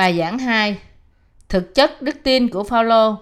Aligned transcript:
Bài 0.00 0.18
giảng 0.18 0.38
2 0.38 0.78
Thực 1.48 1.74
chất 1.74 2.02
đức 2.02 2.16
tin 2.22 2.48
của 2.48 2.64
Phaolô 2.64 3.16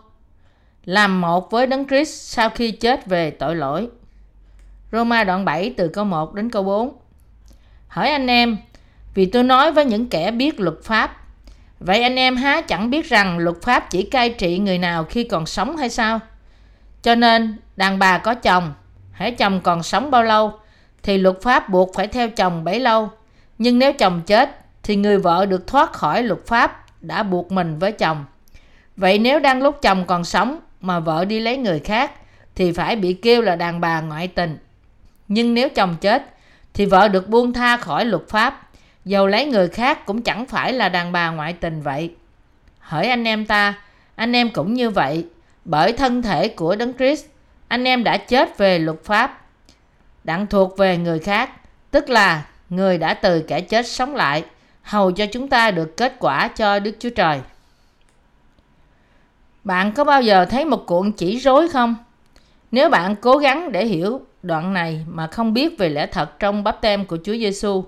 làm 0.85 1.21
một 1.21 1.51
với 1.51 1.67
Đấng 1.67 1.89
Christ 1.89 2.23
sau 2.23 2.51
khi 2.51 2.71
chết 2.71 3.07
về 3.07 3.31
tội 3.31 3.57
lỗi. 3.57 3.89
Roma 4.93 5.25
đoạn 5.25 5.45
7 5.45 5.75
từ 5.77 5.89
câu 5.89 6.05
1 6.05 6.35
đến 6.35 6.51
câu 6.51 6.63
4. 6.63 6.99
Hỏi 7.89 8.11
anh 8.11 8.27
em, 8.27 8.57
vì 9.15 9.27
tôi 9.27 9.43
nói 9.43 9.73
với 9.73 9.85
những 9.85 10.09
kẻ 10.09 10.31
biết 10.31 10.61
luật 10.61 10.75
pháp, 10.85 11.17
vậy 11.81 12.03
anh 12.03 12.17
em 12.17 12.37
há 12.37 12.61
chẳng 12.61 12.91
biết 12.91 13.09
rằng 13.09 13.39
luật 13.39 13.57
pháp 13.63 13.91
chỉ 13.91 14.03
cai 14.03 14.31
trị 14.31 14.59
người 14.59 14.79
nào 14.79 15.05
khi 15.05 15.25
còn 15.25 15.47
sống 15.47 15.77
hay 15.77 15.91
sao? 15.91 16.21
Cho 17.03 17.15
nên, 17.15 17.57
đàn 17.77 17.99
bà 17.99 18.19
có 18.19 18.35
chồng, 18.35 18.75
hãy 19.13 19.31
chồng 19.31 19.61
còn 19.61 19.83
sống 19.83 20.11
bao 20.11 20.23
lâu, 20.23 20.53
thì 21.03 21.19
luật 21.19 21.43
pháp 21.43 21.69
buộc 21.69 21.95
phải 21.95 22.07
theo 22.07 22.29
chồng 22.29 22.65
bấy 22.65 22.81
lâu. 22.81 23.11
Nhưng 23.59 23.79
nếu 23.79 23.93
chồng 23.93 24.23
chết, 24.27 24.68
thì 24.89 24.97
người 24.97 25.19
vợ 25.19 25.47
được 25.47 25.67
thoát 25.67 25.93
khỏi 25.93 26.23
luật 26.23 26.47
pháp 26.47 26.85
đã 27.01 27.23
buộc 27.23 27.53
mình 27.53 27.79
với 27.79 27.93
chồng. 27.93 28.25
Vậy 28.97 29.19
nếu 29.19 29.41
đang 29.41 29.63
lúc 29.63 29.83
chồng 29.83 30.05
còn 30.07 30.25
sống 30.25 30.59
mà 30.81 31.01
vợ 31.01 31.25
đi 31.25 31.41
lấy 31.41 31.57
người 31.57 31.79
khác, 31.79 32.13
thì 32.55 32.73
phải 32.73 32.97
bị 32.97 33.13
kêu 33.13 33.43
là 33.43 33.57
đàn 33.57 33.81
bà 33.81 34.01
ngoại 34.01 34.29
tình. 34.29 34.59
Nhưng 35.29 35.55
nếu 35.55 35.69
chồng 35.69 35.97
chết, 36.01 36.35
thì 36.75 36.87
vợ 36.87 37.09
được 37.09 37.29
buông 37.29 37.53
tha 37.53 37.77
khỏi 37.77 38.05
luật 38.05 38.29
pháp, 38.29 38.69
dầu 39.05 39.27
lấy 39.27 39.47
người 39.47 39.69
khác 39.69 40.07
cũng 40.07 40.23
chẳng 40.23 40.47
phải 40.47 40.73
là 40.73 40.89
đàn 40.89 41.13
bà 41.13 41.31
ngoại 41.31 41.53
tình 41.53 41.83
vậy. 41.83 42.15
Hỡi 42.79 43.07
anh 43.09 43.25
em 43.25 43.47
ta, 43.47 43.75
anh 44.15 44.33
em 44.33 44.51
cũng 44.51 44.75
như 44.75 44.91
vậy, 44.91 45.27
bởi 45.65 45.93
thân 45.93 46.23
thể 46.23 46.49
của 46.49 46.77
Đấng 46.77 46.95
Christ, 46.95 47.27
anh 47.69 47.85
em 47.85 48.05
đã 48.05 48.17
chết 48.17 48.59
về 48.59 48.79
luật 48.79 49.05
pháp, 49.05 49.47
đặng 50.25 50.47
thuộc 50.47 50.79
về 50.79 50.97
người 50.97 51.19
khác, 51.19 51.51
tức 51.91 52.11
là 52.11 52.47
người 52.69 52.99
đã 52.99 53.15
từ 53.15 53.41
kẻ 53.41 53.61
chết 53.61 53.87
sống 53.87 54.15
lại, 54.15 54.45
hầu 54.89 55.13
cho 55.13 55.27
chúng 55.27 55.49
ta 55.49 55.71
được 55.71 55.97
kết 55.97 56.17
quả 56.19 56.49
cho 56.49 56.79
Đức 56.79 56.97
Chúa 56.99 57.11
Trời. 57.11 57.41
Bạn 59.65 59.93
có 59.93 60.05
bao 60.05 60.23
giờ 60.23 60.45
thấy 60.45 60.65
một 60.65 60.87
cuộn 60.87 61.13
chỉ 61.13 61.39
rối 61.39 61.69
không? 61.69 61.97
Nếu 62.71 62.91
bạn 62.91 63.17
cố 63.17 63.37
gắng 63.37 63.73
để 63.73 63.87
hiểu 63.87 64.21
đoạn 64.43 64.73
này 64.73 65.05
mà 65.09 65.27
không 65.27 65.53
biết 65.53 65.79
về 65.79 65.89
lẽ 65.89 66.07
thật 66.07 66.39
trong 66.39 66.65
bắp 66.65 66.81
tem 66.81 67.05
của 67.05 67.19
Chúa 67.25 67.33
Giêsu 67.33 67.85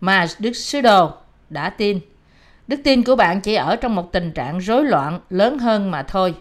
mà 0.00 0.26
Đức 0.38 0.52
Sứ 0.52 0.80
Đồ 0.80 1.10
đã 1.50 1.70
tin, 1.70 2.00
đức 2.68 2.80
tin 2.84 3.04
của 3.04 3.16
bạn 3.16 3.40
chỉ 3.40 3.54
ở 3.54 3.76
trong 3.76 3.94
một 3.94 4.12
tình 4.12 4.32
trạng 4.32 4.58
rối 4.58 4.84
loạn 4.84 5.20
lớn 5.30 5.58
hơn 5.58 5.90
mà 5.90 6.02
thôi. 6.02 6.34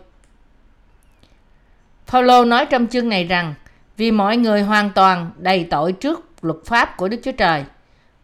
Phaolô 2.05 2.45
nói 2.45 2.65
trong 2.65 2.87
chương 2.87 3.09
này 3.09 3.23
rằng 3.23 3.53
vì 3.97 4.11
mọi 4.11 4.37
người 4.37 4.61
hoàn 4.61 4.89
toàn 4.89 5.31
đầy 5.37 5.63
tội 5.63 5.91
trước 5.91 6.25
luật 6.41 6.57
pháp 6.65 6.97
của 6.97 7.07
Đức 7.07 7.17
Chúa 7.23 7.31
Trời, 7.31 7.63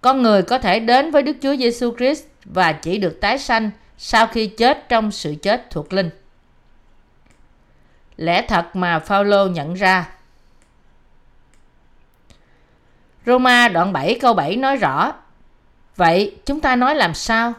con 0.01 0.21
người 0.21 0.43
có 0.43 0.57
thể 0.59 0.79
đến 0.79 1.11
với 1.11 1.23
Đức 1.23 1.37
Chúa 1.41 1.55
Giêsu 1.55 1.95
Christ 1.97 2.25
và 2.45 2.71
chỉ 2.71 2.97
được 2.97 3.21
tái 3.21 3.39
sanh 3.39 3.71
sau 3.97 4.27
khi 4.27 4.47
chết 4.47 4.89
trong 4.89 5.11
sự 5.11 5.35
chết 5.41 5.69
thuộc 5.71 5.93
linh. 5.93 6.09
Lẽ 8.17 8.41
thật 8.47 8.75
mà 8.75 8.99
Phaolô 8.99 9.47
nhận 9.47 9.73
ra. 9.73 10.09
Roma 13.25 13.67
đoạn 13.67 13.93
7 13.93 14.17
câu 14.21 14.33
7 14.33 14.55
nói 14.55 14.75
rõ, 14.75 15.13
Vậy 15.95 16.35
chúng 16.45 16.61
ta 16.61 16.75
nói 16.75 16.95
làm 16.95 17.13
sao? 17.13 17.53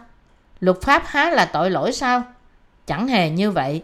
Luật 0.61 0.83
pháp 0.83 1.03
há 1.07 1.31
là 1.31 1.45
tội 1.45 1.71
lỗi 1.71 1.93
sao? 1.93 2.23
Chẳng 2.87 3.09
hề 3.09 3.31
như 3.31 3.51
vậy. 3.51 3.83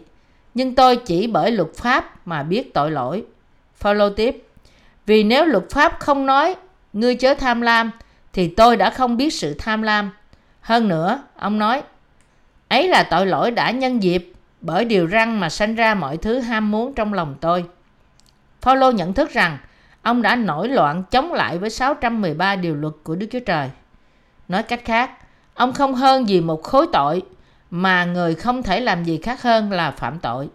Nhưng 0.53 0.75
tôi 0.75 0.95
chỉ 0.95 1.27
bởi 1.27 1.51
luật 1.51 1.69
pháp 1.75 2.27
mà 2.27 2.43
biết 2.43 2.73
tội 2.73 2.91
lỗi. 2.91 3.25
Phaolô 3.75 4.09
tiếp, 4.09 4.47
Vì 5.05 5.23
nếu 5.23 5.45
luật 5.45 5.63
pháp 5.69 5.99
không 5.99 6.25
nói, 6.25 6.55
Ngươi 6.93 7.15
chớ 7.15 7.33
tham 7.33 7.61
lam 7.61 7.91
thì 8.35 8.47
tôi 8.47 8.77
đã 8.77 8.89
không 8.89 9.17
biết 9.17 9.33
sự 9.33 9.53
tham 9.59 9.81
lam 9.81 10.11
Hơn 10.61 10.87
nữa, 10.87 11.23
ông 11.35 11.59
nói 11.59 11.83
Ấy 12.67 12.87
là 12.87 13.03
tội 13.03 13.25
lỗi 13.25 13.51
đã 13.51 13.71
nhân 13.71 14.03
dịp 14.03 14.33
bởi 14.61 14.85
điều 14.85 15.05
răng 15.07 15.39
mà 15.39 15.49
sanh 15.49 15.75
ra 15.75 15.95
mọi 15.95 16.17
thứ 16.17 16.39
ham 16.39 16.71
muốn 16.71 16.93
trong 16.93 17.13
lòng 17.13 17.35
tôi. 17.41 17.65
Paulo 18.61 18.91
nhận 18.91 19.13
thức 19.13 19.31
rằng 19.33 19.57
ông 20.01 20.21
đã 20.21 20.35
nổi 20.35 20.69
loạn 20.69 21.03
chống 21.11 21.33
lại 21.33 21.57
với 21.57 21.69
613 21.69 22.55
điều 22.55 22.75
luật 22.75 22.93
của 23.03 23.15
Đức 23.15 23.27
Chúa 23.31 23.39
Trời. 23.39 23.69
Nói 24.47 24.63
cách 24.63 24.81
khác, 24.85 25.11
ông 25.53 25.73
không 25.73 25.95
hơn 25.95 26.29
gì 26.29 26.41
một 26.41 26.63
khối 26.63 26.87
tội 26.93 27.21
mà 27.69 28.05
người 28.05 28.35
không 28.35 28.63
thể 28.63 28.79
làm 28.79 29.03
gì 29.03 29.19
khác 29.23 29.41
hơn 29.41 29.71
là 29.71 29.91
phạm 29.91 30.19
tội. 30.19 30.49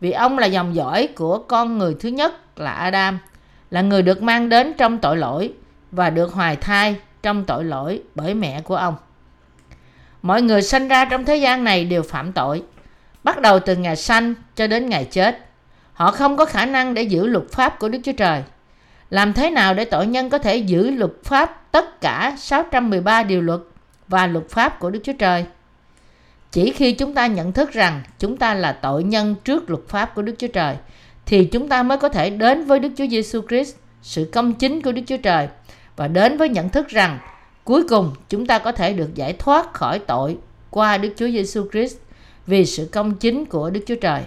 Vì 0.00 0.12
ông 0.12 0.38
là 0.38 0.46
dòng 0.46 0.74
dõi 0.74 1.08
của 1.14 1.38
con 1.38 1.78
người 1.78 1.96
thứ 2.00 2.08
nhất 2.08 2.58
là 2.58 2.72
Adam, 2.72 3.18
là 3.70 3.82
người 3.82 4.02
được 4.02 4.22
mang 4.22 4.48
đến 4.48 4.72
trong 4.78 4.98
tội 4.98 5.16
lỗi 5.16 5.52
và 5.90 6.10
được 6.10 6.32
hoài 6.32 6.56
thai 6.56 6.96
trong 7.22 7.44
tội 7.44 7.64
lỗi 7.64 8.02
bởi 8.14 8.34
mẹ 8.34 8.60
của 8.60 8.76
ông. 8.76 8.94
Mọi 10.22 10.42
người 10.42 10.62
sinh 10.62 10.88
ra 10.88 11.04
trong 11.04 11.24
thế 11.24 11.36
gian 11.36 11.64
này 11.64 11.84
đều 11.84 12.02
phạm 12.02 12.32
tội 12.32 12.62
bắt 13.24 13.40
đầu 13.40 13.60
từ 13.60 13.76
ngày 13.76 13.96
sanh 13.96 14.34
cho 14.56 14.66
đến 14.66 14.88
ngày 14.88 15.04
chết. 15.04 15.38
Họ 15.92 16.10
không 16.10 16.36
có 16.36 16.44
khả 16.44 16.66
năng 16.66 16.94
để 16.94 17.02
giữ 17.02 17.26
luật 17.26 17.44
pháp 17.52 17.78
của 17.78 17.88
Đức 17.88 17.98
Chúa 18.04 18.12
Trời. 18.12 18.42
Làm 19.10 19.32
thế 19.32 19.50
nào 19.50 19.74
để 19.74 19.84
tội 19.84 20.06
nhân 20.06 20.30
có 20.30 20.38
thể 20.38 20.56
giữ 20.56 20.90
luật 20.90 21.12
pháp 21.24 21.72
tất 21.72 22.00
cả 22.00 22.36
613 22.38 23.22
điều 23.22 23.42
luật 23.42 23.60
và 24.08 24.26
luật 24.26 24.48
pháp 24.48 24.78
của 24.78 24.90
Đức 24.90 25.00
Chúa 25.04 25.12
Trời? 25.12 25.44
Chỉ 26.52 26.70
khi 26.70 26.92
chúng 26.92 27.14
ta 27.14 27.26
nhận 27.26 27.52
thức 27.52 27.72
rằng 27.72 28.00
chúng 28.18 28.36
ta 28.36 28.54
là 28.54 28.72
tội 28.72 29.04
nhân 29.04 29.34
trước 29.44 29.70
luật 29.70 29.82
pháp 29.88 30.14
của 30.14 30.22
Đức 30.22 30.34
Chúa 30.38 30.46
Trời 30.46 30.76
thì 31.26 31.44
chúng 31.44 31.68
ta 31.68 31.82
mới 31.82 31.98
có 31.98 32.08
thể 32.08 32.30
đến 32.30 32.64
với 32.64 32.78
Đức 32.78 32.88
Chúa 32.96 33.06
Giêsu 33.06 33.42
Christ, 33.48 33.76
sự 34.02 34.30
công 34.32 34.54
chính 34.54 34.82
của 34.82 34.92
Đức 34.92 35.02
Chúa 35.06 35.16
Trời 35.16 35.48
và 36.00 36.08
đến 36.08 36.36
với 36.36 36.48
nhận 36.48 36.68
thức 36.68 36.88
rằng 36.88 37.18
cuối 37.64 37.88
cùng 37.88 38.14
chúng 38.28 38.46
ta 38.46 38.58
có 38.58 38.72
thể 38.72 38.92
được 38.92 39.14
giải 39.14 39.32
thoát 39.32 39.72
khỏi 39.72 39.98
tội 39.98 40.36
qua 40.70 40.98
Đức 40.98 41.12
Chúa 41.16 41.28
Giêsu 41.28 41.70
Christ 41.72 41.96
vì 42.46 42.66
sự 42.66 42.88
công 42.92 43.14
chính 43.14 43.44
của 43.44 43.70
Đức 43.70 43.80
Chúa 43.86 43.94
Trời. 43.94 44.22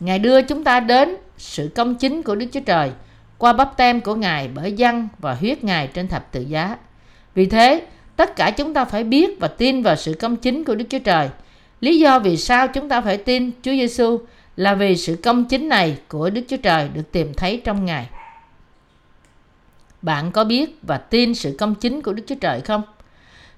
Ngài 0.00 0.18
đưa 0.18 0.42
chúng 0.42 0.64
ta 0.64 0.80
đến 0.80 1.16
sự 1.36 1.70
công 1.74 1.94
chính 1.94 2.22
của 2.22 2.34
Đức 2.34 2.46
Chúa 2.52 2.60
Trời 2.60 2.90
qua 3.38 3.52
bắp 3.52 3.76
tem 3.76 4.00
của 4.00 4.14
Ngài 4.14 4.48
bởi 4.48 4.72
dân 4.72 5.08
và 5.18 5.34
huyết 5.34 5.64
Ngài 5.64 5.86
trên 5.86 6.08
thập 6.08 6.32
tự 6.32 6.40
giá. 6.40 6.76
Vì 7.34 7.46
thế, 7.46 7.82
tất 8.16 8.36
cả 8.36 8.50
chúng 8.50 8.74
ta 8.74 8.84
phải 8.84 9.04
biết 9.04 9.40
và 9.40 9.48
tin 9.48 9.82
vào 9.82 9.96
sự 9.96 10.14
công 10.20 10.36
chính 10.36 10.64
của 10.64 10.74
Đức 10.74 10.84
Chúa 10.90 10.98
Trời. 10.98 11.28
Lý 11.80 11.98
do 11.98 12.18
vì 12.18 12.36
sao 12.36 12.68
chúng 12.68 12.88
ta 12.88 13.00
phải 13.00 13.16
tin 13.16 13.50
Chúa 13.62 13.72
Giêsu 13.72 14.18
là 14.56 14.74
vì 14.74 14.96
sự 14.96 15.16
công 15.22 15.44
chính 15.44 15.68
này 15.68 15.98
của 16.08 16.30
Đức 16.30 16.42
Chúa 16.48 16.56
Trời 16.56 16.88
được 16.94 17.12
tìm 17.12 17.34
thấy 17.34 17.60
trong 17.64 17.84
Ngài. 17.84 18.06
Bạn 20.02 20.32
có 20.32 20.44
biết 20.44 20.78
và 20.82 20.98
tin 20.98 21.34
sự 21.34 21.56
công 21.58 21.74
chính 21.74 22.02
của 22.02 22.12
Đức 22.12 22.22
Chúa 22.26 22.34
Trời 22.34 22.60
không? 22.60 22.82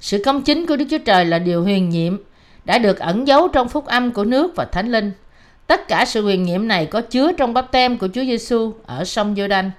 Sự 0.01 0.23
công 0.25 0.43
chính 0.43 0.67
của 0.67 0.77
Đức 0.77 0.85
Chúa 0.91 0.99
Trời 0.99 1.25
là 1.25 1.39
điều 1.39 1.63
huyền 1.63 1.89
nhiệm 1.91 2.17
đã 2.65 2.79
được 2.79 2.99
ẩn 2.99 3.29
giấu 3.29 3.49
trong 3.49 3.69
phúc 3.69 3.87
âm 3.87 4.13
của 4.13 4.25
nước 4.25 4.57
và 4.57 4.65
thánh 4.65 4.93
linh. 4.93 5.13
Tất 5.67 5.89
cả 5.89 6.05
sự 6.05 6.23
huyền 6.23 6.43
nhiệm 6.43 6.69
này 6.69 6.87
có 6.87 7.01
chứa 7.01 7.33
trong 7.33 7.55
bắp 7.55 7.73
tem 7.73 7.99
của 7.99 8.09
Chúa 8.15 8.25
Giêsu 8.25 8.73
ở 8.87 9.05
sông 9.05 9.35
giô 9.37 9.49
đanh 9.49 9.71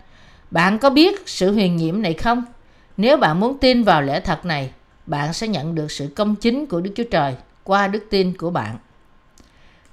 Bạn 0.51 0.79
có 0.79 0.89
biết 0.89 1.23
sự 1.25 1.51
huyền 1.51 1.75
nhiệm 1.75 2.01
này 2.01 2.13
không? 2.13 2.45
Nếu 2.97 3.17
bạn 3.17 3.39
muốn 3.39 3.57
tin 3.57 3.83
vào 3.83 4.01
lẽ 4.01 4.19
thật 4.19 4.45
này, 4.45 4.71
bạn 5.05 5.33
sẽ 5.33 5.47
nhận 5.47 5.75
được 5.75 5.91
sự 5.91 6.09
công 6.15 6.35
chính 6.35 6.65
của 6.65 6.81
Đức 6.81 6.91
Chúa 6.95 7.03
Trời 7.11 7.35
qua 7.63 7.87
đức 7.87 8.03
tin 8.09 8.37
của 8.37 8.49
bạn. 8.49 8.77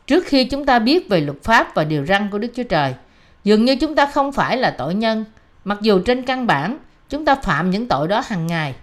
Trước 0.06 0.24
khi 0.26 0.44
chúng 0.44 0.64
ta 0.64 0.78
biết 0.78 1.08
về 1.08 1.20
luật 1.20 1.42
pháp 1.42 1.74
và 1.74 1.84
điều 1.84 2.06
răn 2.06 2.28
của 2.30 2.38
Đức 2.38 2.48
Chúa 2.54 2.62
Trời, 2.62 2.94
dường 3.44 3.64
như 3.64 3.76
chúng 3.76 3.94
ta 3.94 4.06
không 4.06 4.32
phải 4.32 4.56
là 4.56 4.70
tội 4.70 4.94
nhân, 4.94 5.24
mặc 5.68 5.78
dù 5.80 6.00
trên 6.00 6.22
căn 6.22 6.46
bản 6.46 6.78
chúng 7.08 7.24
ta 7.24 7.34
phạm 7.34 7.70
những 7.70 7.88
tội 7.88 8.08
đó 8.08 8.22
hàng 8.26 8.46
ngày. 8.46 8.74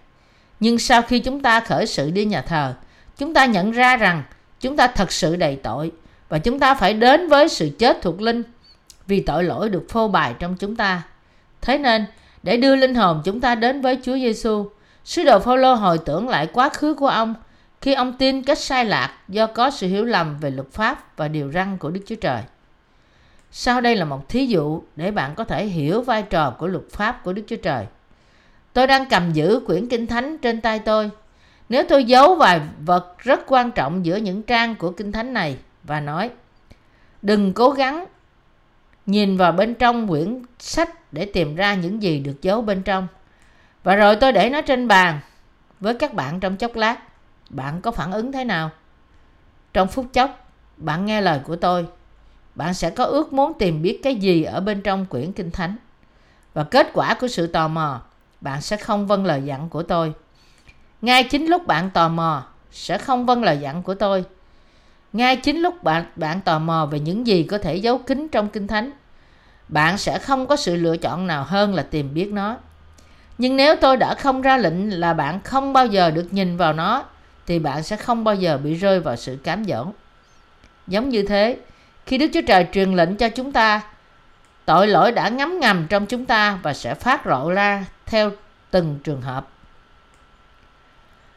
Nhưng 0.60 0.80
sau 0.80 1.02
khi 1.02 1.20
chúng 1.20 1.42
ta 1.42 1.60
khởi 1.60 1.88
sự 1.88 2.12
đi 2.12 2.26
nhà 2.26 2.42
thờ, 2.42 2.74
chúng 3.18 3.34
ta 3.34 3.46
nhận 3.46 3.72
ra 3.72 3.98
rằng 3.98 4.24
chúng 4.60 4.78
ta 4.78 4.88
thật 4.88 5.12
sự 5.12 5.36
đầy 5.36 5.56
tội 5.56 5.92
và 6.30 6.40
chúng 6.40 6.60
ta 6.60 6.76
phải 6.76 6.94
đến 6.94 7.30
với 7.30 7.50
sự 7.50 7.70
chết 7.80 8.02
thuộc 8.02 8.22
linh 8.22 8.44
vì 9.08 9.20
tội 9.20 9.44
lỗi 9.44 9.70
được 9.70 9.86
phô 9.90 10.08
bày 10.08 10.34
trong 10.40 10.56
chúng 10.56 10.76
ta. 10.76 11.02
Thế 11.62 11.78
nên, 11.78 12.06
để 12.44 12.58
đưa 12.58 12.76
linh 12.76 12.96
hồn 12.96 13.22
chúng 13.26 13.42
ta 13.42 13.56
đến 13.56 13.82
với 13.82 14.00
Chúa 14.04 14.16
Giêsu, 14.16 14.70
sứ 15.04 15.24
đồ 15.24 15.40
Phaolô 15.40 15.74
hồi 15.74 15.98
tưởng 15.98 16.30
lại 16.30 16.48
quá 16.54 16.70
khứ 16.70 16.94
của 16.94 17.08
ông 17.08 17.36
khi 17.82 17.94
ông 17.94 18.14
tin 18.14 18.44
cách 18.44 18.60
sai 18.60 18.86
lạc 18.86 19.12
do 19.28 19.48
có 19.48 19.70
sự 19.70 19.88
hiểu 19.88 20.06
lầm 20.06 20.40
về 20.40 20.52
luật 20.52 20.72
pháp 20.72 21.18
và 21.18 21.28
điều 21.28 21.52
răn 21.52 21.78
của 21.78 21.90
Đức 21.90 22.02
Chúa 22.08 22.16
Trời. 22.16 22.42
Sau 23.58 23.82
đây 23.82 23.96
là 23.96 24.06
một 24.06 24.30
thí 24.30 24.46
dụ 24.46 24.82
để 24.96 25.12
bạn 25.12 25.36
có 25.36 25.44
thể 25.44 25.66
hiểu 25.66 26.02
vai 26.02 26.24
trò 26.24 26.56
của 26.60 26.68
luật 26.68 26.84
pháp 26.92 27.24
của 27.24 27.34
Đức 27.34 27.44
Chúa 27.48 27.56
Trời. 27.56 27.86
Tôi 28.74 28.88
đang 28.88 29.06
cầm 29.10 29.34
giữ 29.34 29.62
quyển 29.66 29.90
Kinh 29.90 30.08
Thánh 30.08 30.38
trên 30.38 30.62
tay 30.62 30.80
tôi 30.80 31.12
nếu 31.70 31.84
tôi 31.90 32.04
giấu 32.04 32.36
vài 32.36 32.62
vật 32.86 33.16
rất 33.20 33.40
quan 33.48 33.72
trọng 33.72 34.06
giữa 34.06 34.16
những 34.16 34.44
trang 34.44 34.76
của 34.76 34.92
Kinh 34.92 35.12
Thánh 35.12 35.34
này 35.34 35.58
và 35.84 36.00
nói 36.00 36.30
đừng 37.22 37.54
cố 37.54 37.70
gắng 37.70 38.06
nhìn 39.06 39.38
vào 39.38 39.52
bên 39.52 39.74
trong 39.74 40.08
quyển 40.08 40.42
sách 40.60 41.14
để 41.14 41.26
tìm 41.26 41.56
ra 41.56 41.76
những 41.76 42.04
gì 42.04 42.20
được 42.20 42.42
giấu 42.42 42.62
bên 42.62 42.82
trong. 42.82 43.08
Và 43.84 43.96
rồi 43.96 44.16
tôi 44.16 44.32
để 44.32 44.50
nó 44.50 44.62
trên 44.62 44.88
bàn 44.88 45.20
với 45.80 45.94
các 45.94 46.14
bạn 46.14 46.40
trong 46.40 46.58
chốc 46.58 46.76
lát. 46.76 46.98
Bạn 47.50 47.82
có 47.82 47.92
phản 47.92 48.12
ứng 48.12 48.32
thế 48.32 48.44
nào? 48.44 48.70
Trong 49.74 49.88
phút 49.88 50.06
chốc, 50.14 50.50
bạn 50.78 51.06
nghe 51.06 51.22
lời 51.22 51.40
của 51.44 51.56
tôi. 51.56 51.88
Bạn 52.56 52.74
sẽ 52.74 52.90
có 52.90 53.04
ước 53.04 53.34
muốn 53.34 53.54
tìm 53.60 53.82
biết 53.82 54.00
cái 54.04 54.16
gì 54.16 54.44
ở 54.44 54.62
bên 54.62 54.82
trong 54.82 55.06
quyển 55.06 55.32
Kinh 55.32 55.52
Thánh. 55.52 55.76
Và 56.54 56.64
kết 56.64 56.90
quả 56.94 57.14
của 57.14 57.28
sự 57.28 57.48
tò 57.48 57.68
mò, 57.68 58.02
bạn 58.42 58.62
sẽ 58.62 58.78
không 58.78 59.08
vâng 59.08 59.26
lời 59.26 59.42
dặn 59.46 59.70
của 59.70 59.84
tôi 59.84 60.14
ngay 61.06 61.24
chính 61.24 61.46
lúc 61.46 61.68
bạn 61.68 61.90
tò 61.90 62.10
mò 62.10 62.44
sẽ 62.72 62.98
không 62.98 63.26
vâng 63.26 63.44
lời 63.44 63.58
dặn 63.58 63.84
của 63.84 63.94
tôi. 63.94 64.26
Ngay 65.14 65.36
chính 65.36 65.62
lúc 65.62 65.84
bạn 65.84 66.06
bạn 66.16 66.42
tò 66.42 66.60
mò 66.60 66.86
về 66.92 67.00
những 67.00 67.28
gì 67.28 67.44
có 67.44 67.58
thể 67.58 67.76
giấu 67.76 67.98
kín 67.98 68.28
trong 68.32 68.50
Kinh 68.50 68.68
Thánh, 68.68 68.92
bạn 69.68 69.98
sẽ 69.98 70.20
không 70.20 70.48
có 70.48 70.56
sự 70.56 70.76
lựa 70.76 70.98
chọn 70.98 71.28
nào 71.28 71.44
hơn 71.44 71.74
là 71.74 71.84
tìm 71.84 72.14
biết 72.14 72.32
nó. 72.32 72.58
Nhưng 73.38 73.56
nếu 73.56 73.76
tôi 73.76 73.98
đã 73.98 74.16
không 74.16 74.42
ra 74.42 74.58
lệnh 74.58 75.00
là 75.00 75.14
bạn 75.14 75.40
không 75.44 75.74
bao 75.74 75.88
giờ 75.88 76.12
được 76.12 76.34
nhìn 76.34 76.58
vào 76.58 76.74
nó, 76.74 77.04
thì 77.46 77.60
bạn 77.60 77.84
sẽ 77.84 77.96
không 77.96 78.24
bao 78.24 78.36
giờ 78.36 78.58
bị 78.58 78.74
rơi 78.74 79.00
vào 79.00 79.16
sự 79.16 79.38
cám 79.44 79.66
dỗ. 79.66 79.86
Giống 80.88 81.10
như 81.10 81.24
thế, 81.24 81.58
khi 82.06 82.18
Đức 82.18 82.28
Chúa 82.34 82.42
Trời 82.42 82.68
truyền 82.72 82.94
lệnh 82.94 83.16
cho 83.16 83.30
chúng 83.30 83.52
ta, 83.52 83.82
tội 84.66 84.88
lỗi 84.88 85.12
đã 85.12 85.30
ngấm 85.30 85.60
ngầm 85.60 85.88
trong 85.90 86.06
chúng 86.06 86.26
ta 86.26 86.60
và 86.64 86.74
sẽ 86.74 86.94
phát 86.94 87.28
lộ 87.28 87.52
ra 87.52 87.86
theo 88.06 88.32
từng 88.72 89.00
trường 89.04 89.22
hợp. 89.22 89.48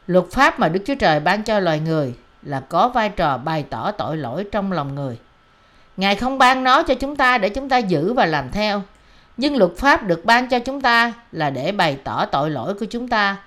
Luật 0.07 0.25
pháp 0.31 0.59
mà 0.59 0.69
Đức 0.69 0.79
Chúa 0.85 0.95
Trời 0.95 1.19
ban 1.19 1.43
cho 1.43 1.59
loài 1.59 1.79
người 1.79 2.13
là 2.43 2.59
có 2.59 2.87
vai 2.87 3.09
trò 3.09 3.37
bày 3.37 3.65
tỏ 3.69 3.91
tội 3.91 4.17
lỗi 4.17 4.45
trong 4.51 4.71
lòng 4.71 4.95
người. 4.95 5.17
Ngài 5.97 6.15
không 6.15 6.37
ban 6.37 6.63
nó 6.63 6.83
cho 6.83 6.93
chúng 6.93 7.15
ta 7.15 7.37
để 7.37 7.49
chúng 7.49 7.69
ta 7.69 7.77
giữ 7.77 8.13
và 8.13 8.25
làm 8.25 8.51
theo, 8.51 8.81
nhưng 9.37 9.57
luật 9.57 9.71
pháp 9.77 10.03
được 10.03 10.25
ban 10.25 10.49
cho 10.49 10.59
chúng 10.59 10.81
ta 10.81 11.13
là 11.31 11.49
để 11.49 11.71
bày 11.71 11.97
tỏ 12.03 12.25
tội 12.25 12.49
lỗi 12.49 12.73
của 12.73 12.85
chúng 12.85 13.07
ta 13.07 13.37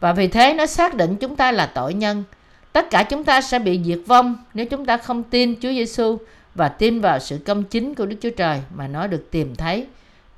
và 0.00 0.12
vì 0.12 0.28
thế 0.28 0.54
nó 0.54 0.66
xác 0.66 0.94
định 0.94 1.16
chúng 1.16 1.36
ta 1.36 1.52
là 1.52 1.66
tội 1.66 1.94
nhân. 1.94 2.24
Tất 2.72 2.90
cả 2.90 3.02
chúng 3.02 3.24
ta 3.24 3.40
sẽ 3.40 3.58
bị 3.58 3.80
diệt 3.84 4.00
vong 4.06 4.36
nếu 4.54 4.66
chúng 4.66 4.86
ta 4.86 4.96
không 4.96 5.22
tin 5.22 5.54
Chúa 5.60 5.68
Giêsu 5.68 6.18
và 6.54 6.68
tin 6.68 7.00
vào 7.00 7.18
sự 7.18 7.38
công 7.46 7.64
chính 7.64 7.94
của 7.94 8.06
Đức 8.06 8.16
Chúa 8.20 8.30
Trời 8.30 8.60
mà 8.74 8.88
nó 8.88 9.06
được 9.06 9.28
tìm 9.30 9.54
thấy 9.54 9.86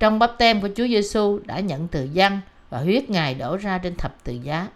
trong 0.01 0.19
bắp 0.19 0.39
tem 0.39 0.61
của 0.61 0.69
Chúa 0.77 0.87
Giêsu 0.87 1.39
đã 1.45 1.61
nhận 1.61 1.89
từ 1.89 2.09
dân 2.13 2.41
và 2.71 2.79
huyết 2.79 3.11
Ngài 3.11 3.35
đổ 3.35 3.57
ra 3.57 3.79
trên 3.79 3.97
thập 3.97 4.25
tự 4.25 4.33
giá. 4.33 4.69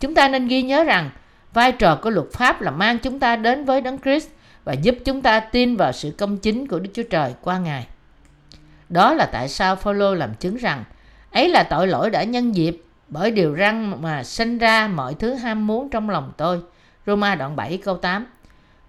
Chúng 0.00 0.14
ta 0.14 0.28
nên 0.28 0.48
ghi 0.48 0.62
nhớ 0.62 0.84
rằng 0.84 1.10
vai 1.52 1.72
trò 1.72 1.98
của 2.02 2.10
luật 2.10 2.26
pháp 2.32 2.60
là 2.60 2.70
mang 2.70 2.98
chúng 2.98 3.18
ta 3.18 3.36
đến 3.36 3.64
với 3.64 3.80
Đấng 3.80 3.98
Christ 3.98 4.28
và 4.64 4.72
giúp 4.72 4.94
chúng 5.04 5.22
ta 5.22 5.40
tin 5.40 5.76
vào 5.76 5.92
sự 5.92 6.14
công 6.18 6.36
chính 6.36 6.66
của 6.66 6.78
Đức 6.78 6.90
Chúa 6.94 7.02
Trời 7.02 7.34
qua 7.42 7.58
Ngài. 7.58 7.86
Đó 8.88 9.14
là 9.14 9.26
tại 9.26 9.48
sao 9.48 9.76
Phaolô 9.76 10.14
làm 10.14 10.34
chứng 10.34 10.56
rằng 10.56 10.84
ấy 11.30 11.48
là 11.48 11.62
tội 11.62 11.86
lỗi 11.86 12.10
đã 12.10 12.22
nhân 12.24 12.52
dịp 12.52 12.82
bởi 13.08 13.30
điều 13.30 13.54
răng 13.54 14.02
mà 14.02 14.24
sinh 14.24 14.58
ra 14.58 14.88
mọi 14.88 15.14
thứ 15.14 15.34
ham 15.34 15.66
muốn 15.66 15.88
trong 15.88 16.10
lòng 16.10 16.32
tôi. 16.36 16.60
Roma 17.06 17.34
đoạn 17.34 17.56
7 17.56 17.78
câu 17.84 17.96
8 17.96 18.26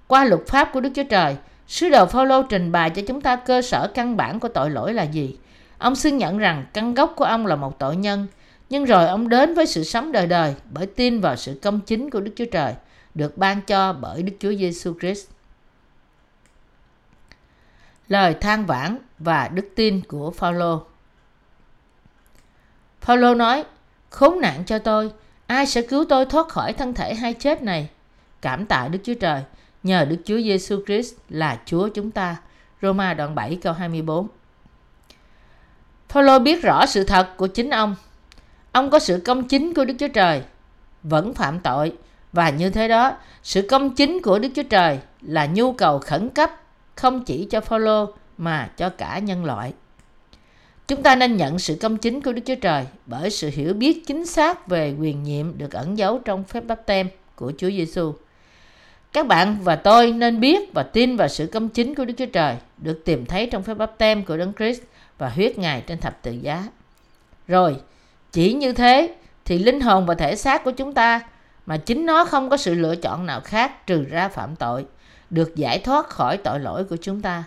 Qua 0.07 0.25
luật 0.25 0.41
pháp 0.47 0.69
của 0.73 0.79
Đức 0.79 0.89
Chúa 0.95 1.03
Trời, 1.03 1.37
sứ 1.69 1.89
đồ 1.89 2.05
Phaolô 2.05 2.43
trình 2.43 2.71
bày 2.71 2.89
cho 2.89 3.01
chúng 3.07 3.21
ta 3.21 3.35
cơ 3.35 3.61
sở 3.61 3.91
căn 3.93 4.17
bản 4.17 4.39
của 4.39 4.47
tội 4.47 4.69
lỗi 4.69 4.93
là 4.93 5.03
gì. 5.03 5.37
Ông 5.77 5.95
xưng 5.95 6.17
nhận 6.17 6.37
rằng 6.37 6.65
căn 6.73 6.93
gốc 6.93 7.13
của 7.15 7.25
ông 7.25 7.45
là 7.45 7.55
một 7.55 7.79
tội 7.79 7.95
nhân, 7.95 8.27
nhưng 8.69 8.85
rồi 8.85 9.07
ông 9.07 9.29
đến 9.29 9.53
với 9.53 9.65
sự 9.65 9.83
sống 9.83 10.11
đời 10.11 10.27
đời 10.27 10.55
bởi 10.71 10.85
tin 10.85 11.21
vào 11.21 11.35
sự 11.35 11.59
công 11.61 11.79
chính 11.79 12.09
của 12.09 12.19
Đức 12.19 12.31
Chúa 12.35 12.45
Trời, 12.51 12.73
được 13.15 13.37
ban 13.37 13.61
cho 13.61 13.93
bởi 13.93 14.23
Đức 14.23 14.33
Chúa 14.39 14.53
Giêsu 14.53 14.93
Christ. 14.99 15.27
Lời 18.07 18.33
than 18.33 18.65
vãn 18.65 18.97
và 19.19 19.47
đức 19.47 19.69
tin 19.75 20.01
của 20.07 20.31
Phaolô. 20.31 20.83
Phaolô 23.01 23.35
nói: 23.35 23.63
Khốn 24.09 24.41
nạn 24.41 24.63
cho 24.65 24.79
tôi, 24.79 25.11
ai 25.47 25.65
sẽ 25.65 25.81
cứu 25.81 26.05
tôi 26.09 26.25
thoát 26.25 26.47
khỏi 26.47 26.73
thân 26.73 26.93
thể 26.93 27.15
hay 27.15 27.33
chết 27.33 27.61
này? 27.61 27.89
Cảm 28.41 28.65
tạ 28.65 28.87
Đức 28.87 28.99
Chúa 29.03 29.13
Trời, 29.13 29.43
nhờ 29.83 30.05
Đức 30.05 30.17
Chúa 30.25 30.37
Giêsu 30.37 30.79
Christ 30.85 31.13
là 31.29 31.59
Chúa 31.65 31.89
chúng 31.89 32.11
ta. 32.11 32.37
Roma 32.81 33.13
đoạn 33.13 33.35
7 33.35 33.55
câu 33.61 33.73
24. 33.73 34.27
Phaolô 36.09 36.39
biết 36.39 36.61
rõ 36.61 36.85
sự 36.85 37.03
thật 37.03 37.37
của 37.37 37.47
chính 37.47 37.69
ông. 37.69 37.95
Ông 38.71 38.89
có 38.89 38.99
sự 38.99 39.21
công 39.25 39.47
chính 39.47 39.73
của 39.73 39.85
Đức 39.85 39.93
Chúa 39.99 40.07
Trời, 40.07 40.41
vẫn 41.03 41.33
phạm 41.33 41.59
tội 41.59 41.93
và 42.33 42.49
như 42.49 42.69
thế 42.69 42.87
đó, 42.87 43.17
sự 43.43 43.61
công 43.61 43.95
chính 43.95 44.21
của 44.21 44.39
Đức 44.39 44.49
Chúa 44.55 44.63
Trời 44.63 44.99
là 45.21 45.45
nhu 45.45 45.73
cầu 45.73 45.99
khẩn 45.99 46.29
cấp 46.29 46.51
không 46.95 47.23
chỉ 47.23 47.45
cho 47.45 47.61
Phaolô 47.61 48.13
mà 48.37 48.69
cho 48.77 48.89
cả 48.89 49.19
nhân 49.19 49.45
loại. 49.45 49.73
Chúng 50.87 51.03
ta 51.03 51.15
nên 51.15 51.37
nhận 51.37 51.59
sự 51.59 51.77
công 51.81 51.97
chính 51.97 52.21
của 52.21 52.33
Đức 52.33 52.41
Chúa 52.45 52.55
Trời 52.55 52.85
bởi 53.05 53.29
sự 53.29 53.49
hiểu 53.53 53.73
biết 53.73 54.07
chính 54.07 54.25
xác 54.25 54.67
về 54.67 54.95
quyền 54.99 55.23
nhiệm 55.23 55.57
được 55.57 55.71
ẩn 55.71 55.97
giấu 55.97 56.19
trong 56.19 56.43
phép 56.43 56.65
báp 56.65 56.85
tem 56.85 57.07
của 57.35 57.53
Chúa 57.57 57.69
Giêsu. 57.69 58.13
Các 59.13 59.27
bạn 59.27 59.57
và 59.63 59.75
tôi 59.75 60.11
nên 60.11 60.39
biết 60.39 60.73
và 60.73 60.83
tin 60.83 61.17
vào 61.17 61.27
sự 61.27 61.47
công 61.47 61.69
chính 61.69 61.95
của 61.95 62.05
Đức 62.05 62.13
Chúa 62.17 62.25
Trời 62.25 62.55
được 62.77 63.01
tìm 63.05 63.25
thấy 63.25 63.47
trong 63.51 63.63
phép 63.63 63.73
báp 63.73 63.97
tem 63.97 64.25
của 64.25 64.37
Đấng 64.37 64.53
Christ 64.53 64.81
và 65.17 65.29
huyết 65.29 65.57
Ngài 65.57 65.81
trên 65.81 65.97
thập 65.97 66.21
tự 66.21 66.31
giá. 66.31 66.63
Rồi, 67.47 67.75
chỉ 68.31 68.53
như 68.53 68.73
thế 68.73 69.15
thì 69.45 69.59
linh 69.59 69.81
hồn 69.81 70.05
và 70.05 70.15
thể 70.15 70.35
xác 70.35 70.63
của 70.63 70.71
chúng 70.71 70.93
ta 70.93 71.21
mà 71.65 71.77
chính 71.77 72.05
nó 72.05 72.25
không 72.25 72.49
có 72.49 72.57
sự 72.57 72.73
lựa 72.73 72.95
chọn 72.95 73.25
nào 73.25 73.41
khác 73.41 73.87
trừ 73.87 74.05
ra 74.09 74.27
phạm 74.27 74.55
tội, 74.55 74.85
được 75.29 75.55
giải 75.55 75.79
thoát 75.79 76.09
khỏi 76.09 76.37
tội 76.37 76.59
lỗi 76.59 76.83
của 76.83 76.97
chúng 77.01 77.21
ta. 77.21 77.43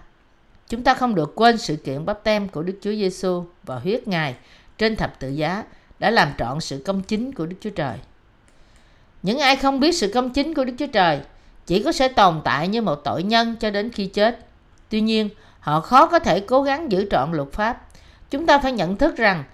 Chúng 0.68 0.82
ta 0.82 0.94
không 0.94 1.14
được 1.14 1.32
quên 1.34 1.58
sự 1.58 1.76
kiện 1.76 2.04
báp 2.04 2.24
tem 2.24 2.48
của 2.48 2.62
Đức 2.62 2.78
Chúa 2.82 2.90
Giêsu 2.90 3.44
và 3.62 3.78
huyết 3.78 4.08
Ngài 4.08 4.34
trên 4.78 4.96
thập 4.96 5.20
tự 5.20 5.28
giá 5.28 5.64
đã 5.98 6.10
làm 6.10 6.28
trọn 6.38 6.60
sự 6.60 6.82
công 6.86 7.02
chính 7.02 7.32
của 7.32 7.46
Đức 7.46 7.56
Chúa 7.60 7.70
Trời. 7.70 7.98
Những 9.22 9.38
ai 9.38 9.56
không 9.56 9.80
biết 9.80 9.92
sự 9.92 10.10
công 10.14 10.30
chính 10.30 10.54
của 10.54 10.64
Đức 10.64 10.72
Chúa 10.78 10.86
Trời 10.86 11.20
chỉ 11.66 11.82
có 11.82 11.92
sẽ 11.92 12.08
tồn 12.08 12.40
tại 12.44 12.68
như 12.68 12.82
một 12.82 12.94
tội 13.04 13.22
nhân 13.22 13.56
cho 13.60 13.70
đến 13.70 13.90
khi 13.90 14.06
chết. 14.06 14.46
Tuy 14.88 15.00
nhiên, 15.00 15.28
họ 15.60 15.80
khó 15.80 16.06
có 16.06 16.18
thể 16.18 16.40
cố 16.40 16.62
gắng 16.62 16.92
giữ 16.92 17.06
trọn 17.10 17.32
luật 17.32 17.52
pháp. 17.52 17.86
Chúng 18.30 18.46
ta 18.46 18.58
phải 18.58 18.72
nhận 18.72 18.96
thức 18.96 19.16
rằng 19.16 19.44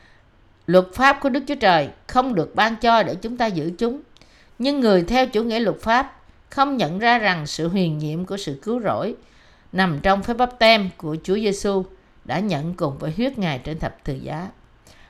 luật 0.66 0.86
pháp 0.94 1.18
của 1.20 1.28
Đức 1.28 1.42
Chúa 1.48 1.54
Trời 1.54 1.88
không 2.06 2.34
được 2.34 2.54
ban 2.54 2.76
cho 2.76 3.02
để 3.02 3.14
chúng 3.14 3.36
ta 3.36 3.46
giữ 3.46 3.72
chúng. 3.78 4.00
Nhưng 4.58 4.80
người 4.80 5.02
theo 5.02 5.26
chủ 5.26 5.42
nghĩa 5.42 5.60
luật 5.60 5.80
pháp 5.80 6.20
không 6.50 6.76
nhận 6.76 6.98
ra 6.98 7.18
rằng 7.18 7.46
sự 7.46 7.68
huyền 7.68 7.98
nhiệm 7.98 8.24
của 8.24 8.36
sự 8.36 8.60
cứu 8.62 8.80
rỗi 8.80 9.14
nằm 9.72 9.98
trong 10.02 10.22
phép 10.22 10.34
bắp 10.34 10.58
tem 10.58 10.90
của 10.96 11.16
Chúa 11.24 11.34
Giêsu 11.34 11.84
đã 12.24 12.38
nhận 12.38 12.74
cùng 12.74 12.98
với 12.98 13.12
huyết 13.16 13.38
Ngài 13.38 13.58
trên 13.58 13.78
thập 13.78 14.04
tự 14.04 14.14
giá. 14.14 14.48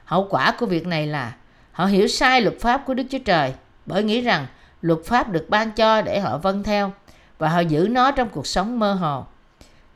Hậu 0.04 0.26
quả 0.30 0.54
của 0.58 0.66
việc 0.66 0.86
này 0.86 1.06
là 1.06 1.34
họ 1.72 1.86
hiểu 1.86 2.08
sai 2.08 2.40
luật 2.40 2.60
pháp 2.60 2.82
của 2.86 2.94
Đức 2.94 3.04
Chúa 3.10 3.18
Trời 3.24 3.52
bởi 3.86 4.02
nghĩ 4.02 4.20
rằng 4.20 4.46
luật 4.82 4.98
pháp 5.04 5.30
được 5.30 5.46
ban 5.48 5.72
cho 5.72 6.02
để 6.02 6.20
họ 6.20 6.38
vâng 6.38 6.62
theo 6.62 6.92
và 7.38 7.48
họ 7.48 7.60
giữ 7.60 7.88
nó 7.90 8.10
trong 8.10 8.28
cuộc 8.28 8.46
sống 8.46 8.78
mơ 8.78 8.92
hồ. 8.92 9.24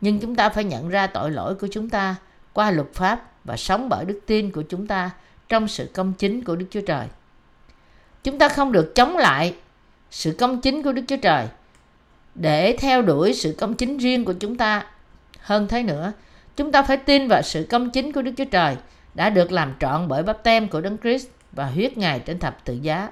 Nhưng 0.01 0.21
chúng 0.21 0.35
ta 0.35 0.49
phải 0.49 0.65
nhận 0.65 0.89
ra 0.89 1.07
tội 1.07 1.31
lỗi 1.31 1.55
của 1.55 1.69
chúng 1.71 1.91
ta 1.91 2.17
qua 2.53 2.71
luật 2.71 2.95
pháp 2.95 3.23
và 3.45 3.57
sống 3.57 3.89
bởi 3.89 4.05
đức 4.05 4.21
tin 4.27 4.51
của 4.51 4.63
chúng 4.63 4.87
ta 4.87 5.11
trong 5.49 5.69
sự 5.69 5.91
công 5.95 6.13
chính 6.13 6.45
của 6.45 6.57
Đức 6.57 6.67
Chúa 6.71 6.81
Trời. 6.81 7.07
Chúng 8.25 8.39
ta 8.39 8.49
không 8.49 8.73
được 8.73 8.95
chống 8.95 9.17
lại 9.17 9.55
sự 10.11 10.37
công 10.39 10.61
chính 10.61 10.83
của 10.83 10.93
Đức 10.93 11.03
Chúa 11.09 11.17
Trời 11.17 11.47
để 12.35 12.77
theo 12.81 13.03
đuổi 13.03 13.35
sự 13.35 13.55
công 13.59 13.75
chính 13.75 13.99
riêng 13.99 14.25
của 14.25 14.33
chúng 14.33 14.57
ta. 14.57 14.87
Hơn 15.41 15.69
thế 15.69 15.83
nữa, 15.83 16.13
chúng 16.57 16.73
ta 16.73 16.83
phải 16.83 16.97
tin 16.97 17.29
vào 17.29 17.43
sự 17.43 17.67
công 17.71 17.91
chính 17.91 18.13
của 18.13 18.23
Đức 18.23 18.33
Chúa 18.37 18.45
Trời 18.45 18.77
đã 19.15 19.31
được 19.31 19.53
làm 19.53 19.75
trọn 19.81 20.09
bởi 20.09 20.23
bắp 20.23 20.43
tem 20.43 20.69
của 20.69 20.81
Đấng 20.81 20.99
Christ 20.99 21.29
và 21.53 21.67
huyết 21.67 21.99
Ngài 21.99 22.21
trên 22.21 22.39
thập 22.39 22.65
tự 22.65 22.75
giá. 22.75 23.11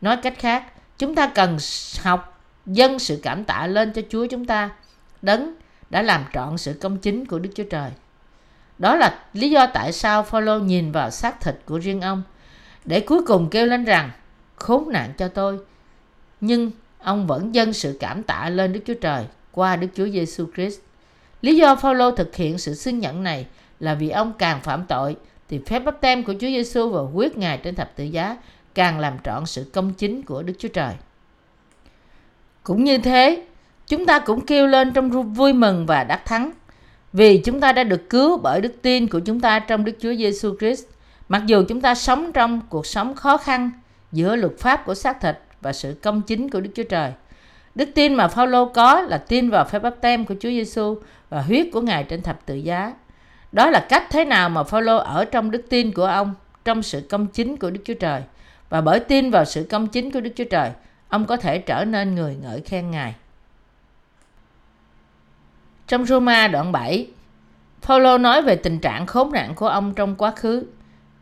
Nói 0.00 0.16
cách 0.16 0.34
khác, 0.38 0.72
chúng 0.98 1.14
ta 1.14 1.26
cần 1.26 1.58
học 2.02 2.40
dâng 2.66 2.98
sự 2.98 3.20
cảm 3.22 3.44
tạ 3.44 3.66
lên 3.66 3.92
cho 3.92 4.02
Chúa 4.08 4.26
chúng 4.26 4.44
ta, 4.44 4.70
đấng 5.22 5.54
đã 5.90 6.02
làm 6.02 6.24
trọn 6.32 6.58
sự 6.58 6.72
công 6.80 6.98
chính 6.98 7.26
của 7.26 7.38
Đức 7.38 7.50
Chúa 7.54 7.64
Trời. 7.70 7.90
Đó 8.78 8.96
là 8.96 9.18
lý 9.32 9.50
do 9.50 9.66
tại 9.66 9.92
sao 9.92 10.22
Phaolô 10.22 10.58
nhìn 10.58 10.92
vào 10.92 11.10
xác 11.10 11.40
thịt 11.40 11.54
của 11.64 11.78
riêng 11.78 12.00
ông 12.00 12.22
để 12.84 13.00
cuối 13.00 13.22
cùng 13.26 13.50
kêu 13.50 13.66
lên 13.66 13.84
rằng 13.84 14.10
khốn 14.56 14.88
nạn 14.92 15.12
cho 15.18 15.28
tôi. 15.28 15.58
Nhưng 16.40 16.70
ông 16.98 17.26
vẫn 17.26 17.54
dâng 17.54 17.72
sự 17.72 17.96
cảm 18.00 18.22
tạ 18.22 18.48
lên 18.48 18.72
Đức 18.72 18.80
Chúa 18.86 18.94
Trời 18.94 19.24
qua 19.52 19.76
Đức 19.76 19.88
Chúa 19.94 20.08
Giêsu 20.08 20.46
Christ. 20.54 20.80
Lý 21.42 21.56
do 21.56 21.76
Phaolô 21.76 22.10
thực 22.10 22.36
hiện 22.36 22.58
sự 22.58 22.74
xưng 22.74 22.98
nhận 22.98 23.22
này 23.22 23.46
là 23.80 23.94
vì 23.94 24.10
ông 24.10 24.32
càng 24.38 24.60
phạm 24.62 24.84
tội 24.88 25.16
thì 25.48 25.60
phép 25.66 25.78
báp 25.78 26.00
tem 26.00 26.24
của 26.24 26.32
Chúa 26.32 26.46
Giêsu 26.46 26.90
và 26.90 27.00
huyết 27.00 27.38
Ngài 27.38 27.58
trên 27.58 27.74
thập 27.74 27.96
tự 27.96 28.04
giá 28.04 28.36
càng 28.74 29.00
làm 29.00 29.18
trọn 29.24 29.46
sự 29.46 29.70
công 29.72 29.92
chính 29.92 30.22
của 30.22 30.42
Đức 30.42 30.54
Chúa 30.58 30.68
Trời. 30.68 30.94
Cũng 32.62 32.84
như 32.84 32.98
thế, 32.98 33.44
chúng 33.86 34.06
ta 34.06 34.18
cũng 34.18 34.46
kêu 34.46 34.66
lên 34.66 34.92
trong 34.92 35.10
vui 35.34 35.52
mừng 35.52 35.86
và 35.86 36.04
đắc 36.04 36.26
thắng 36.26 36.50
vì 37.12 37.38
chúng 37.38 37.60
ta 37.60 37.72
đã 37.72 37.84
được 37.84 38.10
cứu 38.10 38.38
bởi 38.38 38.60
đức 38.60 38.82
tin 38.82 39.08
của 39.08 39.20
chúng 39.20 39.40
ta 39.40 39.58
trong 39.58 39.84
Đức 39.84 39.92
Chúa 40.00 40.14
Giêsu 40.14 40.56
Christ. 40.58 40.84
Mặc 41.28 41.42
dù 41.46 41.64
chúng 41.68 41.80
ta 41.80 41.94
sống 41.94 42.32
trong 42.32 42.60
cuộc 42.68 42.86
sống 42.86 43.14
khó 43.14 43.36
khăn 43.36 43.70
giữa 44.12 44.36
luật 44.36 44.52
pháp 44.58 44.86
của 44.86 44.94
xác 44.94 45.20
thịt 45.20 45.38
và 45.60 45.72
sự 45.72 45.94
công 46.02 46.22
chính 46.22 46.50
của 46.50 46.60
Đức 46.60 46.70
Chúa 46.74 46.82
Trời. 46.82 47.12
Đức 47.74 47.88
tin 47.94 48.14
mà 48.14 48.28
Phaolô 48.28 48.64
có 48.64 49.00
là 49.00 49.18
tin 49.18 49.50
vào 49.50 49.64
phép 49.64 49.78
báp 49.78 49.94
tem 50.00 50.24
của 50.24 50.34
Chúa 50.40 50.48
Giêsu 50.48 50.96
và 51.30 51.42
huyết 51.42 51.66
của 51.72 51.80
Ngài 51.80 52.04
trên 52.04 52.22
thập 52.22 52.46
tự 52.46 52.54
giá. 52.54 52.92
Đó 53.52 53.70
là 53.70 53.86
cách 53.88 54.06
thế 54.10 54.24
nào 54.24 54.48
mà 54.48 54.62
Phaolô 54.62 54.96
ở 54.96 55.24
trong 55.24 55.50
đức 55.50 55.62
tin 55.70 55.92
của 55.92 56.04
ông, 56.04 56.34
trong 56.64 56.82
sự 56.82 57.06
công 57.10 57.26
chính 57.26 57.56
của 57.56 57.70
Đức 57.70 57.80
Chúa 57.84 57.94
Trời. 57.94 58.22
Và 58.74 58.80
bởi 58.80 59.00
tin 59.00 59.30
vào 59.30 59.44
sự 59.44 59.66
công 59.70 59.88
chính 59.88 60.10
của 60.10 60.20
Đức 60.20 60.30
Chúa 60.36 60.44
Trời, 60.44 60.70
ông 61.08 61.26
có 61.26 61.36
thể 61.36 61.58
trở 61.58 61.84
nên 61.84 62.14
người 62.14 62.36
ngợi 62.42 62.60
khen 62.60 62.90
Ngài. 62.90 63.14
Trong 65.86 66.06
Roma 66.06 66.48
đoạn 66.48 66.72
7, 66.72 67.06
Phaolô 67.82 68.18
nói 68.18 68.42
về 68.42 68.56
tình 68.56 68.78
trạng 68.78 69.06
khốn 69.06 69.32
nạn 69.32 69.54
của 69.54 69.68
ông 69.68 69.94
trong 69.94 70.16
quá 70.16 70.30
khứ, 70.30 70.66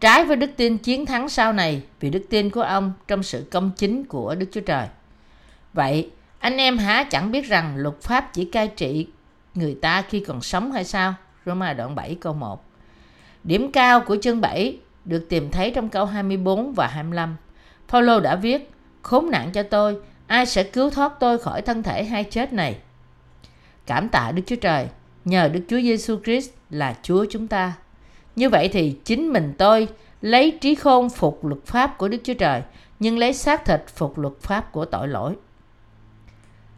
trái 0.01 0.25
với 0.25 0.37
đức 0.37 0.51
tin 0.57 0.79
chiến 0.79 1.07
thắng 1.07 1.29
sau 1.29 1.53
này 1.53 1.83
vì 2.01 2.11
đức 2.11 2.23
tin 2.31 2.51
của 2.51 2.63
ông 2.63 2.93
trong 3.09 3.23
sự 3.23 3.47
công 3.51 3.71
chính 3.77 4.05
của 4.05 4.35
Đức 4.35 4.47
Chúa 4.53 4.61
Trời. 4.61 4.87
Vậy, 5.73 6.11
anh 6.39 6.57
em 6.57 6.79
há 6.79 7.05
chẳng 7.05 7.31
biết 7.31 7.47
rằng 7.47 7.77
luật 7.77 8.01
pháp 8.01 8.31
chỉ 8.33 8.45
cai 8.45 8.69
trị 8.69 9.07
người 9.55 9.79
ta 9.83 10.03
khi 10.03 10.21
còn 10.21 10.41
sống 10.41 10.73
hay 10.73 10.85
sao? 10.85 11.15
Roma 11.47 11.73
đoạn 11.73 11.95
7 11.95 12.15
câu 12.21 12.35
1 12.35 12.65
Điểm 13.45 13.73
cao 13.73 14.01
của 14.01 14.17
chương 14.23 14.41
7 14.41 14.79
được 15.05 15.27
tìm 15.29 15.51
thấy 15.51 15.71
trong 15.71 15.89
câu 15.89 16.05
24 16.05 16.73
và 16.73 16.87
25. 16.87 17.37
Phaolô 17.89 18.21
đã 18.21 18.37
viết, 18.37 18.71
khốn 19.03 19.31
nạn 19.31 19.51
cho 19.53 19.63
tôi, 19.63 19.97
ai 20.27 20.47
sẽ 20.47 20.63
cứu 20.63 20.91
thoát 20.91 21.13
tôi 21.21 21.39
khỏi 21.39 21.63
thân 21.63 21.83
thể 21.83 22.05
hai 22.05 22.25
chết 22.25 22.53
này? 22.53 22.77
Cảm 23.87 24.09
tạ 24.09 24.33
Đức 24.35 24.43
Chúa 24.47 24.57
Trời, 24.57 24.89
nhờ 25.25 25.49
Đức 25.49 25.61
Chúa 25.69 25.81
Giêsu 25.81 26.19
Christ 26.25 26.51
là 26.71 26.95
Chúa 27.03 27.27
chúng 27.31 27.49
ta. 27.49 27.73
Như 28.37 28.49
vậy 28.49 28.69
thì 28.73 28.97
chính 29.05 29.33
mình 29.33 29.53
tôi 29.59 29.89
lấy 30.21 30.59
trí 30.61 30.75
khôn 30.75 31.11
phục 31.11 31.45
luật 31.45 31.65
pháp 31.65 31.99
của 31.99 32.09
Đức 32.09 32.19
Chúa 32.25 32.35
Trời, 32.35 32.63
nhưng 32.99 33.19
lấy 33.19 33.33
xác 33.33 33.65
thịt 33.65 33.81
phục 33.87 34.19
luật 34.19 34.35
pháp 34.41 34.73
của 34.73 34.85
tội 34.85 35.09
lỗi. 35.09 35.35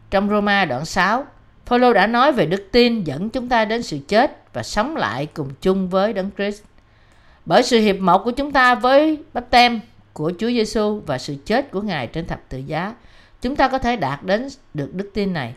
Trong 0.09 0.29
Roma 0.29 0.65
đoạn 0.65 0.85
6, 0.85 1.25
Phaolô 1.65 1.93
đã 1.93 2.07
nói 2.07 2.31
về 2.31 2.45
đức 2.45 2.67
tin 2.71 3.03
dẫn 3.03 3.29
chúng 3.29 3.49
ta 3.49 3.65
đến 3.65 3.83
sự 3.83 3.99
chết 4.07 4.53
và 4.53 4.63
sống 4.63 4.95
lại 4.95 5.25
cùng 5.25 5.49
chung 5.61 5.89
với 5.89 6.13
Đấng 6.13 6.29
Christ. 6.37 6.63
Bởi 7.45 7.63
sự 7.63 7.79
hiệp 7.79 7.95
một 7.99 8.23
của 8.23 8.31
chúng 8.31 8.51
ta 8.51 8.75
với 8.75 9.17
bắp 9.33 9.49
tem 9.49 9.79
của 10.13 10.31
Chúa 10.39 10.47
Giêsu 10.47 11.01
và 11.05 11.17
sự 11.17 11.35
chết 11.45 11.71
của 11.71 11.81
Ngài 11.81 12.07
trên 12.07 12.27
thập 12.27 12.39
tự 12.49 12.57
giá, 12.57 12.93
chúng 13.41 13.55
ta 13.55 13.67
có 13.67 13.77
thể 13.77 13.95
đạt 13.95 14.23
đến 14.23 14.47
được 14.73 14.93
đức 14.93 15.11
tin 15.13 15.33
này. 15.33 15.53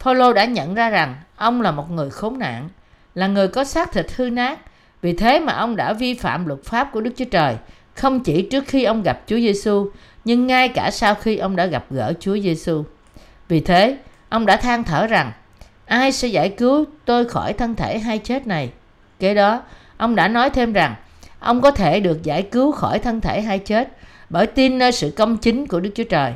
Phaolô 0.00 0.32
đã 0.32 0.44
nhận 0.44 0.74
ra 0.74 0.90
rằng 0.90 1.16
ông 1.36 1.60
là 1.60 1.70
một 1.70 1.90
người 1.90 2.10
khốn 2.10 2.38
nạn, 2.38 2.68
là 3.14 3.26
người 3.26 3.48
có 3.48 3.64
xác 3.64 3.92
thịt 3.92 4.06
hư 4.16 4.30
nát, 4.30 4.58
vì 5.02 5.12
thế 5.12 5.40
mà 5.40 5.52
ông 5.52 5.76
đã 5.76 5.92
vi 5.92 6.14
phạm 6.14 6.46
luật 6.46 6.64
pháp 6.64 6.92
của 6.92 7.00
Đức 7.00 7.10
Chúa 7.16 7.24
Trời, 7.24 7.56
không 7.94 8.20
chỉ 8.20 8.42
trước 8.42 8.64
khi 8.66 8.84
ông 8.84 9.02
gặp 9.02 9.22
Chúa 9.26 9.36
Giêsu, 9.36 9.90
nhưng 10.24 10.46
ngay 10.46 10.68
cả 10.68 10.90
sau 10.90 11.14
khi 11.14 11.36
ông 11.36 11.56
đã 11.56 11.66
gặp 11.66 11.84
gỡ 11.90 12.12
Chúa 12.20 12.38
Giêsu. 12.38 12.84
Vì 13.48 13.60
thế, 13.60 13.96
ông 14.28 14.46
đã 14.46 14.56
than 14.56 14.84
thở 14.84 15.06
rằng, 15.06 15.32
ai 15.86 16.12
sẽ 16.12 16.28
giải 16.28 16.48
cứu 16.48 16.84
tôi 17.04 17.24
khỏi 17.24 17.52
thân 17.52 17.74
thể 17.74 17.98
hay 17.98 18.18
chết 18.18 18.46
này? 18.46 18.70
Kế 19.18 19.34
đó, 19.34 19.62
ông 19.96 20.16
đã 20.16 20.28
nói 20.28 20.50
thêm 20.50 20.72
rằng, 20.72 20.94
ông 21.38 21.60
có 21.60 21.70
thể 21.70 22.00
được 22.00 22.22
giải 22.22 22.42
cứu 22.42 22.72
khỏi 22.72 22.98
thân 22.98 23.20
thể 23.20 23.40
hay 23.40 23.58
chết 23.58 23.88
bởi 24.30 24.46
tin 24.46 24.78
nơi 24.78 24.92
sự 24.92 25.12
công 25.16 25.36
chính 25.36 25.66
của 25.66 25.80
Đức 25.80 25.90
Chúa 25.94 26.04
Trời. 26.04 26.34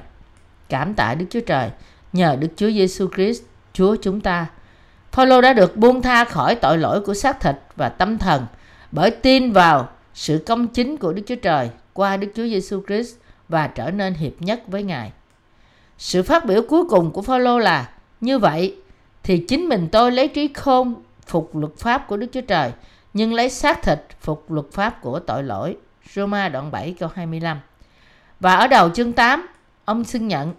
Cảm 0.69 0.95
tạ 0.95 1.14
Đức 1.14 1.26
Chúa 1.31 1.40
Trời, 1.40 1.71
nhờ 2.12 2.37
Đức 2.40 2.49
Chúa 2.57 2.71
Giêsu 2.71 3.09
Christ, 3.14 3.43
Chúa 3.73 3.97
chúng 4.02 4.21
ta. 4.21 4.47
Phaolô 5.12 5.40
đã 5.40 5.52
được 5.52 5.76
buông 5.76 6.02
tha 6.02 6.25
khỏi 6.25 6.55
tội 6.55 6.79
lỗi 6.79 7.00
của 7.00 7.14
xác 7.14 7.40
thịt 7.40 7.57
và 7.76 7.88
tâm 7.88 8.19
thần 8.19 8.47
bởi 8.93 9.11
tin 9.11 9.52
vào 9.52 9.88
sự 10.14 10.43
công 10.47 10.69
chính 10.69 10.97
của 10.97 11.12
Đức 11.12 11.23
Chúa 11.26 11.35
Trời 11.35 11.71
qua 11.93 12.17
Đức 12.17 12.29
Chúa 12.35 12.47
Giêsu 12.47 12.83
Christ 12.87 13.14
và 13.49 13.67
trở 13.67 13.90
nên 13.90 14.14
hiệp 14.14 14.33
nhất 14.43 14.62
với 14.67 14.83
Ngài. 14.83 15.12
Sự 15.99 16.23
phát 16.23 16.45
biểu 16.45 16.62
cuối 16.62 16.85
cùng 16.88 17.11
của 17.11 17.23
Phaolô 17.23 17.59
là 17.59 17.88
như 18.21 18.38
vậy 18.38 18.76
thì 19.23 19.38
chính 19.38 19.69
mình 19.69 19.88
tôi 19.93 20.12
lấy 20.12 20.29
trí 20.29 20.49
khôn 20.55 20.95
phục 21.26 21.57
luật 21.57 21.73
pháp 21.79 22.07
của 22.07 22.17
Đức 22.17 22.26
Chúa 22.33 22.40
Trời 22.40 22.73
nhưng 23.14 23.35
lấy 23.35 23.50
xác 23.50 23.83
thịt 23.83 23.99
phục 24.21 24.50
luật 24.50 24.67
pháp 24.73 25.00
của 25.02 25.19
tội 25.19 25.43
lỗi. 25.43 25.76
Roma 26.14 26.49
đoạn 26.49 26.71
7 26.71 26.95
câu 26.99 27.09
25. 27.14 27.61
Và 28.40 28.55
ở 28.55 28.67
đầu 28.67 28.90
chương 28.90 29.12
8, 29.12 29.47
ông 29.85 30.05
xưng 30.05 30.29
nhận 30.29 30.55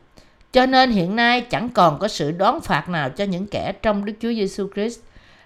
cho 0.51 0.65
nên 0.65 0.91
hiện 0.91 1.15
nay 1.15 1.41
chẳng 1.41 1.69
còn 1.69 1.99
có 1.99 2.07
sự 2.07 2.31
đón 2.31 2.61
phạt 2.61 2.89
nào 2.89 3.09
cho 3.09 3.23
những 3.23 3.47
kẻ 3.47 3.73
trong 3.81 4.05
Đức 4.05 4.13
Chúa 4.19 4.33
Giêsu 4.33 4.67
Christ 4.73 4.99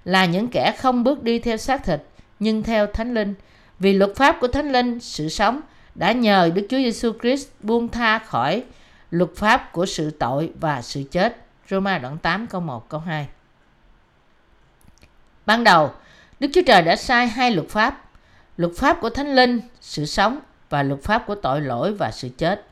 là 0.06 0.26
những 0.26 0.48
kẻ 0.48 0.76
không 0.80 1.04
bước 1.04 1.24
đi 1.24 1.40
theo 1.40 1.58
xác 1.58 1.84
thịt 1.84 2.02
nhưng 2.40 2.64
theo 2.64 2.88
Thánh 2.88 3.14
Linh. 3.14 3.34
Vì 3.80 3.94
luật 3.94 4.16
pháp 4.16 4.38
của 4.42 4.48
Thánh 4.48 4.72
Linh, 4.72 5.00
sự 5.00 5.30
sống 5.30 5.62
đã 5.96 6.12
nhờ 6.12 6.52
Đức 6.56 6.68
Chúa 6.70 6.78
Giêsu 6.78 7.12
Christ 7.22 7.48
buông 7.60 7.88
tha 7.88 8.20
khỏi 8.20 8.64
luật 9.12 9.30
pháp 9.36 9.72
của 9.72 9.86
sự 9.86 10.10
tội 10.10 10.52
và 10.60 10.82
sự 10.82 11.04
chết. 11.12 11.38
Roma 11.70 11.98
đoạn 11.98 12.18
8 12.18 12.48
câu 12.48 12.62
1 12.62 12.90
câu 12.90 13.00
2. 13.00 13.28
Ban 15.46 15.64
đầu, 15.64 15.92
Đức 16.40 16.48
Chúa 16.54 16.62
Trời 16.66 16.82
đã 16.82 16.96
sai 16.96 17.28
hai 17.28 17.52
luật 17.52 17.70
pháp, 17.70 18.02
luật 18.58 18.74
pháp 18.78 18.98
của 19.02 19.10
Thánh 19.10 19.36
Linh, 19.36 19.62
sự 19.82 20.06
sống 20.06 20.40
và 20.70 20.84
luật 20.84 21.04
pháp 21.04 21.24
của 21.28 21.36
tội 21.36 21.62
lỗi 21.62 21.94
và 21.94 22.12
sự 22.12 22.30
chết. 22.38 22.66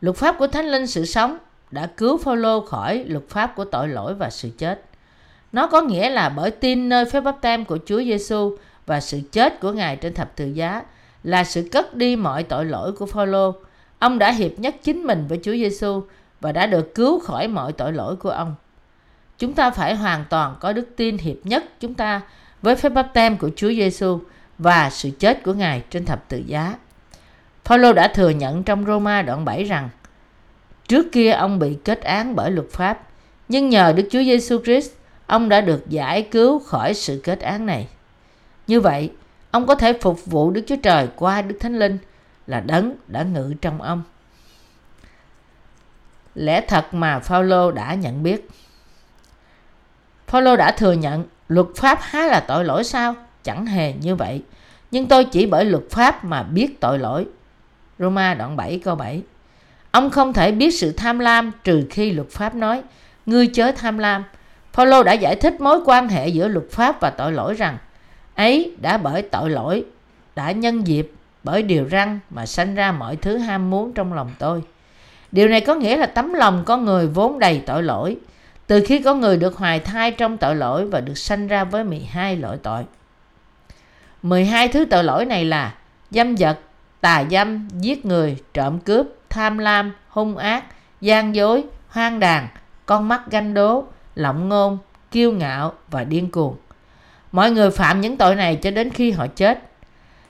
Luật 0.00 0.16
pháp 0.16 0.36
của 0.38 0.46
Thánh 0.46 0.66
Linh 0.66 0.86
sự 0.86 1.04
sống 1.04 1.38
đã 1.70 1.86
cứu 1.86 2.18
Phaolô 2.18 2.60
khỏi 2.60 3.04
luật 3.08 3.24
pháp 3.28 3.56
của 3.56 3.64
tội 3.64 3.88
lỗi 3.88 4.14
và 4.14 4.30
sự 4.30 4.50
chết. 4.58 4.84
Nó 5.52 5.66
có 5.66 5.80
nghĩa 5.82 6.10
là 6.10 6.28
bởi 6.28 6.50
tin 6.50 6.88
nơi 6.88 7.04
phép 7.04 7.20
báp 7.20 7.40
tem 7.40 7.64
của 7.64 7.78
Chúa 7.86 8.02
Giêsu 8.02 8.56
và 8.86 9.00
sự 9.00 9.20
chết 9.32 9.60
của 9.60 9.72
Ngài 9.72 9.96
trên 9.96 10.14
thập 10.14 10.36
tự 10.36 10.46
giá 10.46 10.82
là 11.24 11.44
sự 11.44 11.68
cất 11.72 11.94
đi 11.94 12.16
mọi 12.16 12.42
tội 12.42 12.64
lỗi 12.64 12.92
của 12.92 13.06
Phaolô. 13.06 13.54
Ông 13.98 14.18
đã 14.18 14.32
hiệp 14.32 14.58
nhất 14.58 14.76
chính 14.82 15.02
mình 15.02 15.26
với 15.28 15.40
Chúa 15.42 15.52
Giêsu 15.52 16.02
và 16.40 16.52
đã 16.52 16.66
được 16.66 16.94
cứu 16.94 17.20
khỏi 17.20 17.48
mọi 17.48 17.72
tội 17.72 17.92
lỗi 17.92 18.16
của 18.16 18.30
ông. 18.30 18.54
Chúng 19.38 19.54
ta 19.54 19.70
phải 19.70 19.94
hoàn 19.94 20.24
toàn 20.30 20.56
có 20.60 20.72
đức 20.72 20.88
tin 20.96 21.18
hiệp 21.18 21.36
nhất 21.44 21.64
chúng 21.80 21.94
ta 21.94 22.20
với 22.62 22.76
phép 22.76 22.88
báp 22.88 23.14
tem 23.14 23.36
của 23.36 23.50
Chúa 23.56 23.68
Giêsu 23.68 24.20
và 24.58 24.90
sự 24.90 25.10
chết 25.18 25.42
của 25.42 25.52
Ngài 25.52 25.82
trên 25.90 26.04
thập 26.04 26.28
tự 26.28 26.42
giá. 26.46 26.76
Phaolô 27.64 27.92
đã 27.92 28.08
thừa 28.08 28.30
nhận 28.30 28.62
trong 28.62 28.84
Roma 28.86 29.22
đoạn 29.22 29.44
7 29.44 29.64
rằng 29.64 29.88
trước 30.88 31.12
kia 31.12 31.30
ông 31.30 31.58
bị 31.58 31.78
kết 31.84 32.00
án 32.00 32.36
bởi 32.36 32.50
luật 32.50 32.70
pháp, 32.70 33.02
nhưng 33.48 33.68
nhờ 33.68 33.92
Đức 33.96 34.08
Chúa 34.10 34.22
Giêsu 34.22 34.58
Christ, 34.64 34.90
ông 35.26 35.48
đã 35.48 35.60
được 35.60 35.88
giải 35.88 36.22
cứu 36.22 36.58
khỏi 36.58 36.94
sự 36.94 37.20
kết 37.24 37.40
án 37.40 37.66
này. 37.66 37.88
Như 38.66 38.80
vậy, 38.80 39.10
ông 39.50 39.66
có 39.66 39.74
thể 39.74 39.92
phục 39.92 40.26
vụ 40.26 40.50
Đức 40.50 40.62
Chúa 40.66 40.76
Trời 40.82 41.08
qua 41.16 41.42
Đức 41.42 41.56
Thánh 41.60 41.78
Linh 41.78 41.98
là 42.46 42.60
đấng 42.60 42.96
đã 43.08 43.22
ngự 43.22 43.54
trong 43.60 43.82
ông. 43.82 44.02
Lẽ 46.34 46.60
thật 46.60 46.94
mà 46.94 47.18
Phaolô 47.18 47.70
đã 47.70 47.94
nhận 47.94 48.22
biết. 48.22 48.48
Phaolô 50.26 50.56
đã 50.56 50.72
thừa 50.72 50.92
nhận 50.92 51.24
luật 51.52 51.66
pháp 51.76 51.98
há 52.02 52.26
là 52.26 52.40
tội 52.40 52.64
lỗi 52.64 52.84
sao? 52.84 53.14
Chẳng 53.44 53.66
hề 53.66 53.92
như 53.92 54.14
vậy. 54.16 54.42
Nhưng 54.90 55.06
tôi 55.06 55.24
chỉ 55.24 55.46
bởi 55.46 55.64
luật 55.64 55.82
pháp 55.90 56.24
mà 56.24 56.42
biết 56.42 56.80
tội 56.80 56.98
lỗi. 56.98 57.26
Roma 57.98 58.34
đoạn 58.34 58.56
7 58.56 58.80
câu 58.84 58.94
7 58.94 59.22
Ông 59.90 60.10
không 60.10 60.32
thể 60.32 60.52
biết 60.52 60.70
sự 60.70 60.92
tham 60.92 61.18
lam 61.18 61.52
trừ 61.64 61.86
khi 61.90 62.10
luật 62.10 62.30
pháp 62.30 62.54
nói, 62.54 62.82
Ngươi 63.26 63.46
chớ 63.46 63.72
tham 63.72 63.98
lam. 63.98 64.24
Paulo 64.72 65.02
đã 65.02 65.12
giải 65.12 65.36
thích 65.36 65.60
mối 65.60 65.80
quan 65.84 66.08
hệ 66.08 66.28
giữa 66.28 66.48
luật 66.48 66.70
pháp 66.70 67.00
và 67.00 67.10
tội 67.10 67.32
lỗi 67.32 67.54
rằng, 67.54 67.78
ấy 68.34 68.74
đã 68.80 68.96
bởi 68.96 69.22
tội 69.22 69.50
lỗi, 69.50 69.84
đã 70.36 70.52
nhân 70.52 70.86
dịp 70.86 71.12
bởi 71.42 71.62
điều 71.62 71.84
răng 71.84 72.18
mà 72.30 72.46
sanh 72.46 72.74
ra 72.74 72.92
mọi 72.92 73.16
thứ 73.16 73.36
ham 73.36 73.70
muốn 73.70 73.92
trong 73.92 74.12
lòng 74.12 74.30
tôi. 74.38 74.62
Điều 75.32 75.48
này 75.48 75.60
có 75.60 75.74
nghĩa 75.74 75.96
là 75.96 76.06
tấm 76.06 76.34
lòng 76.34 76.62
con 76.66 76.84
người 76.84 77.06
vốn 77.06 77.38
đầy 77.38 77.62
tội 77.66 77.82
lỗi. 77.82 78.16
Từ 78.72 78.82
khi 78.86 78.98
có 78.98 79.14
người 79.14 79.36
được 79.36 79.56
hoài 79.56 79.80
thai 79.80 80.10
trong 80.10 80.38
tội 80.38 80.56
lỗi 80.56 80.86
và 80.86 81.00
được 81.00 81.18
sanh 81.18 81.46
ra 81.46 81.64
với 81.64 81.84
12 81.84 82.36
loại 82.36 82.58
tội. 82.62 82.84
12 84.22 84.68
thứ 84.68 84.84
tội 84.84 85.04
lỗi 85.04 85.24
này 85.24 85.44
là 85.44 85.74
dâm 86.10 86.34
vật, 86.34 86.58
tà 87.00 87.24
dâm, 87.30 87.68
giết 87.80 88.06
người, 88.06 88.36
trộm 88.54 88.80
cướp, 88.80 89.06
tham 89.30 89.58
lam, 89.58 89.92
hung 90.08 90.36
ác, 90.36 90.64
gian 91.00 91.34
dối, 91.34 91.64
hoang 91.88 92.20
đàn, 92.20 92.48
con 92.86 93.08
mắt 93.08 93.22
ganh 93.30 93.54
đố, 93.54 93.84
lộng 94.14 94.48
ngôn, 94.48 94.78
kiêu 95.10 95.32
ngạo 95.32 95.72
và 95.88 96.04
điên 96.04 96.30
cuồng. 96.30 96.56
Mọi 97.32 97.50
người 97.50 97.70
phạm 97.70 98.00
những 98.00 98.16
tội 98.16 98.34
này 98.34 98.56
cho 98.56 98.70
đến 98.70 98.90
khi 98.90 99.10
họ 99.10 99.26
chết. 99.26 99.62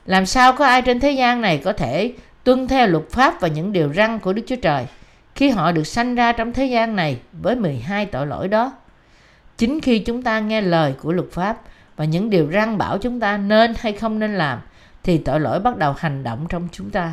Làm 0.07 0.27
sao 0.27 0.53
có 0.53 0.67
ai 0.67 0.83
trên 0.83 1.01
thế 1.01 1.11
gian 1.11 1.41
này 1.41 1.59
có 1.65 1.73
thể 1.73 2.13
tuân 2.45 2.69
theo 2.69 2.87
luật 2.87 3.05
pháp 3.11 3.41
và 3.41 3.49
những 3.49 3.73
điều 3.73 3.93
răn 3.93 4.19
của 4.19 4.33
Đức 4.33 4.43
Chúa 4.47 4.57
Trời 4.57 4.87
khi 5.43 5.51
họ 5.51 5.73
được 5.73 5.87
sanh 5.87 6.15
ra 6.15 6.33
trong 6.33 6.53
thế 6.53 6.67
gian 6.67 6.97
này 6.97 7.21
với 7.33 7.57
12 7.57 8.07
tội 8.07 8.27
lỗi 8.27 8.49
đó? 8.49 8.73
Chính 9.59 9.81
khi 9.81 9.99
chúng 9.99 10.23
ta 10.23 10.41
nghe 10.41 10.61
lời 10.61 10.95
của 11.03 11.13
luật 11.13 11.33
pháp 11.33 11.61
và 11.97 12.05
những 12.05 12.31
điều 12.31 12.47
răng 12.51 12.79
bảo 12.79 12.99
chúng 12.99 13.21
ta 13.21 13.37
nên 13.37 13.75
hay 13.79 13.93
không 13.93 14.19
nên 14.19 14.35
làm 14.35 14.61
thì 15.03 15.19
tội 15.19 15.41
lỗi 15.41 15.61
bắt 15.61 15.77
đầu 15.77 15.95
hành 15.99 16.23
động 16.23 16.47
trong 16.49 16.69
chúng 16.73 16.91
ta. 16.91 17.13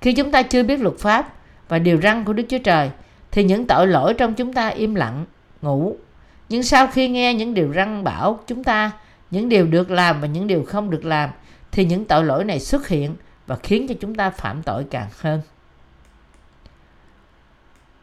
Khi 0.00 0.12
chúng 0.12 0.30
ta 0.30 0.42
chưa 0.42 0.62
biết 0.62 0.80
luật 0.80 0.98
pháp 0.98 1.32
và 1.68 1.78
điều 1.78 2.00
răn 2.00 2.24
của 2.24 2.32
Đức 2.32 2.42
Chúa 2.48 2.58
Trời 2.58 2.90
thì 3.30 3.44
những 3.44 3.66
tội 3.66 3.86
lỗi 3.86 4.14
trong 4.14 4.34
chúng 4.34 4.52
ta 4.52 4.68
im 4.68 4.94
lặng, 4.94 5.24
ngủ. 5.62 5.96
Nhưng 6.48 6.62
sau 6.62 6.86
khi 6.86 7.08
nghe 7.08 7.34
những 7.34 7.54
điều 7.54 7.70
răng 7.70 8.04
bảo 8.04 8.40
chúng 8.46 8.64
ta 8.64 8.90
những 9.30 9.48
điều 9.48 9.66
được 9.66 9.90
làm 9.90 10.20
và 10.20 10.26
những 10.26 10.46
điều 10.46 10.64
không 10.64 10.90
được 10.90 11.04
làm 11.04 11.30
thì 11.72 11.84
những 11.84 12.04
tội 12.04 12.24
lỗi 12.24 12.44
này 12.44 12.60
xuất 12.60 12.88
hiện 12.88 13.16
và 13.46 13.56
khiến 13.56 13.88
cho 13.88 13.94
chúng 14.00 14.14
ta 14.14 14.30
phạm 14.30 14.62
tội 14.62 14.84
càng 14.90 15.08
hơn. 15.18 15.40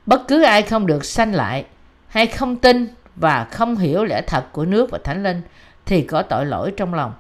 Bất 0.08 0.28
cứ 0.28 0.44
ai 0.44 0.62
không 0.62 0.88
được 0.88 1.06
sanh 1.06 1.34
lại 1.34 1.66
hay 2.08 2.28
không 2.28 2.56
tin 2.56 2.88
và 3.16 3.48
không 3.52 3.76
hiểu 3.76 4.04
lẽ 4.04 4.22
thật 4.22 4.46
của 4.52 4.66
nước 4.66 4.92
và 4.92 5.00
thánh 5.04 5.24
linh 5.24 5.42
thì 5.86 6.02
có 6.02 6.22
tội 6.22 6.46
lỗi 6.46 6.74
trong 6.78 6.94
lòng. 6.94 7.14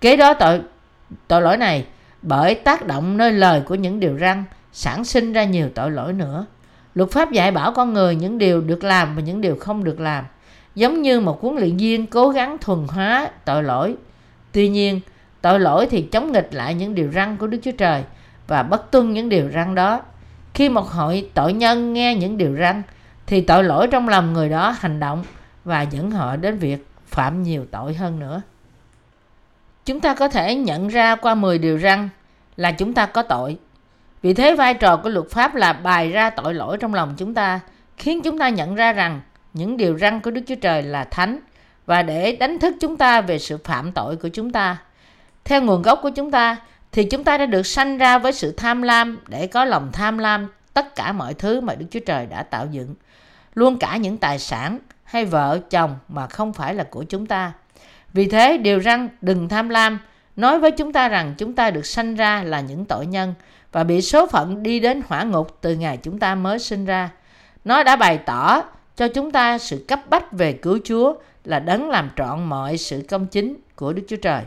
Kế 0.00 0.16
đó 0.16 0.34
tội 0.34 0.60
tội 1.28 1.42
lỗi 1.42 1.56
này 1.56 1.86
bởi 2.22 2.54
tác 2.54 2.86
động 2.86 3.16
nơi 3.16 3.32
lời 3.32 3.62
của 3.66 3.74
những 3.74 4.00
điều 4.00 4.18
răn 4.18 4.44
sản 4.72 5.04
sinh 5.04 5.32
ra 5.32 5.44
nhiều 5.44 5.68
tội 5.74 5.90
lỗi 5.90 6.12
nữa. 6.12 6.46
Luật 6.94 7.10
pháp 7.10 7.32
dạy 7.32 7.50
bảo 7.50 7.72
con 7.72 7.92
người 7.92 8.16
những 8.16 8.38
điều 8.38 8.60
được 8.60 8.84
làm 8.84 9.16
và 9.16 9.22
những 9.22 9.40
điều 9.40 9.56
không 9.56 9.84
được 9.84 10.00
làm, 10.00 10.24
giống 10.74 11.02
như 11.02 11.20
một 11.20 11.42
huấn 11.42 11.56
luyện 11.56 11.76
viên 11.76 12.06
cố 12.06 12.28
gắng 12.28 12.56
thuần 12.60 12.86
hóa 12.88 13.30
tội 13.44 13.62
lỗi. 13.62 13.96
Tuy 14.52 14.68
nhiên, 14.68 15.00
tội 15.40 15.60
lỗi 15.60 15.86
thì 15.90 16.02
chống 16.02 16.32
nghịch 16.32 16.48
lại 16.54 16.74
những 16.74 16.94
điều 16.94 17.10
răn 17.12 17.36
của 17.36 17.46
Đức 17.46 17.58
Chúa 17.62 17.72
Trời 17.78 18.02
và 18.46 18.62
bất 18.62 18.90
tuân 18.90 19.12
những 19.12 19.28
điều 19.28 19.50
răn 19.54 19.74
đó. 19.74 20.00
Khi 20.54 20.68
một 20.68 20.88
hội 20.88 21.30
tội 21.34 21.52
nhân 21.52 21.92
nghe 21.92 22.14
những 22.14 22.38
điều 22.38 22.56
răn 22.56 22.82
thì 23.26 23.40
tội 23.40 23.64
lỗi 23.64 23.88
trong 23.90 24.08
lòng 24.08 24.32
người 24.32 24.48
đó 24.48 24.76
hành 24.80 25.00
động 25.00 25.24
và 25.64 25.82
dẫn 25.82 26.10
họ 26.10 26.36
đến 26.36 26.58
việc 26.58 26.86
phạm 27.06 27.42
nhiều 27.42 27.66
tội 27.70 27.94
hơn 27.94 28.18
nữa. 28.18 28.42
Chúng 29.84 30.00
ta 30.00 30.14
có 30.14 30.28
thể 30.28 30.54
nhận 30.54 30.88
ra 30.88 31.16
qua 31.16 31.34
10 31.34 31.58
điều 31.58 31.78
răn 31.78 32.08
là 32.56 32.72
chúng 32.72 32.94
ta 32.94 33.06
có 33.06 33.22
tội. 33.22 33.58
Vì 34.22 34.34
thế 34.34 34.54
vai 34.54 34.74
trò 34.74 34.96
của 34.96 35.08
luật 35.08 35.30
pháp 35.30 35.54
là 35.54 35.72
bài 35.72 36.10
ra 36.10 36.30
tội 36.30 36.54
lỗi 36.54 36.76
trong 36.80 36.94
lòng 36.94 37.14
chúng 37.16 37.34
ta, 37.34 37.60
khiến 37.96 38.22
chúng 38.22 38.38
ta 38.38 38.48
nhận 38.48 38.74
ra 38.74 38.92
rằng 38.92 39.20
những 39.52 39.76
điều 39.76 39.98
răn 39.98 40.20
của 40.20 40.30
Đức 40.30 40.40
Chúa 40.46 40.54
Trời 40.54 40.82
là 40.82 41.04
thánh 41.04 41.38
và 41.86 42.02
để 42.02 42.36
đánh 42.36 42.58
thức 42.58 42.74
chúng 42.80 42.96
ta 42.96 43.20
về 43.20 43.38
sự 43.38 43.58
phạm 43.64 43.92
tội 43.92 44.16
của 44.16 44.28
chúng 44.28 44.52
ta. 44.52 44.76
Theo 45.44 45.62
nguồn 45.62 45.82
gốc 45.82 46.00
của 46.02 46.10
chúng 46.10 46.30
ta 46.30 46.56
thì 46.94 47.04
chúng 47.04 47.24
ta 47.24 47.38
đã 47.38 47.46
được 47.46 47.66
sanh 47.66 47.98
ra 47.98 48.18
với 48.18 48.32
sự 48.32 48.52
tham 48.52 48.82
lam 48.82 49.18
để 49.28 49.46
có 49.46 49.64
lòng 49.64 49.90
tham 49.92 50.18
lam 50.18 50.48
tất 50.74 50.96
cả 50.96 51.12
mọi 51.12 51.34
thứ 51.34 51.60
mà 51.60 51.74
Đức 51.74 51.86
Chúa 51.90 52.00
Trời 52.00 52.26
đã 52.26 52.42
tạo 52.42 52.66
dựng, 52.70 52.94
luôn 53.54 53.78
cả 53.78 53.96
những 53.96 54.16
tài 54.16 54.38
sản 54.38 54.78
hay 55.04 55.24
vợ 55.24 55.58
chồng 55.70 55.96
mà 56.08 56.26
không 56.26 56.52
phải 56.52 56.74
là 56.74 56.84
của 56.84 57.04
chúng 57.04 57.26
ta. 57.26 57.52
Vì 58.12 58.28
thế, 58.28 58.56
điều 58.56 58.80
răn 58.80 59.08
đừng 59.20 59.48
tham 59.48 59.68
lam 59.68 59.98
nói 60.36 60.58
với 60.58 60.70
chúng 60.70 60.92
ta 60.92 61.08
rằng 61.08 61.34
chúng 61.38 61.54
ta 61.54 61.70
được 61.70 61.86
sanh 61.86 62.14
ra 62.14 62.42
là 62.42 62.60
những 62.60 62.84
tội 62.84 63.06
nhân 63.06 63.34
và 63.72 63.84
bị 63.84 64.00
số 64.00 64.26
phận 64.26 64.62
đi 64.62 64.80
đến 64.80 65.02
hỏa 65.08 65.22
ngục 65.22 65.58
từ 65.60 65.74
ngày 65.74 65.96
chúng 65.96 66.18
ta 66.18 66.34
mới 66.34 66.58
sinh 66.58 66.84
ra. 66.84 67.10
Nó 67.64 67.82
đã 67.82 67.96
bày 67.96 68.18
tỏ 68.18 68.62
cho 68.96 69.08
chúng 69.08 69.30
ta 69.30 69.58
sự 69.58 69.84
cấp 69.88 70.00
bách 70.08 70.32
về 70.32 70.52
cứu 70.52 70.78
Chúa 70.84 71.14
là 71.44 71.58
đấng 71.58 71.90
làm 71.90 72.10
trọn 72.16 72.44
mọi 72.44 72.78
sự 72.78 73.04
công 73.08 73.26
chính 73.26 73.56
của 73.76 73.92
Đức 73.92 74.02
Chúa 74.08 74.16
Trời. 74.16 74.42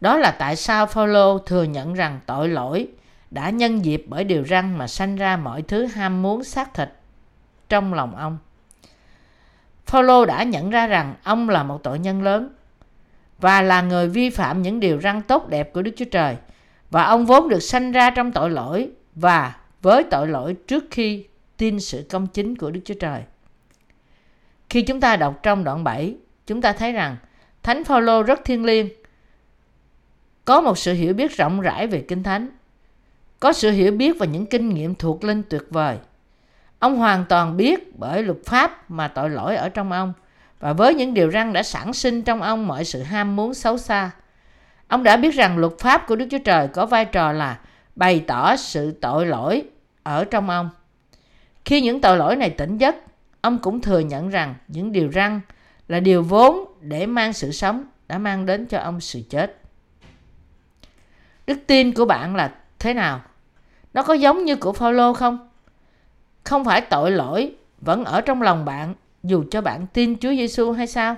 Đó 0.00 0.16
là 0.16 0.30
tại 0.30 0.56
sao 0.56 0.86
Phaolô 0.86 1.38
thừa 1.38 1.62
nhận 1.62 1.94
rằng 1.94 2.20
tội 2.26 2.48
lỗi 2.48 2.88
đã 3.30 3.50
nhân 3.50 3.84
dịp 3.84 4.04
bởi 4.08 4.24
điều 4.24 4.44
răn 4.44 4.78
mà 4.78 4.86
sanh 4.86 5.16
ra 5.16 5.36
mọi 5.36 5.62
thứ 5.62 5.86
ham 5.86 6.22
muốn 6.22 6.44
xác 6.44 6.74
thịt 6.74 6.88
trong 7.68 7.94
lòng 7.94 8.16
ông. 8.16 8.38
Phaolô 9.86 10.24
đã 10.24 10.42
nhận 10.42 10.70
ra 10.70 10.86
rằng 10.86 11.14
ông 11.22 11.48
là 11.48 11.62
một 11.62 11.82
tội 11.82 11.98
nhân 11.98 12.22
lớn 12.22 12.48
và 13.38 13.62
là 13.62 13.82
người 13.82 14.08
vi 14.08 14.30
phạm 14.30 14.62
những 14.62 14.80
điều 14.80 15.00
răn 15.00 15.22
tốt 15.22 15.48
đẹp 15.48 15.72
của 15.72 15.82
Đức 15.82 15.90
Chúa 15.96 16.04
Trời 16.04 16.36
và 16.90 17.04
ông 17.04 17.26
vốn 17.26 17.48
được 17.48 17.60
sanh 17.60 17.92
ra 17.92 18.10
trong 18.10 18.32
tội 18.32 18.50
lỗi 18.50 18.90
và 19.14 19.56
với 19.82 20.04
tội 20.04 20.28
lỗi 20.28 20.56
trước 20.66 20.84
khi 20.90 21.26
tin 21.56 21.80
sự 21.80 22.06
công 22.10 22.26
chính 22.26 22.56
của 22.56 22.70
Đức 22.70 22.80
Chúa 22.84 22.94
Trời. 22.94 23.22
Khi 24.68 24.82
chúng 24.82 25.00
ta 25.00 25.16
đọc 25.16 25.40
trong 25.42 25.64
đoạn 25.64 25.84
7, 25.84 26.14
chúng 26.46 26.62
ta 26.62 26.72
thấy 26.72 26.92
rằng 26.92 27.16
Thánh 27.62 27.84
Phaolô 27.84 28.22
rất 28.22 28.40
thiêng 28.44 28.64
liêng, 28.64 28.88
có 30.50 30.60
một 30.60 30.78
sự 30.78 30.92
hiểu 30.92 31.14
biết 31.14 31.36
rộng 31.36 31.60
rãi 31.60 31.86
về 31.86 32.04
Kinh 32.08 32.22
Thánh, 32.22 32.48
có 33.40 33.52
sự 33.52 33.70
hiểu 33.70 33.92
biết 33.92 34.16
và 34.18 34.26
những 34.26 34.46
kinh 34.46 34.68
nghiệm 34.68 34.94
thuộc 34.94 35.24
linh 35.24 35.42
tuyệt 35.42 35.62
vời. 35.70 35.96
Ông 36.78 36.96
hoàn 36.96 37.24
toàn 37.24 37.56
biết 37.56 37.98
bởi 37.98 38.22
luật 38.22 38.38
pháp 38.46 38.90
mà 38.90 39.08
tội 39.08 39.30
lỗi 39.30 39.56
ở 39.56 39.68
trong 39.68 39.92
ông 39.92 40.12
và 40.60 40.72
với 40.72 40.94
những 40.94 41.14
điều 41.14 41.30
răn 41.30 41.52
đã 41.52 41.62
sản 41.62 41.92
sinh 41.92 42.22
trong 42.22 42.42
ông 42.42 42.66
mọi 42.66 42.84
sự 42.84 43.02
ham 43.02 43.36
muốn 43.36 43.54
xấu 43.54 43.78
xa. 43.78 44.10
Ông 44.88 45.02
đã 45.02 45.16
biết 45.16 45.34
rằng 45.34 45.58
luật 45.58 45.72
pháp 45.78 46.06
của 46.06 46.16
Đức 46.16 46.26
Chúa 46.30 46.38
Trời 46.38 46.68
có 46.68 46.86
vai 46.86 47.04
trò 47.04 47.32
là 47.32 47.58
bày 47.96 48.24
tỏ 48.26 48.56
sự 48.56 48.92
tội 48.92 49.26
lỗi 49.26 49.62
ở 50.02 50.24
trong 50.24 50.50
ông. 50.50 50.70
Khi 51.64 51.80
những 51.80 52.00
tội 52.00 52.16
lỗi 52.16 52.36
này 52.36 52.50
tỉnh 52.50 52.78
giấc, 52.78 52.96
ông 53.40 53.58
cũng 53.58 53.80
thừa 53.80 53.98
nhận 53.98 54.28
rằng 54.28 54.54
những 54.68 54.92
điều 54.92 55.12
răn 55.12 55.40
là 55.88 56.00
điều 56.00 56.22
vốn 56.22 56.64
để 56.80 57.06
mang 57.06 57.32
sự 57.32 57.52
sống 57.52 57.84
đã 58.08 58.18
mang 58.18 58.46
đến 58.46 58.66
cho 58.66 58.78
ông 58.78 59.00
sự 59.00 59.20
chết. 59.30 59.59
Đức 61.50 61.58
tin 61.66 61.94
của 61.94 62.04
bạn 62.04 62.36
là 62.36 62.54
thế 62.78 62.94
nào? 62.94 63.20
Nó 63.94 64.02
có 64.02 64.14
giống 64.14 64.44
như 64.44 64.56
của 64.56 64.72
Phaolô 64.72 65.12
không? 65.12 65.48
Không 66.44 66.64
phải 66.64 66.80
tội 66.80 67.10
lỗi 67.10 67.54
vẫn 67.80 68.04
ở 68.04 68.20
trong 68.20 68.42
lòng 68.42 68.64
bạn 68.64 68.94
dù 69.22 69.44
cho 69.50 69.60
bạn 69.60 69.86
tin 69.92 70.16
Chúa 70.18 70.30
Giêsu 70.30 70.72
hay 70.72 70.86
sao? 70.86 71.16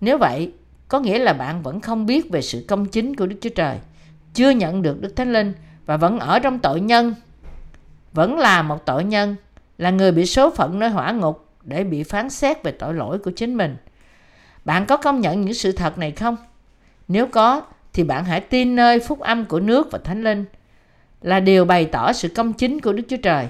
Nếu 0.00 0.18
vậy, 0.18 0.52
có 0.88 1.00
nghĩa 1.00 1.18
là 1.18 1.32
bạn 1.32 1.62
vẫn 1.62 1.80
không 1.80 2.06
biết 2.06 2.30
về 2.30 2.42
sự 2.42 2.64
công 2.68 2.86
chính 2.86 3.16
của 3.16 3.26
Đức 3.26 3.36
Chúa 3.40 3.50
Trời, 3.50 3.78
chưa 4.34 4.50
nhận 4.50 4.82
được 4.82 5.00
Đức 5.00 5.16
Thánh 5.16 5.32
Linh 5.32 5.52
và 5.86 5.96
vẫn 5.96 6.18
ở 6.18 6.38
trong 6.38 6.58
tội 6.58 6.80
nhân, 6.80 7.14
vẫn 8.12 8.38
là 8.38 8.62
một 8.62 8.86
tội 8.86 9.04
nhân, 9.04 9.36
là 9.78 9.90
người 9.90 10.12
bị 10.12 10.26
số 10.26 10.50
phận 10.50 10.78
nơi 10.78 10.88
hỏa 10.88 11.12
ngục 11.12 11.46
để 11.62 11.84
bị 11.84 12.02
phán 12.02 12.30
xét 12.30 12.62
về 12.62 12.72
tội 12.72 12.94
lỗi 12.94 13.18
của 13.18 13.30
chính 13.30 13.56
mình. 13.56 13.76
Bạn 14.64 14.86
có 14.86 14.96
công 14.96 15.20
nhận 15.20 15.40
những 15.40 15.54
sự 15.54 15.72
thật 15.72 15.98
này 15.98 16.10
không? 16.10 16.36
Nếu 17.08 17.26
có, 17.26 17.62
thì 17.96 18.04
bạn 18.04 18.24
hãy 18.24 18.40
tin 18.40 18.76
nơi 18.76 19.00
phúc 19.00 19.20
âm 19.20 19.44
của 19.44 19.60
nước 19.60 19.88
và 19.90 19.98
Thánh 20.04 20.22
Linh 20.22 20.44
là 21.22 21.40
điều 21.40 21.64
bày 21.64 21.86
tỏ 21.86 22.12
sự 22.12 22.28
công 22.28 22.52
chính 22.52 22.80
của 22.80 22.92
Đức 22.92 23.02
Chúa 23.08 23.16
Trời. 23.16 23.48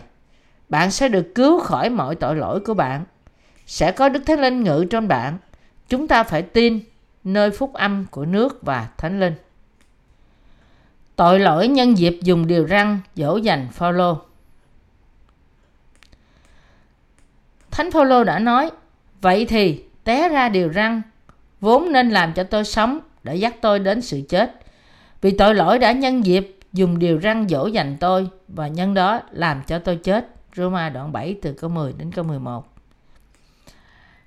Bạn 0.68 0.90
sẽ 0.90 1.08
được 1.08 1.32
cứu 1.34 1.60
khỏi 1.60 1.90
mọi 1.90 2.14
tội 2.14 2.36
lỗi 2.36 2.60
của 2.60 2.74
bạn. 2.74 3.04
Sẽ 3.66 3.92
có 3.92 4.08
Đức 4.08 4.22
Thánh 4.26 4.40
Linh 4.40 4.64
ngự 4.64 4.84
trong 4.90 5.08
bạn. 5.08 5.38
Chúng 5.88 6.08
ta 6.08 6.22
phải 6.22 6.42
tin 6.42 6.80
nơi 7.24 7.50
phúc 7.50 7.72
âm 7.72 8.06
của 8.10 8.24
nước 8.24 8.58
và 8.62 8.88
Thánh 8.98 9.20
Linh. 9.20 9.34
Tội 11.16 11.38
lỗi 11.38 11.68
nhân 11.68 11.98
dịp 11.98 12.18
dùng 12.22 12.46
điều 12.46 12.64
răng 12.64 13.00
dỗ 13.14 13.36
dành 13.36 13.68
Phaolô. 13.72 14.18
Thánh 17.70 17.90
Phaolô 17.90 18.24
đã 18.24 18.38
nói: 18.38 18.70
"Vậy 19.20 19.46
thì 19.46 19.84
té 20.04 20.28
ra 20.28 20.48
điều 20.48 20.68
răng 20.68 21.02
vốn 21.60 21.92
nên 21.92 22.10
làm 22.10 22.32
cho 22.32 22.44
tôi 22.44 22.64
sống 22.64 23.00
đã 23.26 23.32
dắt 23.32 23.56
tôi 23.60 23.78
đến 23.78 24.00
sự 24.00 24.20
chết. 24.28 24.60
Vì 25.20 25.30
tội 25.30 25.54
lỗi 25.54 25.78
đã 25.78 25.92
nhân 25.92 26.26
dịp 26.26 26.58
dùng 26.72 26.98
điều 26.98 27.18
răng 27.18 27.48
dỗ 27.48 27.66
dành 27.66 27.96
tôi 28.00 28.28
và 28.48 28.68
nhân 28.68 28.94
đó 28.94 29.20
làm 29.32 29.62
cho 29.66 29.78
tôi 29.78 29.96
chết. 29.96 30.28
Roma 30.56 30.88
đoạn 30.88 31.12
7 31.12 31.36
từ 31.42 31.52
câu 31.52 31.70
10 31.70 31.92
đến 31.98 32.12
câu 32.12 32.24
11. 32.24 32.64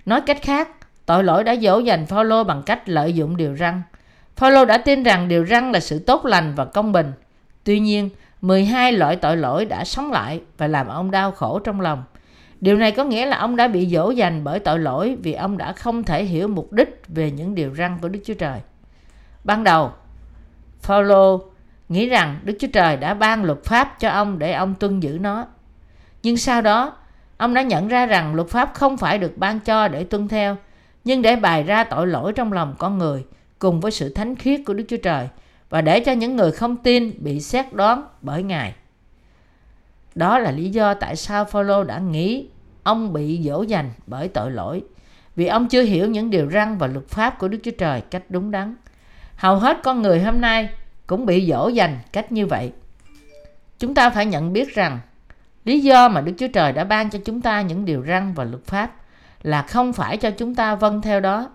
Nói 0.06 0.22
cách 0.22 0.42
khác, 0.42 0.70
tội 1.06 1.24
lỗi 1.24 1.44
đã 1.44 1.56
dỗ 1.56 1.80
dành 1.80 2.06
Phaolô 2.06 2.44
bằng 2.44 2.64
cách 2.66 2.90
lợi 2.90 3.14
dụng 3.14 3.38
điều 3.38 3.54
răng. 3.54 3.82
Phaolô 4.36 4.66
đã 4.66 4.78
tin 4.78 5.04
rằng 5.04 5.28
điều 5.28 5.44
răng 5.44 5.72
là 5.72 5.80
sự 5.80 6.00
tốt 6.00 6.26
lành 6.26 6.56
và 6.56 6.66
công 6.66 6.92
bình. 6.92 7.12
Tuy 7.64 7.80
nhiên, 7.80 8.10
12 8.42 8.94
loại 8.94 9.16
tội 9.16 9.38
lỗi 9.38 9.66
đã 9.66 9.84
sống 9.84 10.12
lại 10.12 10.42
và 10.58 10.68
làm 10.68 10.88
ông 10.88 11.12
đau 11.12 11.32
khổ 11.32 11.60
trong 11.60 11.82
lòng. 11.82 12.04
Điều 12.62 12.78
này 12.78 12.92
có 12.92 13.04
nghĩa 13.04 13.26
là 13.26 13.38
ông 13.38 13.56
đã 13.56 13.68
bị 13.68 13.88
dỗ 13.88 14.12
dành 14.12 14.44
bởi 14.44 14.60
tội 14.60 14.80
lỗi 14.80 15.18
vì 15.24 15.34
ông 15.34 15.58
đã 15.58 15.74
không 15.74 16.04
thể 16.04 16.24
hiểu 16.24 16.48
mục 16.48 16.74
đích 16.74 17.02
về 17.08 17.32
những 17.32 17.56
điều 17.56 17.76
răn 17.76 17.98
của 18.02 18.10
Đức 18.10 18.20
Chúa 18.26 18.34
Trời. 18.34 18.60
Ban 19.44 19.64
đầu, 19.64 19.92
Paulo 20.84 21.40
nghĩ 21.90 22.10
rằng 22.10 22.40
Đức 22.44 22.58
Chúa 22.60 22.68
Trời 22.74 22.98
đã 22.98 23.14
ban 23.14 23.44
luật 23.44 23.64
pháp 23.64 24.00
cho 24.00 24.10
ông 24.10 24.40
để 24.40 24.54
ông 24.54 24.76
tuân 24.76 25.00
giữ 25.00 25.18
nó. 25.22 25.46
Nhưng 26.24 26.38
sau 26.38 26.62
đó, 26.62 26.96
ông 27.38 27.54
đã 27.54 27.62
nhận 27.62 27.88
ra 27.88 28.06
rằng 28.06 28.36
luật 28.36 28.48
pháp 28.48 28.74
không 28.74 28.98
phải 28.98 29.18
được 29.18 29.38
ban 29.38 29.60
cho 29.60 29.88
để 29.88 30.04
tuân 30.04 30.28
theo, 30.28 30.58
nhưng 31.04 31.22
để 31.22 31.36
bày 31.36 31.64
ra 31.64 31.84
tội 31.84 32.08
lỗi 32.08 32.34
trong 32.34 32.54
lòng 32.54 32.76
con 32.78 32.98
người 32.98 33.26
cùng 33.60 33.80
với 33.80 33.92
sự 33.92 34.14
thánh 34.14 34.36
khiết 34.36 34.62
của 34.66 34.74
Đức 34.74 34.84
Chúa 34.88 34.98
Trời 34.98 35.28
và 35.70 35.82
để 35.82 36.00
cho 36.00 36.12
những 36.12 36.36
người 36.36 36.52
không 36.52 36.78
tin 36.78 37.24
bị 37.24 37.40
xét 37.40 37.74
đoán 37.74 38.08
bởi 38.22 38.44
Ngài. 38.44 38.74
Đó 40.16 40.40
là 40.40 40.52
lý 40.52 40.70
do 40.70 40.94
tại 40.94 41.16
sao 41.16 41.46
Phaolô 41.46 41.84
đã 41.84 42.00
nghĩ 42.00 42.48
ông 42.84 43.14
bị 43.14 43.42
dỗ 43.44 43.62
dành 43.62 43.90
bởi 44.08 44.28
tội 44.28 44.52
lỗi, 44.52 44.84
vì 45.36 45.48
ông 45.48 45.68
chưa 45.68 45.82
hiểu 45.82 46.08
những 46.08 46.30
điều 46.30 46.50
răn 46.52 46.78
và 46.78 46.88
luật 46.88 47.08
pháp 47.08 47.40
của 47.40 47.48
Đức 47.48 47.58
Chúa 47.64 47.72
Trời 47.78 48.02
cách 48.02 48.24
đúng 48.30 48.52
đắn. 48.52 48.76
Hầu 49.40 49.56
hết 49.56 49.78
con 49.84 50.02
người 50.02 50.22
hôm 50.22 50.42
nay 50.42 50.70
cũng 51.08 51.26
bị 51.26 51.50
dỗ 51.50 51.68
dành 51.68 52.00
cách 52.12 52.32
như 52.32 52.46
vậy. 52.46 52.72
Chúng 53.80 53.94
ta 53.94 54.10
phải 54.10 54.26
nhận 54.26 54.54
biết 54.54 54.76
rằng 54.76 55.00
lý 55.66 55.80
do 55.80 56.10
mà 56.10 56.22
Đức 56.22 56.32
Chúa 56.38 56.48
Trời 56.48 56.72
đã 56.72 56.84
ban 56.84 57.10
cho 57.10 57.20
chúng 57.26 57.42
ta 57.42 57.62
những 57.62 57.86
điều 57.86 58.04
răn 58.08 58.34
và 58.34 58.44
luật 58.44 58.66
pháp 58.66 58.92
là 59.42 59.62
không 59.62 59.94
phải 59.94 60.18
cho 60.18 60.32
chúng 60.32 60.56
ta 60.56 60.76
vâng 60.76 61.02
theo 61.02 61.20
đó, 61.20 61.50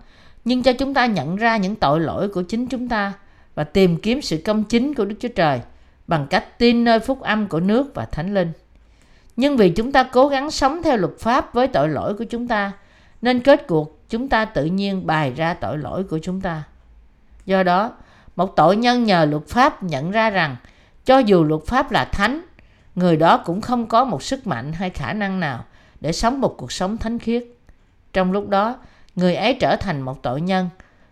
nhưng 0.45 0.63
cho 0.63 0.73
chúng 0.73 0.93
ta 0.93 1.05
nhận 1.05 1.35
ra 1.35 1.57
những 1.57 1.75
tội 1.75 1.99
lỗi 1.99 2.29
của 2.29 2.43
chính 2.43 2.67
chúng 2.67 2.89
ta 2.89 3.13
và 3.55 3.63
tìm 3.63 3.97
kiếm 3.97 4.21
sự 4.21 4.41
công 4.45 4.63
chính 4.63 4.93
của 4.93 5.05
Đức 5.05 5.15
Chúa 5.19 5.29
Trời 5.35 5.61
bằng 6.07 6.27
cách 6.29 6.59
tin 6.59 6.83
nơi 6.83 6.99
phúc 6.99 7.21
âm 7.21 7.47
của 7.47 7.59
nước 7.59 7.95
và 7.95 8.05
Thánh 8.05 8.33
Linh. 8.33 8.51
Nhưng 9.35 9.57
vì 9.57 9.69
chúng 9.69 9.91
ta 9.91 10.03
cố 10.03 10.27
gắng 10.27 10.51
sống 10.51 10.83
theo 10.83 10.97
luật 10.97 11.13
pháp 11.19 11.53
với 11.53 11.67
tội 11.67 11.89
lỗi 11.89 12.13
của 12.13 12.23
chúng 12.23 12.47
ta, 12.47 12.71
nên 13.21 13.39
kết 13.39 13.67
cuộc 13.67 14.09
chúng 14.09 14.29
ta 14.29 14.45
tự 14.45 14.65
nhiên 14.65 15.05
bày 15.05 15.33
ra 15.33 15.53
tội 15.53 15.77
lỗi 15.77 16.03
của 16.03 16.19
chúng 16.19 16.41
ta. 16.41 16.63
Do 17.45 17.63
đó, 17.63 17.91
một 18.35 18.55
tội 18.55 18.75
nhân 18.75 19.03
nhờ 19.03 19.25
luật 19.25 19.47
pháp 19.47 19.83
nhận 19.83 20.11
ra 20.11 20.29
rằng 20.29 20.55
cho 21.05 21.17
dù 21.17 21.43
luật 21.43 21.61
pháp 21.65 21.91
là 21.91 22.05
thánh, 22.05 22.41
người 22.95 23.17
đó 23.17 23.37
cũng 23.37 23.61
không 23.61 23.87
có 23.87 24.05
một 24.05 24.23
sức 24.23 24.47
mạnh 24.47 24.73
hay 24.73 24.89
khả 24.89 25.13
năng 25.13 25.39
nào 25.39 25.65
để 26.01 26.11
sống 26.11 26.41
một 26.41 26.55
cuộc 26.57 26.71
sống 26.71 26.97
thánh 26.97 27.19
khiết. 27.19 27.43
Trong 28.13 28.31
lúc 28.31 28.49
đó, 28.49 28.75
người 29.15 29.35
ấy 29.35 29.57
trở 29.59 29.75
thành 29.75 30.01
một 30.01 30.23
tội 30.23 30.41
nhân, 30.41 30.69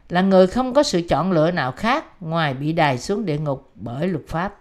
là 0.09 0.21
người 0.21 0.47
không 0.47 0.73
có 0.73 0.83
sự 0.83 1.01
chọn 1.09 1.31
lựa 1.31 1.51
nào 1.51 1.71
khác 1.71 2.21
ngoài 2.21 2.53
bị 2.53 2.73
đày 2.73 2.97
xuống 2.97 3.25
địa 3.25 3.37
ngục 3.37 3.71
bởi 3.75 4.07
luật 4.07 4.23
pháp. 4.27 4.55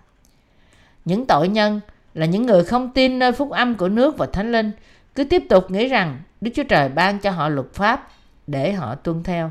Những 1.05 1.27
tội 1.27 1.49
nhân 1.49 1.81
là 2.15 2.27
những 2.27 2.47
người 2.47 2.65
không 2.65 2.91
tin 2.91 3.19
nơi 3.19 3.33
phúc 3.33 3.51
âm 3.51 3.75
của 3.75 3.89
nước 3.89 4.19
và 4.19 4.27
thánh 4.27 4.53
linh, 4.53 4.71
cứ 5.15 5.25
tiếp 5.25 5.43
tục 5.49 5.71
nghĩ 5.71 5.89
rằng 5.89 6.21
Đức 6.41 6.51
Chúa 6.55 6.63
Trời 6.63 6.89
ban 6.89 7.19
cho 7.19 7.31
họ 7.31 7.49
luật 7.49 7.75
pháp 7.75 8.09
để 8.47 8.73
họ 8.73 8.95
tuân 8.95 9.23
theo. 9.23 9.51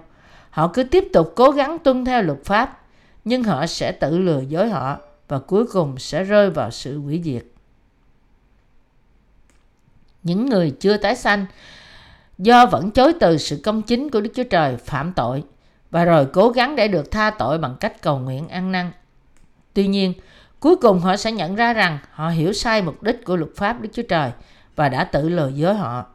Họ 0.52 0.68
cứ 0.68 0.84
tiếp 0.84 1.08
tục 1.14 1.34
cố 1.36 1.52
gắng 1.52 1.80
tuân 1.80 2.06
theo 2.06 2.22
luật 2.22 2.40
pháp, 2.46 2.82
nhưng 3.26 3.44
họ 3.44 3.66
sẽ 3.66 3.92
tự 3.92 4.18
lừa 4.18 4.42
dối 4.42 4.70
họ 4.70 4.98
và 5.28 5.40
cuối 5.40 5.66
cùng 5.66 6.00
sẽ 6.00 6.24
rơi 6.24 6.50
vào 6.50 6.72
sự 6.72 7.00
hủy 7.00 7.22
diệt. 7.24 7.44
Những 10.24 10.46
người 10.46 10.72
chưa 10.80 10.98
tái 10.98 11.16
sanh 11.16 11.46
do 12.38 12.66
vẫn 12.66 12.92
chối 12.92 13.14
từ 13.20 13.38
sự 13.38 13.62
công 13.64 13.82
chính 13.82 14.10
của 14.10 14.22
Đức 14.22 14.32
Chúa 14.36 14.44
Trời 14.44 14.78
phạm 14.78 15.14
tội 15.14 15.44
và 15.92 16.06
rồi 16.06 16.28
cố 16.34 16.50
gắng 16.50 16.76
để 16.76 16.88
được 16.88 17.12
tha 17.12 17.30
tội 17.30 17.58
bằng 17.58 17.76
cách 17.80 18.02
cầu 18.02 18.20
nguyện 18.20 18.48
ăn 18.48 18.72
năn. 18.72 18.92
Tuy 19.74 19.88
nhiên, 19.88 20.14
cuối 20.60 20.76
cùng 20.76 21.00
họ 21.00 21.18
sẽ 21.18 21.32
nhận 21.32 21.56
ra 21.56 21.74
rằng 21.74 21.98
họ 22.12 22.30
hiểu 22.30 22.54
sai 22.54 22.82
mục 22.82 23.04
đích 23.04 23.26
của 23.26 23.36
luật 23.36 23.52
pháp 23.56 23.82
Đức 23.82 23.90
Chúa 23.94 24.04
Trời 24.10 24.32
và 24.76 24.90
đã 24.90 25.04
tự 25.04 25.30
lừa 25.30 25.48
dối 25.48 25.76
họ. 25.76 26.06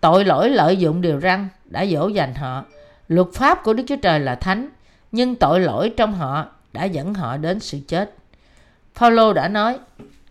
Tội 0.00 0.24
lỗi 0.24 0.50
lợi 0.50 0.76
dụng 0.76 1.00
điều 1.00 1.20
răn 1.20 1.48
đã 1.64 1.86
dỗ 1.86 2.08
dành 2.08 2.34
họ. 2.34 2.64
Luật 3.08 3.26
pháp 3.34 3.62
của 3.64 3.74
Đức 3.74 3.84
Chúa 3.86 3.96
Trời 3.96 4.20
là 4.20 4.34
thánh, 4.34 4.68
nhưng 5.12 5.34
tội 5.34 5.60
lỗi 5.60 5.94
trong 5.96 6.14
họ 6.14 6.46
đã 6.72 6.84
dẫn 6.84 7.14
họ 7.14 7.36
đến 7.36 7.60
sự 7.60 7.78
chết. 7.88 8.14
Phaolô 8.94 9.32
đã 9.32 9.48
nói, 9.48 9.78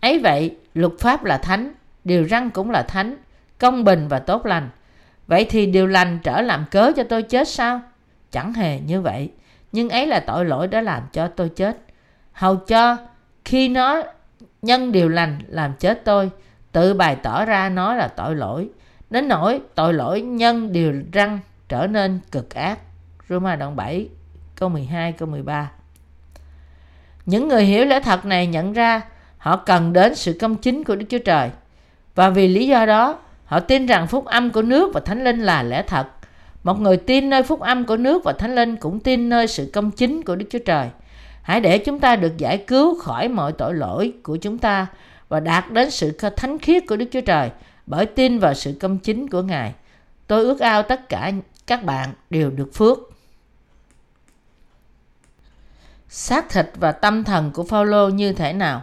ấy 0.00 0.18
vậy, 0.18 0.56
luật 0.74 0.92
pháp 0.98 1.24
là 1.24 1.38
thánh, 1.38 1.72
điều 2.04 2.28
răn 2.28 2.50
cũng 2.50 2.70
là 2.70 2.82
thánh, 2.82 3.16
công 3.58 3.84
bình 3.84 4.08
và 4.08 4.18
tốt 4.18 4.46
lành. 4.46 4.68
Vậy 5.26 5.46
thì 5.50 5.66
điều 5.66 5.86
lành 5.86 6.18
trở 6.22 6.40
làm 6.40 6.64
cớ 6.70 6.92
cho 6.96 7.02
tôi 7.02 7.22
chết 7.22 7.48
sao? 7.48 7.80
Chẳng 8.30 8.52
hề 8.52 8.80
như 8.80 9.00
vậy, 9.00 9.30
nhưng 9.72 9.88
ấy 9.88 10.06
là 10.06 10.20
tội 10.20 10.44
lỗi 10.44 10.68
đã 10.68 10.80
làm 10.80 11.02
cho 11.12 11.28
tôi 11.28 11.48
chết. 11.48 11.76
Hầu 12.32 12.56
cho 12.56 12.96
khi 13.44 13.68
nó 13.68 14.02
nhân 14.62 14.92
điều 14.92 15.08
lành 15.08 15.38
làm 15.48 15.72
chết 15.78 16.04
tôi, 16.04 16.30
tự 16.72 16.94
bày 16.94 17.16
tỏ 17.16 17.44
ra 17.44 17.68
nó 17.68 17.94
là 17.94 18.08
tội 18.08 18.34
lỗi. 18.34 18.68
Đến 19.10 19.28
nỗi 19.28 19.60
tội 19.74 19.94
lỗi 19.94 20.20
nhân 20.20 20.72
điều 20.72 20.92
răng 21.12 21.38
trở 21.68 21.86
nên 21.86 22.20
cực 22.32 22.54
ác. 22.54 22.78
Roma 23.28 23.56
đoạn 23.56 23.76
7 23.76 24.08
câu 24.56 24.68
12 24.68 25.12
câu 25.12 25.28
13 25.28 25.70
Những 27.26 27.48
người 27.48 27.64
hiểu 27.64 27.84
lẽ 27.84 28.00
thật 28.00 28.24
này 28.24 28.46
nhận 28.46 28.72
ra 28.72 29.02
họ 29.38 29.56
cần 29.56 29.92
đến 29.92 30.14
sự 30.14 30.36
công 30.40 30.56
chính 30.56 30.84
của 30.84 30.96
Đức 30.96 31.06
Chúa 31.08 31.18
Trời. 31.18 31.50
Và 32.14 32.30
vì 32.30 32.48
lý 32.48 32.66
do 32.66 32.86
đó, 32.86 33.18
họ 33.44 33.60
tin 33.60 33.86
rằng 33.86 34.06
phúc 34.06 34.24
âm 34.24 34.50
của 34.50 34.62
nước 34.62 34.90
và 34.94 35.00
thánh 35.00 35.24
linh 35.24 35.40
là 35.40 35.62
lẽ 35.62 35.82
thật. 35.82 36.06
Một 36.62 36.80
người 36.80 36.96
tin 36.96 37.30
nơi 37.30 37.42
phúc 37.42 37.60
âm 37.60 37.84
của 37.84 37.96
nước 37.96 38.24
và 38.24 38.32
thánh 38.32 38.54
linh 38.54 38.76
cũng 38.76 39.00
tin 39.00 39.28
nơi 39.28 39.46
sự 39.46 39.70
công 39.72 39.90
chính 39.90 40.22
của 40.22 40.36
Đức 40.36 40.46
Chúa 40.50 40.58
Trời. 40.58 40.88
Hãy 41.42 41.60
để 41.60 41.78
chúng 41.78 42.00
ta 42.00 42.16
được 42.16 42.36
giải 42.38 42.58
cứu 42.58 42.98
khỏi 43.00 43.28
mọi 43.28 43.52
tội 43.52 43.74
lỗi 43.74 44.12
của 44.22 44.36
chúng 44.36 44.58
ta 44.58 44.86
và 45.28 45.40
đạt 45.40 45.70
đến 45.70 45.90
sự 45.90 46.18
thánh 46.36 46.58
khiết 46.58 46.86
của 46.88 46.96
Đức 46.96 47.06
Chúa 47.12 47.20
Trời 47.20 47.50
bởi 47.86 48.06
tin 48.06 48.38
vào 48.38 48.54
sự 48.54 48.74
công 48.80 48.98
chính 48.98 49.28
của 49.28 49.42
Ngài. 49.42 49.72
Tôi 50.26 50.44
ước 50.44 50.60
ao 50.60 50.82
tất 50.82 51.08
cả 51.08 51.32
các 51.66 51.84
bạn 51.84 52.12
đều 52.30 52.50
được 52.50 52.74
phước. 52.74 52.98
Xác 56.08 56.50
thịt 56.50 56.66
và 56.74 56.92
tâm 56.92 57.24
thần 57.24 57.50
của 57.54 57.64
Phaolô 57.64 58.08
như 58.08 58.32
thế 58.32 58.52
nào? 58.52 58.82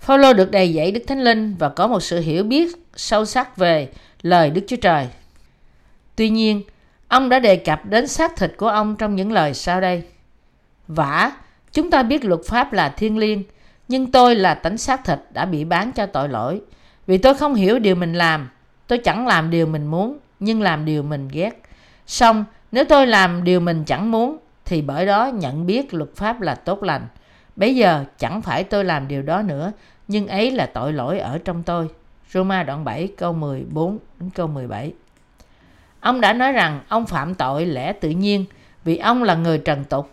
Phaolô 0.00 0.32
được 0.32 0.50
đầy 0.50 0.74
dẫy 0.74 0.92
Đức 0.92 1.02
Thánh 1.06 1.24
Linh 1.24 1.54
và 1.54 1.68
có 1.68 1.86
một 1.86 2.00
sự 2.00 2.20
hiểu 2.20 2.44
biết 2.44 2.76
sâu 2.96 3.24
sắc 3.24 3.56
về 3.56 3.92
lời 4.22 4.50
Đức 4.50 4.62
Chúa 4.66 4.76
Trời. 4.76 5.08
Tuy 6.16 6.30
nhiên, 6.30 6.62
ông 7.08 7.28
đã 7.28 7.38
đề 7.38 7.56
cập 7.56 7.86
đến 7.86 8.08
xác 8.08 8.36
thịt 8.36 8.52
của 8.56 8.68
ông 8.68 8.96
trong 8.96 9.16
những 9.16 9.32
lời 9.32 9.54
sau 9.54 9.80
đây. 9.80 10.02
Vả, 10.88 11.32
chúng 11.72 11.90
ta 11.90 12.02
biết 12.02 12.24
luật 12.24 12.40
pháp 12.46 12.72
là 12.72 12.88
thiên 12.88 13.18
liêng, 13.18 13.42
nhưng 13.88 14.12
tôi 14.12 14.34
là 14.34 14.54
tánh 14.54 14.78
xác 14.78 15.04
thịt 15.04 15.18
đã 15.32 15.44
bị 15.44 15.64
bán 15.64 15.92
cho 15.92 16.06
tội 16.06 16.28
lỗi. 16.28 16.60
Vì 17.06 17.18
tôi 17.18 17.34
không 17.34 17.54
hiểu 17.54 17.78
điều 17.78 17.94
mình 17.94 18.14
làm, 18.14 18.48
tôi 18.88 18.98
chẳng 18.98 19.26
làm 19.26 19.50
điều 19.50 19.66
mình 19.66 19.86
muốn, 19.86 20.18
nhưng 20.40 20.62
làm 20.62 20.84
điều 20.84 21.02
mình 21.02 21.28
ghét. 21.32 21.62
Xong, 22.06 22.44
nếu 22.72 22.84
tôi 22.84 23.06
làm 23.06 23.44
điều 23.44 23.60
mình 23.60 23.84
chẳng 23.84 24.10
muốn, 24.10 24.36
thì 24.64 24.82
bởi 24.82 25.06
đó 25.06 25.26
nhận 25.26 25.66
biết 25.66 25.94
luật 25.94 26.10
pháp 26.16 26.40
là 26.40 26.54
tốt 26.54 26.82
lành. 26.82 27.06
Bây 27.56 27.76
giờ 27.76 28.04
chẳng 28.18 28.42
phải 28.42 28.64
tôi 28.64 28.84
làm 28.84 29.08
điều 29.08 29.22
đó 29.22 29.42
nữa, 29.42 29.72
nhưng 30.08 30.26
ấy 30.26 30.50
là 30.50 30.66
tội 30.66 30.92
lỗi 30.92 31.18
ở 31.18 31.38
trong 31.44 31.62
tôi. 31.62 31.88
Roma 32.30 32.62
đoạn 32.62 32.84
7 32.84 33.08
câu 33.16 33.32
14 33.32 33.98
đến 34.20 34.30
câu 34.30 34.46
17. 34.46 34.92
Ông 36.00 36.20
đã 36.20 36.32
nói 36.32 36.52
rằng 36.52 36.80
ông 36.88 37.06
phạm 37.06 37.34
tội 37.34 37.66
lẽ 37.66 37.92
tự 37.92 38.10
nhiên 38.10 38.44
vì 38.84 38.96
ông 38.96 39.22
là 39.22 39.34
người 39.34 39.58
trần 39.58 39.84
tục. 39.84 40.10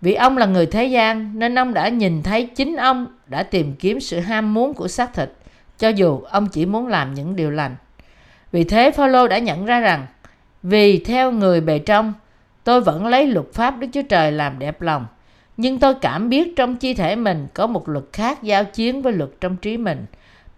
Vì 0.00 0.14
ông 0.14 0.36
là 0.36 0.46
người 0.46 0.66
thế 0.66 0.84
gian 0.84 1.38
nên 1.38 1.58
ông 1.58 1.74
đã 1.74 1.88
nhìn 1.88 2.22
thấy 2.22 2.46
chính 2.46 2.76
ông 2.76 3.06
đã 3.26 3.42
tìm 3.42 3.74
kiếm 3.74 4.00
sự 4.00 4.20
ham 4.20 4.54
muốn 4.54 4.74
của 4.74 4.88
xác 4.88 5.14
thịt 5.14 5.32
cho 5.78 5.88
dù 5.88 6.20
ông 6.20 6.48
chỉ 6.48 6.66
muốn 6.66 6.86
làm 6.86 7.14
những 7.14 7.36
điều 7.36 7.50
lành. 7.50 7.76
Vì 8.52 8.64
thế 8.64 8.90
Phaolô 8.90 9.28
đã 9.28 9.38
nhận 9.38 9.64
ra 9.64 9.80
rằng, 9.80 10.06
vì 10.62 10.98
theo 10.98 11.32
người 11.32 11.60
bề 11.60 11.78
trong, 11.78 12.12
tôi 12.64 12.80
vẫn 12.80 13.06
lấy 13.06 13.26
luật 13.26 13.46
pháp 13.52 13.78
Đức 13.78 13.86
Chúa 13.92 14.02
Trời 14.02 14.32
làm 14.32 14.58
đẹp 14.58 14.82
lòng. 14.82 15.06
Nhưng 15.56 15.78
tôi 15.78 15.94
cảm 15.94 16.28
biết 16.28 16.56
trong 16.56 16.76
chi 16.76 16.94
thể 16.94 17.16
mình 17.16 17.46
có 17.54 17.66
một 17.66 17.88
luật 17.88 18.04
khác 18.12 18.42
giao 18.42 18.64
chiến 18.64 19.02
với 19.02 19.12
luật 19.12 19.30
trong 19.40 19.56
trí 19.56 19.76
mình. 19.76 20.06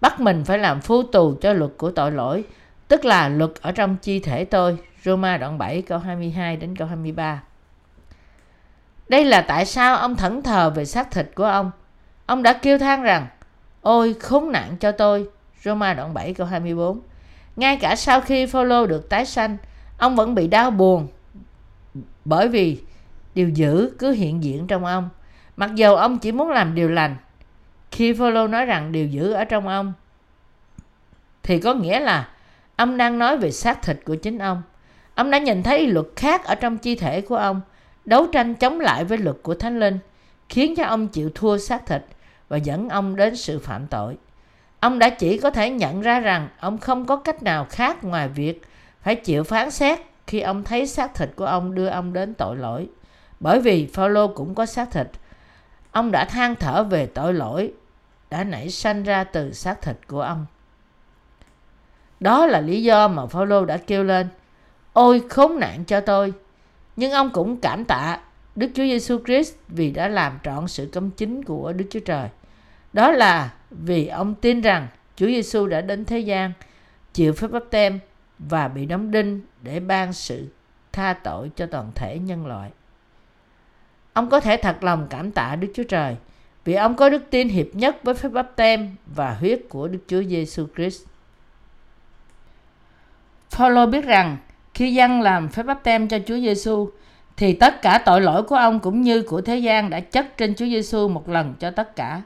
Bắt 0.01 0.21
mình 0.21 0.45
phải 0.45 0.59
làm 0.59 0.81
phu 0.81 1.03
tù 1.03 1.35
cho 1.41 1.53
luật 1.53 1.71
của 1.77 1.91
tội 1.91 2.13
lỗi, 2.13 2.45
tức 2.89 3.05
là 3.05 3.29
luật 3.29 3.51
ở 3.61 3.73
trong 3.73 3.97
chi 3.97 4.21
thể 4.21 4.45
tôi. 4.45 4.79
Roma 5.05 5.37
đoạn 5.37 5.59
7 5.59 5.83
câu 5.83 5.99
22 5.99 6.57
đến 6.57 6.77
câu 6.77 6.89
23 6.89 7.43
đây 9.09 9.25
là 9.25 9.41
tại 9.41 9.67
sao 9.67 9.97
ông 9.97 10.17
thẫn 10.17 10.43
thờ 10.43 10.71
về 10.71 10.85
xác 10.85 11.11
thịt 11.11 11.31
của 11.35 11.45
ông. 11.45 11.71
Ông 12.27 12.43
đã 12.43 12.53
kêu 12.53 12.79
than 12.79 13.03
rằng 13.03 13.27
ôi, 13.89 14.15
khốn 14.21 14.53
nạn 14.53 14.77
cho 14.81 14.93
tôi. 14.93 15.29
Roma 15.65 15.95
đoạn 15.95 16.15
7 16.15 16.35
câu 16.35 16.47
24 16.47 17.01
ngay 17.57 17.77
cả 17.77 17.97
sau 17.97 18.21
khi 18.21 18.47
Phaolô 18.47 18.87
được 18.87 19.09
tái 19.09 19.27
sanh, 19.27 19.57
ông 19.99 20.17
vẫn 20.17 20.35
bị 20.35 20.47
đau 20.47 20.71
buồn 20.71 21.07
bởi 22.25 22.49
vì 22.49 22.81
điều 23.35 23.49
dữ 23.49 23.93
cứ 23.99 24.11
hiện 24.11 24.45
diện 24.45 24.67
trong 24.67 24.85
ông. 24.85 25.09
Mặc 25.57 25.75
dù 25.75 25.95
ông 25.95 26.19
chỉ 26.19 26.33
muốn 26.33 26.51
làm 26.51 26.75
điều 26.75 26.89
lành, 26.89 27.17
khi 27.91 28.13
Phaolô 28.13 28.47
nói 28.47 28.67
rằng 28.67 28.93
điều 28.93 29.07
dữ 29.07 29.33
ở 29.33 29.45
trong 29.45 29.69
ông, 29.69 29.93
thì 31.43 31.61
có 31.61 31.75
nghĩa 31.75 32.01
là 32.01 32.29
ông 32.77 32.97
đang 32.97 33.19
nói 33.19 33.37
về 33.37 33.51
xác 33.51 33.83
thịt 33.83 33.99
của 34.05 34.15
chính 34.15 34.39
ông. 34.39 34.63
Ông 35.15 35.31
đã 35.31 35.39
nhìn 35.39 35.63
thấy 35.63 35.87
luật 35.87 36.07
khác 36.17 36.45
ở 36.45 36.55
trong 36.55 36.79
chi 36.79 36.95
thể 36.95 37.21
của 37.21 37.37
ông, 37.37 37.61
đấu 38.05 38.27
tranh 38.33 38.55
chống 38.55 38.81
lại 38.81 39.05
với 39.05 39.19
luật 39.19 39.37
của 39.43 39.55
thánh 39.55 39.81
linh, 39.81 39.99
khiến 40.49 40.77
cho 40.77 40.85
ông 40.85 41.09
chịu 41.09 41.31
thua 41.35 41.59
xác 41.59 41.87
thịt 41.87 42.03
và 42.49 42.57
dẫn 42.57 42.89
ông 42.89 43.17
đến 43.17 43.37
sự 43.37 43.59
phạm 43.59 43.87
tội. 43.87 44.17
Ông 44.81 44.99
đã 44.99 45.11
chỉ 45.11 45.39
có 45.39 45.51
thể 45.51 45.71
nhận 45.71 46.01
ra 46.01 46.21
rằng 46.21 46.49
ông 46.61 46.79
không 46.79 47.07
có 47.07 47.17
cách 47.17 47.43
nào 47.43 47.67
khác 47.71 48.05
ngoài 48.05 48.29
việc 48.29 48.63
phải 49.03 49.17
chịu 49.17 49.45
phán 49.45 49.71
xét 49.71 49.99
khi 50.27 50.41
ông 50.41 50.65
thấy 50.65 50.87
xác 50.87 51.15
thịt 51.15 51.31
của 51.37 51.47
ông 51.47 51.75
đưa 51.75 51.87
ông 51.87 52.13
đến 52.13 52.35
tội 52.35 52.57
lỗi. 52.57 52.89
Bởi 53.41 53.61
vì 53.61 53.87
Phaolô 53.87 54.29
cũng 54.29 54.55
có 54.55 54.67
xác 54.67 54.91
thịt, 54.91 55.07
ông 55.91 56.11
đã 56.11 56.25
than 56.25 56.55
thở 56.55 56.85
về 56.85 57.07
tội 57.07 57.35
lỗi 57.35 57.73
đã 58.31 58.45
nảy 58.45 58.71
sanh 58.71 59.03
ra 59.03 59.25
từ 59.25 59.53
xác 59.53 59.83
thịt 59.83 59.97
của 60.07 60.21
ông. 60.21 60.47
Đó 62.21 62.47
là 62.47 62.61
lý 62.61 62.83
do 62.83 63.09
mà 63.09 63.27
Phaolô 63.27 63.65
đã 63.65 63.77
kêu 63.77 64.05
lên, 64.05 64.29
ôi, 64.93 65.23
khốn 65.31 65.59
nạn 65.59 65.85
cho 65.85 66.01
tôi. 66.01 66.33
Nhưng 66.97 67.13
ông 67.13 67.31
cũng 67.31 67.57
cảm 67.57 67.85
tạ 67.85 68.21
Đức 68.57 68.71
Chúa 68.75 68.83
Giêsu 68.83 69.19
Christ 69.27 69.55
vì 69.69 69.91
đã 69.91 70.09
làm 70.09 70.39
trọn 70.45 70.69
sự 70.69 70.91
công 70.93 71.11
chính 71.11 71.45
của 71.45 71.73
Đức 71.73 71.85
Chúa 71.91 72.01
Trời 72.01 72.29
đó 72.93 73.11
là 73.11 73.53
vì 73.71 74.07
ông 74.07 74.35
tin 74.35 74.61
rằng 74.61 74.89
Chúa 75.17 75.27
Giêsu 75.27 75.67
đã 75.67 75.81
đến 75.81 76.05
thế 76.05 76.19
gian, 76.19 76.53
chịu 77.13 77.33
phép 77.33 77.51
báp 77.51 77.63
tem 77.71 77.99
và 78.39 78.69
bị 78.69 78.87
đóng 78.87 79.11
đinh 79.11 79.41
để 79.63 79.81
ban 79.81 80.13
sự 80.13 80.49
tha 80.93 81.13
tội 81.13 81.51
cho 81.57 81.67
toàn 81.67 81.91
thể 81.95 82.19
nhân 82.19 82.47
loại. 82.47 82.71
Ông 84.13 84.31
có 84.31 84.41
thể 84.41 84.57
thật 84.57 84.85
lòng 84.85 85.07
cảm 85.11 85.31
tạ 85.31 85.57
Đức 85.57 85.69
Chúa 85.75 85.83
Trời 85.83 86.17
vì 86.65 86.75
ông 86.75 86.97
có 86.97 87.09
đức 87.09 87.23
tin 87.31 87.49
hiệp 87.49 87.67
nhất 87.73 87.97
với 88.03 88.15
phép 88.15 88.29
báp 88.29 88.57
tem 88.57 88.97
và 89.07 89.35
huyết 89.35 89.61
của 89.69 89.89
Đức 89.89 89.99
Chúa 90.07 90.23
Giêsu 90.23 90.67
Christ. 90.77 91.03
Phaolô 93.51 93.87
biết 93.87 94.05
rằng 94.05 94.37
khi 94.75 94.95
dân 94.95 95.21
làm 95.21 95.49
phép 95.49 95.63
báp 95.63 95.85
tem 95.85 96.09
cho 96.09 96.19
Chúa 96.27 96.37
Giêsu 96.37 96.91
thì 97.37 97.53
tất 97.53 97.83
cả 97.83 98.03
tội 98.05 98.21
lỗi 98.21 98.43
của 98.43 98.57
ông 98.57 98.81
cũng 98.81 99.03
như 99.03 99.23
của 99.23 99.41
thế 99.41 99.59
gian 99.59 99.91
đã 99.91 100.01
chất 100.01 100.37
trên 100.37 100.55
Chúa 100.55 100.67
Giêsu 100.67 101.09
một 101.09 101.29
lần 101.29 101.55
cho 101.61 101.71
tất 101.71 101.97
cả. 101.97 102.23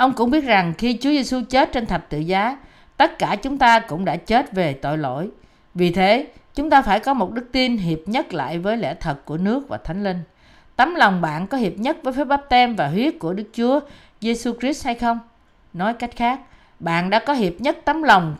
Ông 0.00 0.12
cũng 0.12 0.30
biết 0.30 0.44
rằng 0.44 0.74
khi 0.78 0.98
Chúa 1.00 1.10
Giêsu 1.10 1.40
chết 1.50 1.72
trên 1.72 1.86
thập 1.86 2.08
tự 2.08 2.18
giá, 2.18 2.58
tất 2.96 3.18
cả 3.18 3.36
chúng 3.42 3.58
ta 3.58 3.80
cũng 3.80 4.04
đã 4.04 4.16
chết 4.16 4.52
về 4.52 4.72
tội 4.72 4.98
lỗi. 4.98 5.28
Vì 5.74 5.92
thế, 5.92 6.26
chúng 6.54 6.70
ta 6.70 6.82
phải 6.82 7.00
có 7.00 7.14
một 7.14 7.32
đức 7.32 7.48
tin 7.52 7.76
hiệp 7.76 7.98
nhất 8.06 8.34
lại 8.34 8.58
với 8.58 8.76
lẽ 8.76 8.94
thật 8.94 9.24
của 9.24 9.36
nước 9.36 9.68
và 9.68 9.78
Thánh 9.78 10.04
Linh. 10.04 10.18
Tấm 10.76 10.94
lòng 10.94 11.20
bạn 11.20 11.46
có 11.46 11.58
hiệp 11.58 11.72
nhất 11.78 11.96
với 12.02 12.12
phép 12.12 12.24
báp 12.24 12.48
tem 12.48 12.76
và 12.76 12.88
huyết 12.88 13.14
của 13.18 13.32
Đức 13.32 13.44
Chúa 13.52 13.80
Giêsu 14.20 14.52
Christ 14.60 14.84
hay 14.84 14.94
không? 14.94 15.18
Nói 15.72 15.94
cách 15.94 16.16
khác, 16.16 16.40
bạn 16.78 17.10
đã 17.10 17.18
có 17.18 17.32
hiệp 17.32 17.60
nhất 17.60 17.78
tấm 17.84 18.02
lòng 18.02 18.36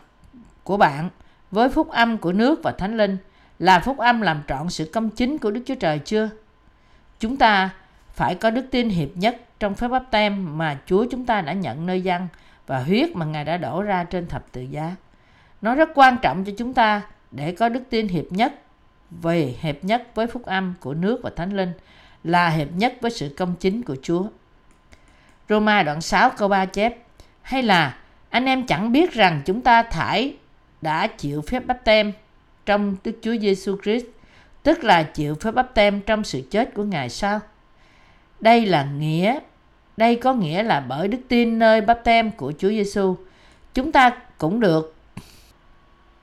của 0.63 0.77
bạn 0.77 1.09
với 1.51 1.69
phúc 1.69 1.89
âm 1.89 2.17
của 2.17 2.33
nước 2.33 2.59
và 2.63 2.71
Thánh 2.71 2.97
Linh 2.97 3.17
là 3.59 3.79
phúc 3.79 3.97
âm 3.97 4.21
làm 4.21 4.41
trọn 4.47 4.69
sự 4.69 4.89
công 4.93 5.09
chính 5.09 5.37
của 5.37 5.51
Đức 5.51 5.61
Chúa 5.65 5.75
Trời 5.75 5.99
chưa? 5.99 6.29
Chúng 7.19 7.37
ta 7.37 7.69
phải 8.13 8.35
có 8.35 8.49
đức 8.49 8.65
tin 8.71 8.89
hiệp 8.89 9.09
nhất 9.15 9.41
trong 9.61 9.75
phép 9.75 9.87
báp 9.87 10.11
tem 10.11 10.57
mà 10.57 10.79
Chúa 10.85 11.05
chúng 11.11 11.25
ta 11.25 11.41
đã 11.41 11.53
nhận 11.53 11.85
nơi 11.85 12.01
dân 12.01 12.27
và 12.67 12.83
huyết 12.83 13.15
mà 13.15 13.25
Ngài 13.25 13.45
đã 13.45 13.57
đổ 13.57 13.81
ra 13.81 14.03
trên 14.03 14.27
thập 14.27 14.51
tự 14.51 14.61
giá. 14.61 14.95
Nó 15.61 15.75
rất 15.75 15.89
quan 15.95 16.17
trọng 16.21 16.43
cho 16.43 16.51
chúng 16.57 16.73
ta 16.73 17.01
để 17.31 17.51
có 17.51 17.69
đức 17.69 17.83
tin 17.89 18.07
hiệp 18.07 18.25
nhất 18.29 18.53
về 19.11 19.55
hiệp 19.61 19.83
nhất 19.83 20.07
với 20.15 20.27
phúc 20.27 20.45
âm 20.45 20.73
của 20.79 20.93
nước 20.93 21.19
và 21.23 21.29
thánh 21.35 21.57
linh 21.57 21.73
là 22.23 22.49
hiệp 22.49 22.67
nhất 22.71 22.93
với 23.01 23.11
sự 23.11 23.35
công 23.37 23.55
chính 23.55 23.83
của 23.83 23.95
Chúa. 24.01 24.23
Roma 25.49 25.83
đoạn 25.83 26.01
6 26.01 26.29
câu 26.29 26.47
3 26.47 26.65
chép 26.65 26.97
hay 27.41 27.63
là 27.63 27.97
anh 28.29 28.45
em 28.45 28.65
chẳng 28.65 28.91
biết 28.91 29.13
rằng 29.13 29.41
chúng 29.45 29.61
ta 29.61 29.83
thải 29.83 30.35
đã 30.81 31.07
chịu 31.07 31.41
phép 31.41 31.65
báp 31.65 31.83
tem 31.83 32.13
trong 32.65 32.95
Đức 33.03 33.19
Chúa 33.21 33.35
Giêsu 33.41 33.77
Christ, 33.83 34.05
tức 34.63 34.83
là 34.83 35.03
chịu 35.03 35.35
phép 35.35 35.51
báp 35.51 35.73
tem 35.73 36.01
trong 36.01 36.23
sự 36.23 36.41
chết 36.51 36.73
của 36.73 36.83
Ngài 36.83 37.09
sao? 37.09 37.39
Đây 38.39 38.65
là 38.65 38.83
nghĩa, 38.83 39.39
đây 40.01 40.15
có 40.15 40.33
nghĩa 40.33 40.63
là 40.63 40.79
bởi 40.79 41.07
đức 41.07 41.17
tin 41.27 41.59
nơi 41.59 41.81
bắp 41.81 42.03
tem 42.03 42.31
của 42.31 42.53
Chúa 42.57 42.69
Giêsu, 42.69 43.15
chúng 43.73 43.91
ta 43.91 44.11
cũng 44.37 44.59
được 44.59 44.95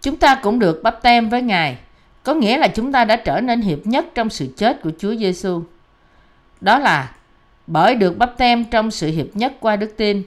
chúng 0.03 0.17
ta 0.17 0.35
cũng 0.43 0.59
được 0.59 0.83
bắp 0.83 1.03
tem 1.03 1.29
với 1.29 1.43
Ngài, 1.43 1.79
có 2.23 2.35
nghĩa 2.35 2.59
là 2.59 2.69
chúng 2.69 2.93
ta 2.93 3.05
đã 3.05 3.17
trở 3.17 3.41
nên 3.41 3.61
hiệp 3.61 3.87
nhất 3.87 4.07
trong 4.15 4.31
sự 4.31 4.55
chết 4.57 4.83
của 4.83 4.91
Chúa 4.99 5.15
Giêsu. 5.15 5.63
Đó 6.61 6.79
là 6.79 7.13
bởi 7.67 7.95
được 7.95 8.19
bắp 8.19 8.39
tem 8.39 8.65
trong 8.65 8.91
sự 8.91 9.11
hiệp 9.11 9.27
nhất 9.35 9.53
qua 9.61 9.77
đức 9.77 9.95
tin, 9.97 10.23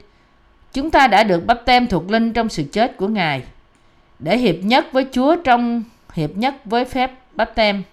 chúng 0.73 0.89
ta 0.91 1.07
đã 1.07 1.23
được 1.23 1.45
bắp 1.45 1.65
tem 1.65 1.87
thuộc 1.87 2.11
linh 2.11 2.33
trong 2.33 2.49
sự 2.49 2.63
chết 2.71 2.97
của 2.97 3.07
Ngài 3.07 3.43
để 4.19 4.37
hiệp 4.37 4.55
nhất 4.63 4.85
với 4.91 5.05
Chúa 5.11 5.35
trong 5.35 5.83
hiệp 6.13 6.37
nhất 6.37 6.55
với 6.65 6.85
phép 6.85 7.11
bắp 7.31 7.55
tem 7.55 7.83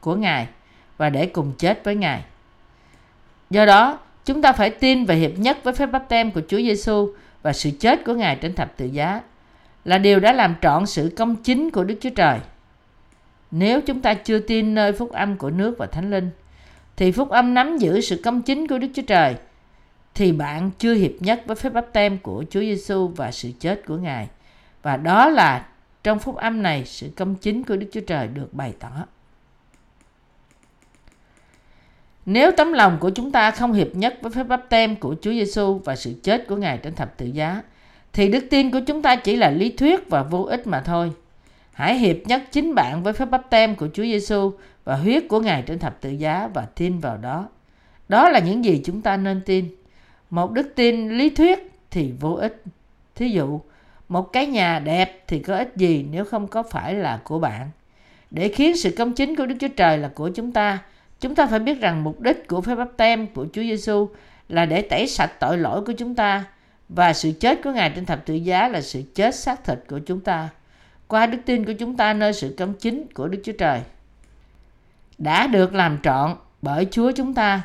của 0.00 0.14
Ngài 0.14 0.46
và 0.96 1.10
để 1.10 1.26
cùng 1.26 1.52
chết 1.58 1.84
với 1.84 1.94
Ngài. 1.94 2.22
Do 3.50 3.66
đó, 3.66 3.98
chúng 4.24 4.42
ta 4.42 4.52
phải 4.52 4.70
tin 4.70 5.04
và 5.04 5.14
hiệp 5.14 5.38
nhất 5.38 5.58
với 5.64 5.74
phép 5.74 5.86
báp 5.86 6.08
tem 6.08 6.30
của 6.30 6.42
Chúa 6.48 6.58
Giêsu 6.58 7.08
và 7.42 7.52
sự 7.52 7.70
chết 7.80 8.04
của 8.04 8.14
Ngài 8.14 8.36
trên 8.36 8.54
thập 8.54 8.76
tự 8.76 8.86
giá 8.86 9.20
là 9.84 9.98
điều 9.98 10.20
đã 10.20 10.32
làm 10.32 10.54
trọn 10.62 10.86
sự 10.86 11.12
công 11.16 11.36
chính 11.36 11.70
của 11.70 11.84
Đức 11.84 11.94
Chúa 12.00 12.10
Trời. 12.10 12.38
Nếu 13.50 13.80
chúng 13.80 14.00
ta 14.00 14.14
chưa 14.14 14.38
tin 14.38 14.74
nơi 14.74 14.92
phúc 14.92 15.12
âm 15.12 15.36
của 15.36 15.50
nước 15.50 15.74
và 15.78 15.86
Thánh 15.86 16.10
Linh, 16.10 16.30
thì 16.96 17.12
phúc 17.12 17.30
âm 17.30 17.54
nắm 17.54 17.78
giữ 17.78 18.00
sự 18.00 18.20
công 18.24 18.42
chính 18.42 18.66
của 18.66 18.78
Đức 18.78 18.88
Chúa 18.94 19.02
Trời, 19.02 19.34
thì 20.14 20.32
bạn 20.32 20.70
chưa 20.78 20.94
hiệp 20.94 21.12
nhất 21.20 21.42
với 21.46 21.56
phép 21.56 21.72
báp 21.72 21.86
tem 21.92 22.18
của 22.18 22.44
Chúa 22.50 22.60
Giêsu 22.60 23.08
và 23.08 23.32
sự 23.32 23.50
chết 23.60 23.86
của 23.86 23.96
Ngài. 23.96 24.28
Và 24.82 24.96
đó 24.96 25.28
là 25.28 25.66
trong 26.02 26.18
phúc 26.18 26.36
âm 26.36 26.62
này 26.62 26.84
sự 26.84 27.10
công 27.16 27.34
chính 27.34 27.64
của 27.64 27.76
Đức 27.76 27.86
Chúa 27.92 28.00
Trời 28.00 28.28
được 28.28 28.54
bày 28.54 28.74
tỏ. 28.78 28.90
Nếu 32.26 32.52
tấm 32.52 32.72
lòng 32.72 32.96
của 33.00 33.10
chúng 33.10 33.32
ta 33.32 33.50
không 33.50 33.72
hiệp 33.72 33.94
nhất 33.94 34.18
với 34.22 34.32
phép 34.32 34.44
báp 34.44 34.68
tem 34.68 34.96
của 34.96 35.14
Chúa 35.22 35.30
Giêsu 35.30 35.80
và 35.84 35.96
sự 35.96 36.14
chết 36.22 36.46
của 36.48 36.56
Ngài 36.56 36.78
trên 36.78 36.94
thập 36.94 37.16
tự 37.16 37.26
giá, 37.26 37.62
thì 38.12 38.28
đức 38.28 38.44
tin 38.50 38.70
của 38.70 38.80
chúng 38.86 39.02
ta 39.02 39.16
chỉ 39.16 39.36
là 39.36 39.50
lý 39.50 39.70
thuyết 39.70 40.10
và 40.10 40.22
vô 40.22 40.42
ích 40.42 40.66
mà 40.66 40.80
thôi. 40.80 41.12
Hãy 41.72 41.98
hiệp 41.98 42.16
nhất 42.24 42.42
chính 42.52 42.74
bạn 42.74 43.02
với 43.02 43.12
phép 43.12 43.30
báp 43.30 43.50
tem 43.50 43.74
của 43.74 43.88
Chúa 43.94 44.02
Giêsu 44.02 44.52
và 44.84 44.96
huyết 44.96 45.24
của 45.28 45.40
Ngài 45.40 45.62
trên 45.62 45.78
thập 45.78 46.00
tự 46.00 46.10
giá 46.10 46.48
và 46.54 46.66
tin 46.74 46.98
vào 46.98 47.16
đó. 47.16 47.48
Đó 48.08 48.28
là 48.28 48.38
những 48.38 48.64
gì 48.64 48.80
chúng 48.84 49.02
ta 49.02 49.16
nên 49.16 49.40
tin. 49.46 49.68
Một 50.30 50.52
đức 50.52 50.72
tin 50.74 51.08
lý 51.08 51.30
thuyết 51.30 51.70
thì 51.90 52.12
vô 52.20 52.32
ích. 52.34 52.62
Thí 53.14 53.28
dụ, 53.28 53.60
một 54.08 54.32
cái 54.32 54.46
nhà 54.46 54.78
đẹp 54.78 55.24
thì 55.26 55.38
có 55.38 55.56
ích 55.56 55.72
gì 55.76 56.06
nếu 56.10 56.24
không 56.24 56.46
có 56.46 56.62
phải 56.62 56.94
là 56.94 57.20
của 57.24 57.38
bạn. 57.38 57.70
Để 58.30 58.48
khiến 58.48 58.76
sự 58.76 58.94
công 58.98 59.12
chính 59.12 59.36
của 59.36 59.46
Đức 59.46 59.54
Chúa 59.60 59.68
Trời 59.68 59.98
là 59.98 60.10
của 60.14 60.28
chúng 60.28 60.52
ta, 60.52 60.78
chúng 61.20 61.34
ta 61.34 61.46
phải 61.46 61.58
biết 61.58 61.80
rằng 61.80 62.04
mục 62.04 62.20
đích 62.20 62.48
của 62.48 62.60
phép 62.60 62.74
báp 62.74 62.88
tem 62.96 63.26
của 63.26 63.46
Chúa 63.52 63.62
Giêsu 63.62 64.08
là 64.48 64.66
để 64.66 64.82
tẩy 64.82 65.06
sạch 65.06 65.32
tội 65.40 65.58
lỗi 65.58 65.84
của 65.84 65.92
chúng 65.92 66.14
ta 66.14 66.44
và 66.88 67.12
sự 67.12 67.32
chết 67.40 67.62
của 67.64 67.72
Ngài 67.72 67.90
trên 67.90 68.06
thập 68.06 68.26
tự 68.26 68.34
giá 68.34 68.68
là 68.68 68.80
sự 68.80 69.02
chết 69.14 69.34
xác 69.34 69.64
thịt 69.64 69.78
của 69.88 69.98
chúng 69.98 70.20
ta 70.20 70.48
qua 71.10 71.26
đức 71.26 71.38
tin 71.44 71.64
của 71.64 71.72
chúng 71.72 71.96
ta 71.96 72.12
nơi 72.12 72.32
sự 72.32 72.54
công 72.58 72.74
chính 72.74 73.06
của 73.14 73.28
Đức 73.28 73.40
Chúa 73.44 73.52
Trời 73.52 73.80
đã 75.18 75.46
được 75.46 75.74
làm 75.74 75.98
trọn 76.02 76.36
bởi 76.62 76.86
Chúa 76.90 77.12
chúng 77.12 77.34
ta. 77.34 77.62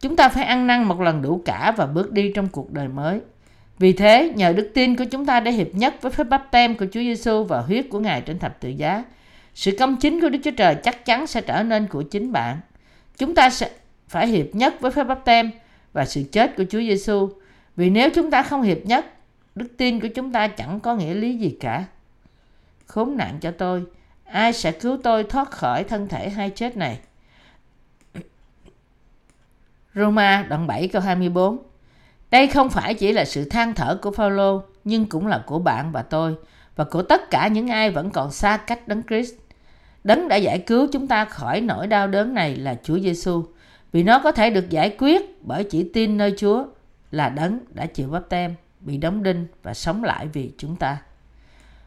Chúng 0.00 0.16
ta 0.16 0.28
phải 0.28 0.44
ăn 0.44 0.66
năn 0.66 0.82
một 0.82 1.00
lần 1.00 1.22
đủ 1.22 1.42
cả 1.44 1.74
và 1.76 1.86
bước 1.86 2.12
đi 2.12 2.32
trong 2.34 2.48
cuộc 2.48 2.72
đời 2.72 2.88
mới. 2.88 3.20
Vì 3.78 3.92
thế, 3.92 4.32
nhờ 4.36 4.52
đức 4.52 4.70
tin 4.74 4.96
của 4.96 5.04
chúng 5.04 5.26
ta 5.26 5.40
để 5.40 5.52
hiệp 5.52 5.74
nhất 5.74 5.94
với 6.02 6.12
phép 6.12 6.24
báp 6.24 6.50
tem 6.50 6.74
của 6.74 6.86
Chúa 6.92 7.00
Giêsu 7.00 7.44
và 7.44 7.60
huyết 7.60 7.86
của 7.90 8.00
Ngài 8.00 8.20
trên 8.20 8.38
thập 8.38 8.60
tự 8.60 8.68
giá, 8.68 9.04
sự 9.54 9.76
công 9.78 9.96
chính 9.96 10.20
của 10.20 10.28
Đức 10.28 10.38
Chúa 10.44 10.50
Trời 10.56 10.74
chắc 10.74 11.04
chắn 11.04 11.26
sẽ 11.26 11.40
trở 11.40 11.62
nên 11.62 11.86
của 11.86 12.02
chính 12.02 12.32
bạn. 12.32 12.60
Chúng 13.20 13.34
ta 13.34 13.50
sẽ 13.50 13.70
phải 14.08 14.26
hiệp 14.26 14.46
nhất 14.52 14.80
với 14.80 14.90
phép 14.90 15.04
bắp 15.04 15.24
tem 15.24 15.50
và 15.92 16.04
sự 16.04 16.22
chết 16.32 16.56
của 16.56 16.64
Chúa 16.70 16.78
Giêsu. 16.78 17.28
Vì 17.76 17.90
nếu 17.90 18.10
chúng 18.14 18.30
ta 18.30 18.42
không 18.42 18.62
hiệp 18.62 18.78
nhất, 18.84 19.06
đức 19.54 19.66
tin 19.76 20.00
của 20.00 20.08
chúng 20.14 20.32
ta 20.32 20.48
chẳng 20.48 20.80
có 20.80 20.94
nghĩa 20.94 21.14
lý 21.14 21.36
gì 21.36 21.56
cả. 21.60 21.84
Khốn 22.86 23.16
nạn 23.16 23.38
cho 23.40 23.50
tôi, 23.50 23.84
ai 24.24 24.52
sẽ 24.52 24.72
cứu 24.72 24.98
tôi 25.02 25.24
thoát 25.24 25.50
khỏi 25.50 25.84
thân 25.84 26.08
thể 26.08 26.30
hai 26.30 26.50
chết 26.50 26.76
này? 26.76 26.98
Roma 29.94 30.46
đoạn 30.48 30.66
7 30.66 30.88
câu 30.88 31.02
24 31.02 31.58
Đây 32.30 32.46
không 32.46 32.70
phải 32.70 32.94
chỉ 32.94 33.12
là 33.12 33.24
sự 33.24 33.44
than 33.44 33.74
thở 33.74 33.98
của 34.02 34.10
Phaolô 34.10 34.62
nhưng 34.84 35.06
cũng 35.06 35.26
là 35.26 35.44
của 35.46 35.58
bạn 35.58 35.92
và 35.92 36.02
tôi 36.02 36.34
và 36.76 36.84
của 36.84 37.02
tất 37.02 37.30
cả 37.30 37.48
những 37.48 37.68
ai 37.68 37.90
vẫn 37.90 38.10
còn 38.10 38.32
xa 38.32 38.56
cách 38.56 38.88
Đấng 38.88 39.02
Christ. 39.02 39.34
Đấng 40.04 40.28
đã 40.28 40.36
giải 40.36 40.58
cứu 40.58 40.86
chúng 40.92 41.06
ta 41.06 41.24
khỏi 41.24 41.60
nỗi 41.60 41.86
đau 41.86 42.08
đớn 42.08 42.34
này 42.34 42.56
là 42.56 42.76
Chúa 42.82 42.98
Giêsu, 42.98 43.44
vì 43.92 44.02
nó 44.02 44.18
có 44.18 44.32
thể 44.32 44.50
được 44.50 44.70
giải 44.70 44.96
quyết 44.98 45.42
bởi 45.42 45.64
chỉ 45.64 45.90
tin 45.94 46.16
nơi 46.16 46.34
Chúa 46.36 46.64
là 47.10 47.28
Đấng 47.28 47.58
đã 47.74 47.86
chịu 47.86 48.08
bắp 48.08 48.28
tem, 48.28 48.54
bị 48.80 48.96
đóng 48.96 49.22
đinh 49.22 49.46
và 49.62 49.74
sống 49.74 50.04
lại 50.04 50.28
vì 50.32 50.52
chúng 50.58 50.76
ta. 50.76 50.98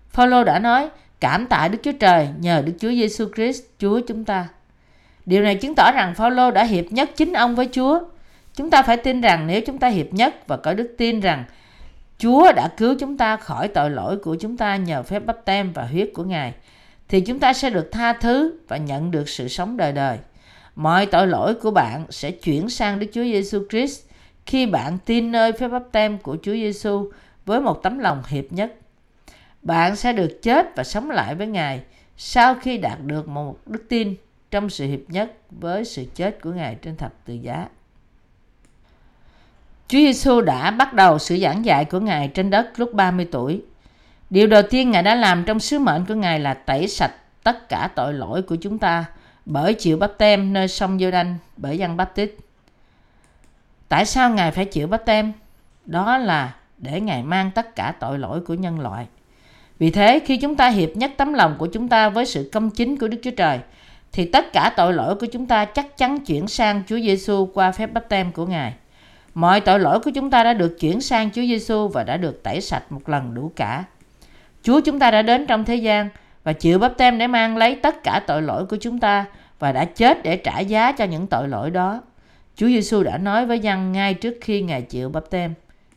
Phaolô 0.09 0.43
đã 0.43 0.59
nói, 0.59 0.89
cảm 1.19 1.47
tạ 1.47 1.67
Đức 1.67 1.77
Chúa 1.83 1.91
Trời 1.91 2.27
nhờ 2.39 2.63
Đức 2.65 2.73
Chúa 2.79 2.89
Giêsu 2.89 3.25
Christ 3.35 3.63
Chúa 3.79 4.01
chúng 4.07 4.25
ta. 4.25 4.47
Điều 5.25 5.43
này 5.43 5.55
chứng 5.55 5.75
tỏ 5.75 5.91
rằng 5.91 6.15
Phaolô 6.15 6.51
đã 6.51 6.63
hiệp 6.63 6.85
nhất 6.91 7.09
chính 7.15 7.33
ông 7.33 7.55
với 7.55 7.69
Chúa. 7.71 7.99
Chúng 8.53 8.69
ta 8.69 8.81
phải 8.81 8.97
tin 8.97 9.21
rằng 9.21 9.47
nếu 9.47 9.61
chúng 9.61 9.77
ta 9.77 9.87
hiệp 9.87 10.13
nhất 10.13 10.47
và 10.47 10.57
có 10.57 10.73
đức 10.73 10.95
tin 10.97 11.19
rằng 11.19 11.43
Chúa 12.17 12.51
đã 12.51 12.69
cứu 12.77 12.95
chúng 12.99 13.17
ta 13.17 13.37
khỏi 13.37 13.67
tội 13.67 13.89
lỗi 13.89 14.17
của 14.17 14.35
chúng 14.35 14.57
ta 14.57 14.75
nhờ 14.75 15.03
phép 15.03 15.25
bắp 15.25 15.45
tem 15.45 15.73
và 15.73 15.83
huyết 15.85 16.09
của 16.13 16.23
Ngài, 16.23 16.53
thì 17.13 17.21
chúng 17.21 17.39
ta 17.39 17.53
sẽ 17.53 17.69
được 17.69 17.91
tha 17.91 18.13
thứ 18.13 18.57
và 18.67 18.77
nhận 18.77 19.11
được 19.11 19.29
sự 19.29 19.47
sống 19.47 19.77
đời 19.77 19.91
đời. 19.91 20.17
Mọi 20.75 21.05
tội 21.05 21.27
lỗi 21.27 21.55
của 21.55 21.71
bạn 21.71 22.05
sẽ 22.09 22.31
chuyển 22.31 22.69
sang 22.69 22.99
Đức 22.99 23.07
Chúa 23.13 23.23
Giêsu 23.23 23.63
Christ 23.69 24.01
khi 24.45 24.65
bạn 24.65 24.97
tin 25.05 25.31
nơi 25.31 25.51
phép 25.51 25.67
báp 25.67 25.83
tem 25.91 26.17
của 26.17 26.37
Chúa 26.43 26.51
Giêsu 26.51 27.11
với 27.45 27.61
một 27.61 27.83
tấm 27.83 27.99
lòng 27.99 28.23
hiệp 28.27 28.45
nhất 28.51 28.75
bạn 29.61 29.95
sẽ 29.95 30.13
được 30.13 30.39
chết 30.41 30.75
và 30.75 30.83
sống 30.83 31.11
lại 31.11 31.35
với 31.35 31.47
Ngài 31.47 31.81
sau 32.17 32.55
khi 32.55 32.77
đạt 32.77 32.97
được 33.05 33.27
một 33.27 33.67
đức 33.67 33.85
tin 33.89 34.15
trong 34.51 34.69
sự 34.69 34.87
hiệp 34.87 35.09
nhất 35.09 35.37
với 35.51 35.85
sự 35.85 36.05
chết 36.15 36.41
của 36.41 36.51
Ngài 36.51 36.75
trên 36.75 36.97
thập 36.97 37.13
tự 37.25 37.33
giá. 37.33 37.67
Chúa 39.87 39.97
Giêsu 39.97 40.41
đã 40.41 40.71
bắt 40.71 40.93
đầu 40.93 41.19
sự 41.19 41.37
giảng 41.37 41.65
dạy 41.65 41.85
của 41.85 41.99
Ngài 41.99 42.27
trên 42.27 42.49
đất 42.49 42.79
lúc 42.79 42.93
30 42.93 43.27
tuổi. 43.31 43.61
Điều 44.33 44.47
đầu 44.47 44.61
tiên 44.69 44.91
Ngài 44.91 45.03
đã 45.03 45.15
làm 45.15 45.43
trong 45.43 45.59
sứ 45.59 45.79
mệnh 45.79 46.05
của 46.05 46.13
Ngài 46.13 46.39
là 46.39 46.53
tẩy 46.53 46.87
sạch 46.87 47.11
tất 47.43 47.69
cả 47.69 47.89
tội 47.95 48.13
lỗi 48.13 48.41
của 48.41 48.55
chúng 48.55 48.79
ta 48.79 49.05
bởi 49.45 49.73
chịu 49.73 49.97
bắp 49.97 50.17
tem 50.17 50.53
nơi 50.53 50.67
sông 50.67 50.99
giô 50.99 51.11
đanh 51.11 51.37
bởi 51.57 51.77
dân 51.77 51.97
bắp 51.97 52.15
tít. 52.15 52.35
Tại 53.89 54.05
sao 54.05 54.29
Ngài 54.29 54.51
phải 54.51 54.65
chịu 54.65 54.87
bắp 54.87 55.05
tem? 55.05 55.33
Đó 55.85 56.17
là 56.17 56.55
để 56.77 57.01
Ngài 57.01 57.23
mang 57.23 57.51
tất 57.51 57.75
cả 57.75 57.93
tội 57.99 58.19
lỗi 58.19 58.41
của 58.41 58.53
nhân 58.53 58.79
loại. 58.79 59.07
Vì 59.79 59.89
thế, 59.89 60.19
khi 60.25 60.37
chúng 60.37 60.55
ta 60.55 60.69
hiệp 60.69 60.89
nhất 60.95 61.11
tấm 61.17 61.33
lòng 61.33 61.55
của 61.57 61.67
chúng 61.67 61.87
ta 61.89 62.09
với 62.09 62.25
sự 62.25 62.49
công 62.53 62.69
chính 62.69 62.97
của 62.97 63.07
Đức 63.07 63.17
Chúa 63.23 63.31
Trời, 63.31 63.59
thì 64.11 64.25
tất 64.25 64.53
cả 64.53 64.73
tội 64.77 64.93
lỗi 64.93 65.15
của 65.15 65.27
chúng 65.31 65.45
ta 65.45 65.65
chắc 65.65 65.97
chắn 65.97 66.19
chuyển 66.19 66.47
sang 66.47 66.83
Chúa 66.87 66.99
Giêsu 66.99 67.49
qua 67.53 67.71
phép 67.71 67.93
bắp 67.93 68.09
tem 68.09 68.31
của 68.31 68.45
Ngài. 68.45 68.73
Mọi 69.33 69.61
tội 69.61 69.79
lỗi 69.79 69.99
của 69.99 70.11
chúng 70.15 70.29
ta 70.29 70.43
đã 70.43 70.53
được 70.53 70.77
chuyển 70.79 71.01
sang 71.01 71.29
Chúa 71.31 71.41
Giêsu 71.41 71.87
và 71.87 72.03
đã 72.03 72.17
được 72.17 72.43
tẩy 72.43 72.61
sạch 72.61 72.91
một 72.91 73.09
lần 73.09 73.33
đủ 73.33 73.51
cả. 73.55 73.83
Chúa 74.63 74.81
chúng 74.81 74.99
ta 74.99 75.11
đã 75.11 75.21
đến 75.21 75.45
trong 75.47 75.65
thế 75.65 75.75
gian 75.75 76.09
và 76.43 76.53
chịu 76.53 76.79
báp 76.79 76.97
tem 76.97 77.17
để 77.17 77.27
mang 77.27 77.57
lấy 77.57 77.75
tất 77.75 78.03
cả 78.03 78.23
tội 78.27 78.41
lỗi 78.41 78.65
của 78.65 78.77
chúng 78.81 78.99
ta 78.99 79.25
và 79.59 79.71
đã 79.71 79.85
chết 79.85 80.23
để 80.23 80.37
trả 80.37 80.59
giá 80.59 80.91
cho 80.91 81.05
những 81.05 81.27
tội 81.27 81.47
lỗi 81.47 81.71
đó. 81.71 82.01
Chúa 82.55 82.67
Giêsu 82.67 83.03
đã 83.03 83.17
nói 83.17 83.45
với 83.45 83.59
dân 83.59 83.91
ngay 83.91 84.13
trước 84.13 84.37
khi 84.41 84.61
Ngài 84.61 84.81
chịu 84.81 85.09
báp 85.09 85.29
tem. 85.29 85.53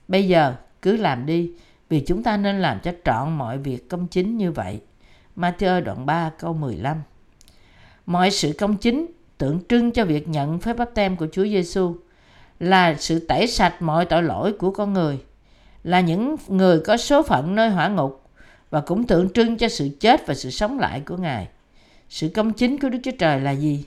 Bây 0.09 0.29
giờ 0.29 0.55
cứ 0.83 0.97
làm 0.97 1.27
đi 1.27 1.51
vì 1.89 2.01
chúng 2.01 2.23
ta 2.23 2.37
nên 2.37 2.63
làm 2.63 2.81
cho 2.81 2.93
trọn 3.05 3.39
mọi 3.39 3.59
việc 3.59 3.89
công 3.89 4.07
chính 4.07 4.37
như 4.37 4.53
vậy. 4.53 4.81
Matthew 5.37 5.85
đoạn 5.85 6.07
3 6.07 6.31
câu 6.39 6.53
15 6.53 7.03
Mọi 8.07 8.31
sự 8.31 8.53
công 8.59 8.77
chính 8.77 9.07
tượng 9.39 9.61
trưng 9.69 9.91
cho 9.91 10.05
việc 10.05 10.29
nhận 10.29 10.59
phép 10.59 10.77
báp 10.77 10.95
tem 10.95 11.17
của 11.17 11.27
Chúa 11.33 11.45
Giêsu 11.45 11.97
là 12.61 12.95
sự 12.95 13.19
tẩy 13.19 13.47
sạch 13.47 13.83
mọi 13.83 14.05
tội 14.05 14.23
lỗi 14.23 14.53
của 14.53 14.71
con 14.71 14.93
người, 14.93 15.19
là 15.85 16.01
những 16.01 16.37
người 16.49 16.81
có 16.81 16.97
số 16.97 17.23
phận 17.23 17.55
nơi 17.55 17.71
hỏa 17.71 17.89
ngục 17.89 18.26
và 18.77 18.83
cũng 18.83 19.07
tượng 19.07 19.31
trưng 19.31 19.57
cho 19.57 19.69
sự 19.69 19.89
chết 20.01 20.27
và 20.27 20.35
sự 20.35 20.51
sống 20.51 20.79
lại 20.79 21.01
của 21.01 21.17
Ngài. 21.17 21.49
Sự 22.09 22.29
công 22.29 22.53
chính 22.53 22.79
của 22.79 22.89
Đức 22.89 22.99
Chúa 23.03 23.11
Trời 23.19 23.41
là 23.41 23.51
gì? 23.51 23.85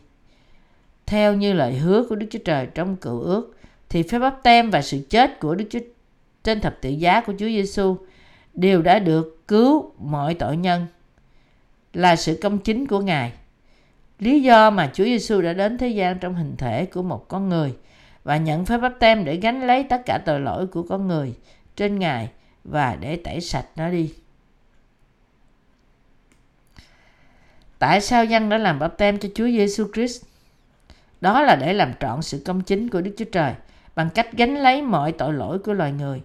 Theo 1.06 1.34
như 1.34 1.54
lời 1.54 1.74
hứa 1.74 2.04
của 2.10 2.16
Đức 2.16 2.28
Chúa 2.30 2.40
Trời 2.46 2.68
trong 2.76 2.96
cựu 2.96 3.20
ước, 3.20 3.58
thì 3.90 4.04
phép 4.04 4.20
báp 4.20 4.40
tem 4.44 4.70
và 4.70 4.82
sự 4.82 5.06
chết 5.10 5.40
của 5.40 5.56
Đức 5.56 5.66
Chúa 5.70 5.80
trên 6.44 6.62
thập 6.62 6.82
tự 6.82 6.90
giá 6.90 7.22
của 7.22 7.34
Chúa 7.34 7.46
Giêsu 7.46 7.98
đều 8.54 8.82
đã 8.82 9.00
được 9.00 9.48
cứu 9.48 9.92
mọi 10.00 10.34
tội 10.34 10.58
nhân 10.58 10.86
là 11.94 12.16
sự 12.16 12.40
công 12.42 12.58
chính 12.58 12.88
của 12.88 13.00
Ngài. 13.00 13.32
lý 14.20 14.42
do 14.42 14.70
mà 14.70 14.92
Chúa 14.94 15.06
Giêsu 15.06 15.42
đã 15.42 15.54
đến 15.54 15.78
thế 15.78 15.88
gian 15.88 16.20
trong 16.20 16.36
hình 16.36 16.56
thể 16.58 16.86
của 16.86 17.02
một 17.02 17.28
con 17.28 17.50
người 17.50 17.74
và 18.24 18.38
nhận 18.38 18.66
phép 18.66 18.78
báp 18.78 18.94
tem 19.00 19.26
để 19.26 19.36
gánh 19.36 19.68
lấy 19.68 19.84
tất 19.84 20.02
cả 20.06 20.18
tội 20.26 20.40
lỗi 20.40 20.68
của 20.68 20.84
con 20.84 21.08
người 21.08 21.34
trên 21.76 22.00
Ngài 22.00 22.30
và 22.64 22.98
để 23.00 23.16
tẩy 23.16 23.42
sạch 23.42 23.66
nó 23.76 23.90
đi. 23.90 24.14
Tại 27.80 28.02
sao 28.02 28.26
dân 28.26 28.50
đã 28.50 28.58
làm 28.58 28.80
báp 28.80 28.98
tem 28.98 29.18
cho 29.18 29.30
Chúa 29.36 29.46
Giêsu 29.46 29.88
Christ? 29.94 30.24
Đó 31.22 31.42
là 31.42 31.56
để 31.56 31.74
làm 31.74 31.94
trọn 32.00 32.22
sự 32.22 32.42
công 32.46 32.62
chính 32.62 32.90
của 32.90 33.02
Đức 33.02 33.12
Chúa 33.18 33.26
Trời 33.26 33.54
bằng 33.96 34.10
cách 34.10 34.34
gánh 34.34 34.56
lấy 34.56 34.82
mọi 34.82 35.12
tội 35.12 35.34
lỗi 35.34 35.60
của 35.60 35.74
loài 35.74 35.92
người. 35.92 36.22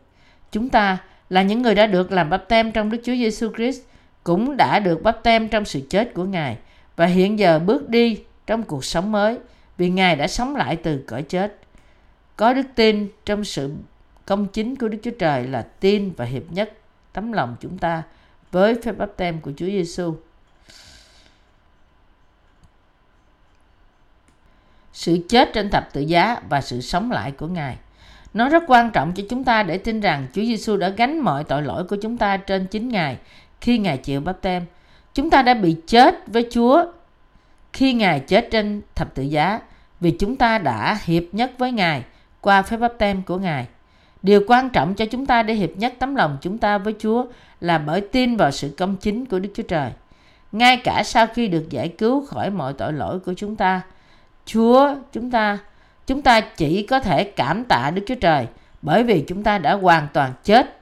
Chúng 0.53 0.69
ta 0.69 0.99
là 1.29 1.43
những 1.43 1.63
người 1.63 1.75
đã 1.75 1.87
được 1.87 2.13
làm 2.13 2.31
báp 2.31 2.49
tem 2.49 2.73
trong 2.73 2.91
Đức 2.91 2.99
Chúa 3.05 3.15
Giêsu 3.15 3.53
Christ, 3.57 3.81
cũng 4.25 4.57
đã 4.57 4.79
được 4.79 5.03
báp 5.03 5.23
tem 5.23 5.49
trong 5.49 5.65
sự 5.65 5.81
chết 5.91 6.15
của 6.15 6.25
Ngài 6.25 6.57
và 6.97 7.07
hiện 7.07 7.39
giờ 7.39 7.59
bước 7.59 7.89
đi 7.89 8.21
trong 8.47 8.63
cuộc 8.63 8.85
sống 8.85 9.13
mới 9.13 9.39
vì 9.79 9.91
Ngài 9.91 10.17
đã 10.17 10.29
sống 10.29 10.57
lại 10.57 10.77
từ 10.77 11.05
cõi 11.07 11.23
chết. 11.23 11.57
Có 12.37 12.53
đức 12.53 12.67
tin 12.75 13.09
trong 13.25 13.45
sự 13.45 13.73
công 14.27 14.47
chính 14.47 14.77
của 14.77 14.89
Đức 14.89 14.99
Chúa 15.03 15.11
Trời 15.19 15.47
là 15.47 15.63
tin 15.81 16.13
và 16.17 16.25
hiệp 16.25 16.53
nhất 16.53 16.73
tấm 17.13 17.33
lòng 17.33 17.57
chúng 17.61 17.79
ta 17.79 18.03
với 18.51 18.75
phép 18.75 18.99
báp 18.99 19.11
tem 19.17 19.41
của 19.41 19.53
Chúa 19.57 19.67
Giêsu. 19.67 20.15
Sự 24.95 25.19
chết 25.29 25.53
trên 25.53 25.71
thập 25.71 25.93
tự 25.93 26.01
giá 26.01 26.37
và 26.49 26.61
sự 26.61 26.81
sống 26.81 27.13
lại 27.13 27.31
của 27.31 27.47
Ngài. 27.47 27.77
Nó 28.35 28.49
rất 28.49 28.63
quan 28.67 28.91
trọng 28.91 29.13
cho 29.13 29.23
chúng 29.31 29.45
ta 29.45 29.63
để 29.63 29.79
tin 29.79 30.01
rằng 30.01 30.27
Chúa 30.35 30.43
Giêsu 30.43 30.77
đã 30.77 30.89
gánh 30.89 31.19
mọi 31.19 31.45
tội 31.45 31.63
lỗi 31.63 31.85
của 31.85 31.97
chúng 31.97 32.17
ta 32.17 32.37
trên 32.37 32.67
chính 32.67 32.89
Ngài 32.89 33.17
khi 33.61 33.79
Ngài 33.79 33.99
chịu 33.99 34.21
báp 34.21 34.43
tem. 34.43 34.65
Chúng 35.15 35.31
ta 35.31 35.43
đã 35.43 35.55
bị 35.55 35.77
chết 35.87 36.15
với 36.27 36.47
Chúa 36.51 36.85
khi 37.73 37.93
Ngài 37.93 38.21
chết 38.21 38.49
trên 38.51 38.83
thập 38.95 39.15
tự 39.15 39.23
giá 39.23 39.61
vì 40.01 40.11
chúng 40.11 40.37
ta 40.37 40.59
đã 40.59 40.99
hiệp 41.05 41.23
nhất 41.33 41.53
với 41.59 41.73
Ngài 41.73 42.03
qua 42.41 42.63
phép 42.63 42.77
báp 42.77 42.93
tem 42.99 43.23
của 43.23 43.39
Ngài. 43.39 43.67
Điều 44.23 44.41
quan 44.47 44.71
trọng 44.71 44.95
cho 44.95 45.07
chúng 45.07 45.27
ta 45.27 45.43
để 45.43 45.55
hiệp 45.55 45.71
nhất 45.77 45.95
tấm 45.99 46.15
lòng 46.15 46.39
chúng 46.41 46.59
ta 46.59 46.79
với 46.79 46.95
Chúa 46.99 47.27
là 47.61 47.79
bởi 47.79 48.01
tin 48.01 48.37
vào 48.37 48.51
sự 48.51 48.75
công 48.79 48.97
chính 48.97 49.27
của 49.27 49.39
Đức 49.39 49.49
Chúa 49.55 49.63
Trời. 49.63 49.91
Ngay 50.53 50.77
cả 50.77 51.03
sau 51.05 51.27
khi 51.27 51.49
được 51.49 51.71
giải 51.71 51.89
cứu 51.89 52.27
khỏi 52.27 52.51
mọi 52.51 52.73
tội 52.73 52.93
lỗi 52.93 53.21
của 53.21 53.35
chúng 53.35 53.57
ta, 53.57 53.83
Chúa 54.47 54.95
chúng 55.13 55.31
ta 55.31 55.59
chúng 56.07 56.23
ta 56.23 56.41
chỉ 56.41 56.83
có 56.83 57.01
thể 57.01 57.25
cảm 57.25 57.65
tạ 57.65 57.91
Đức 57.95 58.03
Chúa 58.07 58.15
Trời 58.15 58.47
bởi 58.83 59.03
vì 59.03 59.25
chúng 59.29 59.43
ta 59.43 59.59
đã 59.59 59.73
hoàn 59.73 60.09
toàn 60.13 60.33
chết 60.45 60.79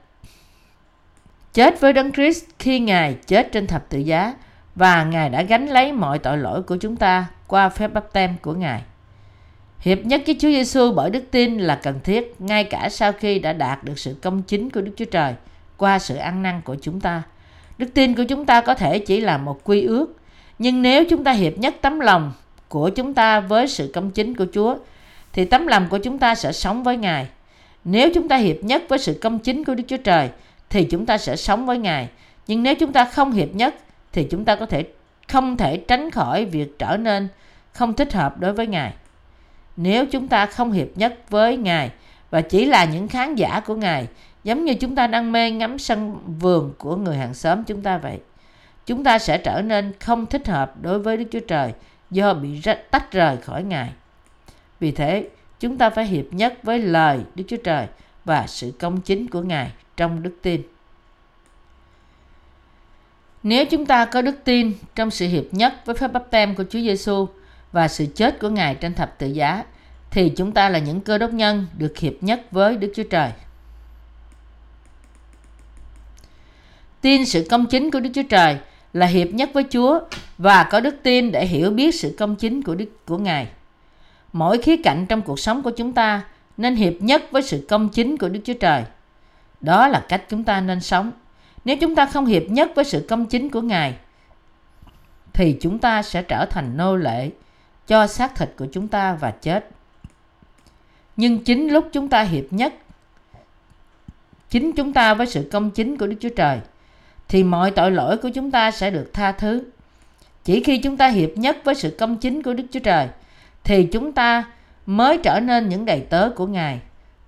chết 1.53 1.79
với 1.79 1.93
Đấng 1.93 2.11
Christ 2.11 2.45
khi 2.59 2.79
Ngài 2.79 3.13
chết 3.27 3.51
trên 3.51 3.67
thập 3.67 3.89
tự 3.89 3.99
giá 3.99 4.33
và 4.75 5.03
Ngài 5.03 5.29
đã 5.29 5.41
gánh 5.41 5.67
lấy 5.67 5.91
mọi 5.91 6.19
tội 6.19 6.37
lỗi 6.37 6.63
của 6.63 6.77
chúng 6.77 6.95
ta 6.95 7.25
qua 7.47 7.69
phép 7.69 7.93
báp 7.93 8.13
tem 8.13 8.35
của 8.41 8.53
Ngài. 8.53 8.81
Hiệp 9.79 10.05
nhất 10.05 10.21
với 10.25 10.35
Chúa 10.39 10.49
Giêsu 10.49 10.91
bởi 10.91 11.09
đức 11.09 11.23
tin 11.31 11.57
là 11.57 11.79
cần 11.83 11.99
thiết 12.03 12.35
ngay 12.39 12.63
cả 12.63 12.89
sau 12.89 13.11
khi 13.11 13.39
đã 13.39 13.53
đạt 13.53 13.83
được 13.83 13.99
sự 13.99 14.15
công 14.21 14.41
chính 14.41 14.69
của 14.69 14.81
Đức 14.81 14.91
Chúa 14.97 15.05
Trời 15.05 15.33
qua 15.77 15.99
sự 15.99 16.15
ăn 16.15 16.43
năn 16.43 16.61
của 16.61 16.75
chúng 16.81 16.99
ta. 16.99 17.21
Đức 17.77 17.87
tin 17.93 18.15
của 18.15 18.23
chúng 18.29 18.45
ta 18.45 18.61
có 18.61 18.73
thể 18.73 18.99
chỉ 18.99 19.21
là 19.21 19.37
một 19.37 19.63
quy 19.63 19.81
ước, 19.81 20.15
nhưng 20.59 20.81
nếu 20.81 21.03
chúng 21.09 21.23
ta 21.23 21.31
hiệp 21.31 21.57
nhất 21.57 21.75
tấm 21.81 21.99
lòng 21.99 22.31
của 22.73 22.89
chúng 22.89 23.13
ta 23.13 23.39
với 23.39 23.67
sự 23.67 23.91
công 23.93 24.11
chính 24.11 24.35
của 24.35 24.45
Chúa 24.53 24.75
thì 25.33 25.45
tấm 25.45 25.67
lòng 25.67 25.87
của 25.89 25.97
chúng 25.97 26.19
ta 26.19 26.35
sẽ 26.35 26.51
sống 26.51 26.83
với 26.83 26.97
Ngài. 26.97 27.27
Nếu 27.83 28.09
chúng 28.13 28.27
ta 28.27 28.37
hiệp 28.37 28.63
nhất 28.63 28.83
với 28.89 28.99
sự 28.99 29.19
công 29.21 29.39
chính 29.39 29.63
của 29.63 29.75
Đức 29.75 29.83
Chúa 29.87 29.97
Trời 29.97 30.29
thì 30.69 30.83
chúng 30.83 31.05
ta 31.05 31.17
sẽ 31.17 31.35
sống 31.35 31.65
với 31.65 31.77
Ngài. 31.77 32.09
Nhưng 32.47 32.63
nếu 32.63 32.75
chúng 32.75 32.93
ta 32.93 33.05
không 33.05 33.31
hiệp 33.31 33.55
nhất 33.55 33.75
thì 34.13 34.23
chúng 34.23 34.45
ta 34.45 34.55
có 34.55 34.65
thể 34.65 34.83
không 35.27 35.57
thể 35.57 35.77
tránh 35.77 36.11
khỏi 36.11 36.45
việc 36.45 36.79
trở 36.79 36.97
nên 36.97 37.27
không 37.71 37.93
thích 37.93 38.13
hợp 38.13 38.39
đối 38.39 38.53
với 38.53 38.67
Ngài. 38.67 38.93
Nếu 39.77 40.05
chúng 40.05 40.27
ta 40.27 40.45
không 40.45 40.71
hiệp 40.71 40.87
nhất 40.95 41.19
với 41.29 41.57
Ngài 41.57 41.91
và 42.29 42.41
chỉ 42.41 42.65
là 42.65 42.85
những 42.85 43.07
khán 43.07 43.35
giả 43.35 43.59
của 43.59 43.75
Ngài, 43.75 44.07
giống 44.43 44.65
như 44.65 44.73
chúng 44.73 44.95
ta 44.95 45.07
đang 45.07 45.31
mê 45.31 45.51
ngắm 45.51 45.79
sân 45.79 46.19
vườn 46.39 46.73
của 46.77 46.95
người 46.95 47.17
hàng 47.17 47.33
xóm 47.33 47.63
chúng 47.63 47.81
ta 47.81 47.97
vậy, 47.97 48.19
chúng 48.85 49.03
ta 49.03 49.19
sẽ 49.19 49.37
trở 49.37 49.61
nên 49.61 49.93
không 49.99 50.25
thích 50.25 50.47
hợp 50.47 50.81
đối 50.81 50.99
với 50.99 51.17
Đức 51.17 51.25
Chúa 51.31 51.39
Trời 51.39 51.73
do 52.13 52.33
bị 52.33 52.61
tách 52.91 53.11
rời 53.11 53.37
khỏi 53.37 53.63
Ngài. 53.63 53.93
Vì 54.79 54.91
thế, 54.91 55.29
chúng 55.59 55.77
ta 55.77 55.89
phải 55.89 56.05
hiệp 56.05 56.25
nhất 56.31 56.59
với 56.63 56.79
lời 56.79 57.19
Đức 57.35 57.43
Chúa 57.47 57.57
Trời 57.63 57.87
và 58.25 58.47
sự 58.47 58.73
công 58.79 59.01
chính 59.01 59.29
của 59.29 59.41
Ngài 59.41 59.71
trong 59.97 60.23
đức 60.23 60.37
tin. 60.41 60.61
Nếu 63.43 63.65
chúng 63.65 63.85
ta 63.85 64.05
có 64.05 64.21
đức 64.21 64.35
tin 64.43 64.73
trong 64.95 65.11
sự 65.11 65.27
hiệp 65.27 65.43
nhất 65.51 65.73
với 65.85 65.95
phép 65.95 66.07
báp 66.07 66.31
tem 66.31 66.55
của 66.55 66.63
Chúa 66.63 66.79
Giêsu 66.79 67.27
và 67.71 67.87
sự 67.87 68.05
chết 68.15 68.39
của 68.39 68.49
Ngài 68.49 68.75
trên 68.75 68.93
thập 68.93 69.19
tự 69.19 69.27
giá, 69.27 69.63
thì 70.11 70.33
chúng 70.37 70.51
ta 70.51 70.69
là 70.69 70.79
những 70.79 71.01
cơ 71.01 71.17
đốc 71.17 71.33
nhân 71.33 71.67
được 71.77 71.97
hiệp 71.97 72.13
nhất 72.21 72.41
với 72.51 72.77
Đức 72.77 72.91
Chúa 72.95 73.03
Trời. 73.03 73.31
Tin 77.01 77.25
sự 77.25 77.47
công 77.49 77.65
chính 77.65 77.91
của 77.91 77.99
Đức 77.99 78.09
Chúa 78.13 78.23
Trời 78.29 78.57
là 78.93 79.05
hiệp 79.05 79.27
nhất 79.27 79.49
với 79.53 79.63
Chúa 79.69 79.99
và 80.37 80.63
có 80.63 80.79
đức 80.79 80.95
tin 81.03 81.31
để 81.31 81.45
hiểu 81.45 81.71
biết 81.71 81.95
sự 81.95 82.15
công 82.19 82.35
chính 82.35 82.61
của 82.61 82.75
Đức 82.75 83.05
của 83.05 83.17
Ngài. 83.17 83.47
Mỗi 84.33 84.57
khía 84.57 84.77
cạnh 84.77 85.05
trong 85.09 85.21
cuộc 85.21 85.39
sống 85.39 85.63
của 85.63 85.71
chúng 85.71 85.93
ta 85.93 86.23
nên 86.57 86.75
hiệp 86.75 86.93
nhất 86.99 87.23
với 87.31 87.41
sự 87.41 87.65
công 87.69 87.89
chính 87.89 88.17
của 88.17 88.29
Đức 88.29 88.39
Chúa 88.43 88.53
Trời. 88.53 88.83
Đó 89.61 89.87
là 89.87 90.05
cách 90.09 90.23
chúng 90.29 90.43
ta 90.43 90.61
nên 90.61 90.81
sống. 90.81 91.11
Nếu 91.65 91.77
chúng 91.81 91.95
ta 91.95 92.05
không 92.05 92.25
hiệp 92.25 92.43
nhất 92.49 92.71
với 92.75 92.85
sự 92.85 93.05
công 93.09 93.25
chính 93.25 93.49
của 93.49 93.61
Ngài, 93.61 93.95
thì 95.33 95.57
chúng 95.61 95.79
ta 95.79 96.03
sẽ 96.03 96.21
trở 96.21 96.45
thành 96.45 96.77
nô 96.77 96.95
lệ 96.95 97.29
cho 97.87 98.07
xác 98.07 98.35
thịt 98.35 98.49
của 98.57 98.67
chúng 98.71 98.87
ta 98.87 99.13
và 99.13 99.31
chết. 99.31 99.69
Nhưng 101.15 101.43
chính 101.43 101.69
lúc 101.69 101.89
chúng 101.91 102.09
ta 102.09 102.21
hiệp 102.21 102.53
nhất, 102.53 102.73
chính 104.49 104.71
chúng 104.71 104.93
ta 104.93 105.13
với 105.13 105.27
sự 105.27 105.49
công 105.51 105.71
chính 105.71 105.97
của 105.97 106.07
Đức 106.07 106.15
Chúa 106.19 106.29
Trời, 106.29 106.59
thì 107.33 107.43
mọi 107.43 107.71
tội 107.71 107.91
lỗi 107.91 108.17
của 108.17 108.29
chúng 108.29 108.51
ta 108.51 108.71
sẽ 108.71 108.91
được 108.91 109.13
tha 109.13 109.31
thứ. 109.31 109.63
Chỉ 110.43 110.63
khi 110.63 110.77
chúng 110.77 110.97
ta 110.97 111.07
hiệp 111.07 111.29
nhất 111.35 111.57
với 111.63 111.75
sự 111.75 111.95
công 111.99 112.17
chính 112.17 112.43
của 112.43 112.53
Đức 112.53 112.63
Chúa 112.71 112.79
Trời, 112.79 113.07
thì 113.63 113.83
chúng 113.83 114.11
ta 114.11 114.43
mới 114.85 115.17
trở 115.23 115.39
nên 115.39 115.69
những 115.69 115.85
đầy 115.85 115.99
tớ 115.99 116.29
của 116.29 116.47
Ngài 116.47 116.79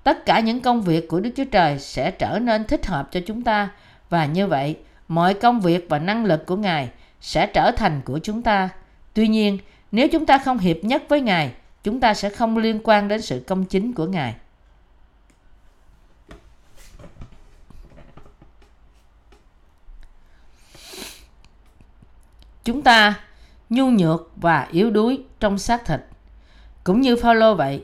tất 0.04 0.26
cả 0.26 0.40
những 0.40 0.60
công 0.60 0.82
việc 0.82 1.08
của 1.08 1.20
Đức 1.20 1.30
Chúa 1.36 1.46
Trời 1.46 1.80
sẽ 1.80 2.12
trở 2.12 2.40
nên 2.40 2.64
thích 2.64 2.86
hợp 2.86 3.12
cho 3.12 3.20
chúng 3.26 3.42
ta 3.42 3.70
và 4.10 4.26
như 4.26 4.48
vậy 4.48 4.76
mọi 5.08 5.34
công 5.34 5.62
việc 5.62 5.86
và 5.90 6.00
năng 6.00 6.26
lực 6.26 6.46
của 6.46 6.56
Ngài 6.56 6.90
sẽ 7.22 7.48
trở 7.48 7.72
thành 7.72 8.02
của 8.06 8.20
chúng 8.24 8.42
ta. 8.42 8.70
Tuy 9.14 9.28
nhiên, 9.28 9.58
nếu 9.92 10.08
chúng 10.08 10.26
ta 10.26 10.38
không 10.38 10.58
hiệp 10.58 10.78
nhất 10.84 11.04
với 11.10 11.22
Ngài, 11.22 11.52
chúng 11.84 12.00
ta 12.00 12.14
sẽ 12.14 12.30
không 12.30 12.58
liên 12.58 12.80
quan 12.84 13.08
đến 13.08 13.22
sự 13.22 13.44
công 13.48 13.66
chính 13.66 13.94
của 13.94 14.06
Ngài. 14.06 14.36
Chúng 22.66 22.82
ta 22.82 23.14
nhu 23.70 23.90
nhược 23.90 24.32
và 24.36 24.68
yếu 24.72 24.92
đuối 24.92 25.20
trong 25.40 25.58
xác 25.58 25.86
thịt. 25.86 26.00
Cũng 26.84 27.02
như 27.02 27.16
Phaolô 27.16 27.56
vậy, 27.56 27.84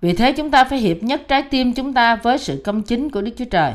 vì 0.00 0.12
thế 0.12 0.32
chúng 0.32 0.50
ta 0.50 0.64
phải 0.64 0.78
hiệp 0.78 1.02
nhất 1.02 1.22
trái 1.28 1.42
tim 1.42 1.72
chúng 1.72 1.92
ta 1.92 2.16
với 2.16 2.38
sự 2.38 2.62
công 2.64 2.82
chính 2.82 3.10
của 3.10 3.22
Đức 3.22 3.32
Chúa 3.38 3.44
Trời. 3.44 3.72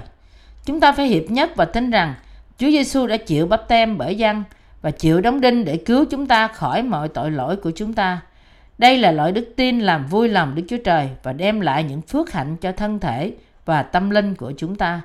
Chúng 0.65 0.79
ta 0.79 0.91
phải 0.91 1.07
hiệp 1.07 1.31
nhất 1.31 1.55
và 1.55 1.65
tin 1.65 1.89
rằng 1.89 2.13
Chúa 2.57 2.67
Giêsu 2.67 3.07
đã 3.07 3.17
chịu 3.17 3.47
bắp 3.47 3.67
tem 3.67 3.97
bởi 3.97 4.15
dân 4.15 4.43
và 4.81 4.91
chịu 4.91 5.21
đóng 5.21 5.41
đinh 5.41 5.65
để 5.65 5.77
cứu 5.77 6.05
chúng 6.05 6.27
ta 6.27 6.47
khỏi 6.47 6.83
mọi 6.83 7.09
tội 7.09 7.31
lỗi 7.31 7.55
của 7.55 7.71
chúng 7.75 7.93
ta. 7.93 8.21
Đây 8.77 8.97
là 8.97 9.11
loại 9.11 9.31
đức 9.31 9.53
tin 9.55 9.79
làm 9.79 10.07
vui 10.07 10.29
lòng 10.29 10.55
Đức 10.55 10.63
Chúa 10.67 10.77
Trời 10.77 11.09
và 11.23 11.33
đem 11.33 11.61
lại 11.61 11.83
những 11.83 12.01
phước 12.01 12.31
hạnh 12.31 12.57
cho 12.57 12.71
thân 12.71 12.99
thể 12.99 13.33
và 13.65 13.83
tâm 13.83 14.09
linh 14.09 14.35
của 14.35 14.53
chúng 14.57 14.75
ta. 14.75 15.01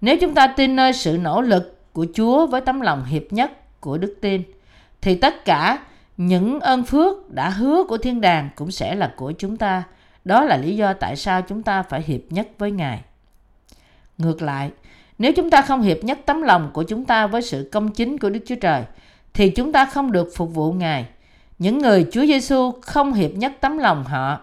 Nếu 0.00 0.16
chúng 0.20 0.34
ta 0.34 0.46
tin 0.46 0.76
nơi 0.76 0.92
sự 0.92 1.18
nỗ 1.18 1.40
lực 1.40 1.92
của 1.92 2.06
Chúa 2.14 2.46
với 2.46 2.60
tấm 2.60 2.80
lòng 2.80 3.04
hiệp 3.04 3.22
nhất 3.30 3.80
của 3.80 3.98
đức 3.98 4.14
tin, 4.20 4.42
thì 5.00 5.14
tất 5.14 5.44
cả 5.44 5.78
những 6.16 6.60
ơn 6.60 6.84
phước 6.84 7.30
đã 7.30 7.48
hứa 7.48 7.84
của 7.88 7.98
thiên 7.98 8.20
đàng 8.20 8.48
cũng 8.56 8.70
sẽ 8.70 8.94
là 8.94 9.12
của 9.16 9.32
chúng 9.32 9.56
ta 9.56 9.82
đó 10.24 10.44
là 10.44 10.56
lý 10.56 10.76
do 10.76 10.92
tại 10.92 11.16
sao 11.16 11.42
chúng 11.42 11.62
ta 11.62 11.82
phải 11.82 12.02
hiệp 12.02 12.20
nhất 12.30 12.48
với 12.58 12.70
Ngài. 12.70 13.00
Ngược 14.18 14.42
lại, 14.42 14.70
nếu 15.18 15.32
chúng 15.32 15.50
ta 15.50 15.62
không 15.62 15.82
hiệp 15.82 16.04
nhất 16.04 16.18
tấm 16.26 16.42
lòng 16.42 16.70
của 16.72 16.82
chúng 16.82 17.04
ta 17.04 17.26
với 17.26 17.42
sự 17.42 17.68
công 17.72 17.88
chính 17.88 18.18
của 18.18 18.30
Đức 18.30 18.40
Chúa 18.46 18.54
Trời, 18.54 18.82
thì 19.34 19.50
chúng 19.50 19.72
ta 19.72 19.84
không 19.84 20.12
được 20.12 20.28
phục 20.36 20.54
vụ 20.54 20.72
Ngài. 20.72 21.06
Những 21.58 21.78
người 21.78 22.06
Chúa 22.12 22.26
Giêsu 22.26 22.72
không 22.82 23.12
hiệp 23.12 23.30
nhất 23.30 23.52
tấm 23.60 23.78
lòng 23.78 24.04
họ 24.04 24.40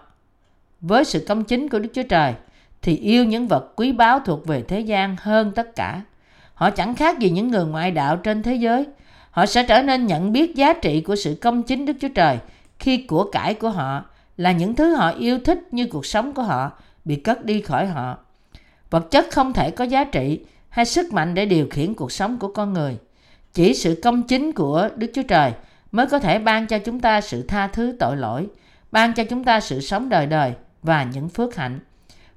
với 0.80 1.04
sự 1.04 1.24
công 1.28 1.44
chính 1.44 1.68
của 1.68 1.78
Đức 1.78 1.88
Chúa 1.94 2.02
Trời, 2.02 2.34
thì 2.82 2.96
yêu 2.96 3.24
những 3.24 3.48
vật 3.48 3.72
quý 3.76 3.92
báu 3.92 4.20
thuộc 4.20 4.46
về 4.46 4.62
thế 4.62 4.80
gian 4.80 5.16
hơn 5.20 5.52
tất 5.52 5.76
cả. 5.76 6.02
Họ 6.54 6.70
chẳng 6.70 6.94
khác 6.94 7.18
gì 7.18 7.30
những 7.30 7.50
người 7.50 7.64
ngoại 7.64 7.90
đạo 7.90 8.16
trên 8.16 8.42
thế 8.42 8.54
giới. 8.54 8.86
Họ 9.34 9.46
sẽ 9.46 9.62
trở 9.62 9.82
nên 9.82 10.06
nhận 10.06 10.32
biết 10.32 10.54
giá 10.54 10.72
trị 10.72 11.00
của 11.00 11.16
sự 11.16 11.38
công 11.40 11.62
chính 11.62 11.86
Đức 11.86 11.96
Chúa 12.00 12.08
Trời 12.08 12.38
khi 12.78 12.98
của 12.98 13.24
cải 13.24 13.54
của 13.54 13.70
họ 13.70 14.04
là 14.36 14.52
những 14.52 14.74
thứ 14.74 14.94
họ 14.94 15.10
yêu 15.10 15.38
thích 15.44 15.58
như 15.70 15.86
cuộc 15.86 16.06
sống 16.06 16.32
của 16.32 16.42
họ 16.42 16.70
bị 17.04 17.16
cất 17.16 17.44
đi 17.44 17.60
khỏi 17.60 17.86
họ. 17.86 18.18
Vật 18.90 19.10
chất 19.10 19.26
không 19.30 19.52
thể 19.52 19.70
có 19.70 19.84
giá 19.84 20.04
trị 20.04 20.40
hay 20.68 20.84
sức 20.84 21.12
mạnh 21.12 21.34
để 21.34 21.46
điều 21.46 21.66
khiển 21.70 21.94
cuộc 21.94 22.12
sống 22.12 22.38
của 22.38 22.48
con 22.48 22.72
người. 22.72 22.96
Chỉ 23.52 23.74
sự 23.74 24.00
công 24.02 24.22
chính 24.22 24.52
của 24.52 24.88
Đức 24.96 25.10
Chúa 25.14 25.22
Trời 25.22 25.52
mới 25.92 26.06
có 26.06 26.18
thể 26.18 26.38
ban 26.38 26.66
cho 26.66 26.78
chúng 26.78 27.00
ta 27.00 27.20
sự 27.20 27.42
tha 27.42 27.66
thứ 27.66 27.96
tội 28.00 28.16
lỗi, 28.16 28.46
ban 28.92 29.12
cho 29.12 29.24
chúng 29.24 29.44
ta 29.44 29.60
sự 29.60 29.80
sống 29.80 30.08
đời 30.08 30.26
đời 30.26 30.52
và 30.82 31.04
những 31.04 31.28
phước 31.28 31.56
hạnh. 31.56 31.78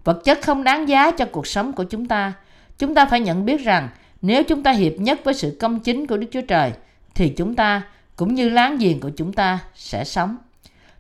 Vật 0.04 0.22
chất 0.24 0.42
không 0.42 0.64
đáng 0.64 0.90
giá 0.90 1.12
cho 1.12 1.26
cuộc 1.26 1.48
sống 1.48 1.74
của 1.74 1.84
chúng 1.84 2.06
ta. 2.06 2.34
Chúng 2.78 2.96
ta 2.96 3.06
phải 3.06 3.20
nhận 3.20 3.46
biết 3.46 3.64
rằng 3.64 3.90
nếu 4.22 4.44
chúng 4.44 4.64
ta 4.64 4.72
hiệp 4.72 4.94
nhất 4.94 5.20
với 5.24 5.34
sự 5.34 5.58
công 5.60 5.80
chính 5.80 6.08
của 6.08 6.18
Đức 6.18 6.28
Chúa 6.32 6.42
Trời 6.42 6.72
thì 7.18 7.30
chúng 7.30 7.56
ta, 7.56 7.82
cũng 8.16 8.36
như 8.36 8.50
láng 8.50 8.78
giềng 8.78 9.00
của 9.00 9.10
chúng 9.10 9.34
ta, 9.34 9.60
sẽ 9.76 10.04
sống. 10.04 10.38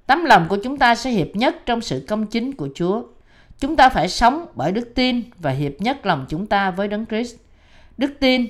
Tấm 0.06 0.26
lòng 0.26 0.46
của 0.50 0.58
chúng 0.64 0.78
ta 0.78 0.96
sẽ 0.96 1.10
hiệp 1.10 1.36
nhất 1.36 1.56
trong 1.66 1.82
sự 1.82 2.06
công 2.08 2.26
chính 2.26 2.54
của 2.54 2.70
Chúa. 2.76 3.04
Chúng 3.60 3.76
ta 3.76 3.90
phải 3.90 4.10
sống 4.10 4.46
bởi 4.56 4.72
đức 4.72 4.92
tin 4.96 5.22
và 5.38 5.52
hiệp 5.52 5.82
nhất 5.82 6.06
lòng 6.06 6.26
chúng 6.30 6.48
ta 6.48 6.72
với 6.72 6.88
Đấng 6.88 7.06
Christ. 7.06 7.36
Đức 7.98 8.12
tin 8.20 8.48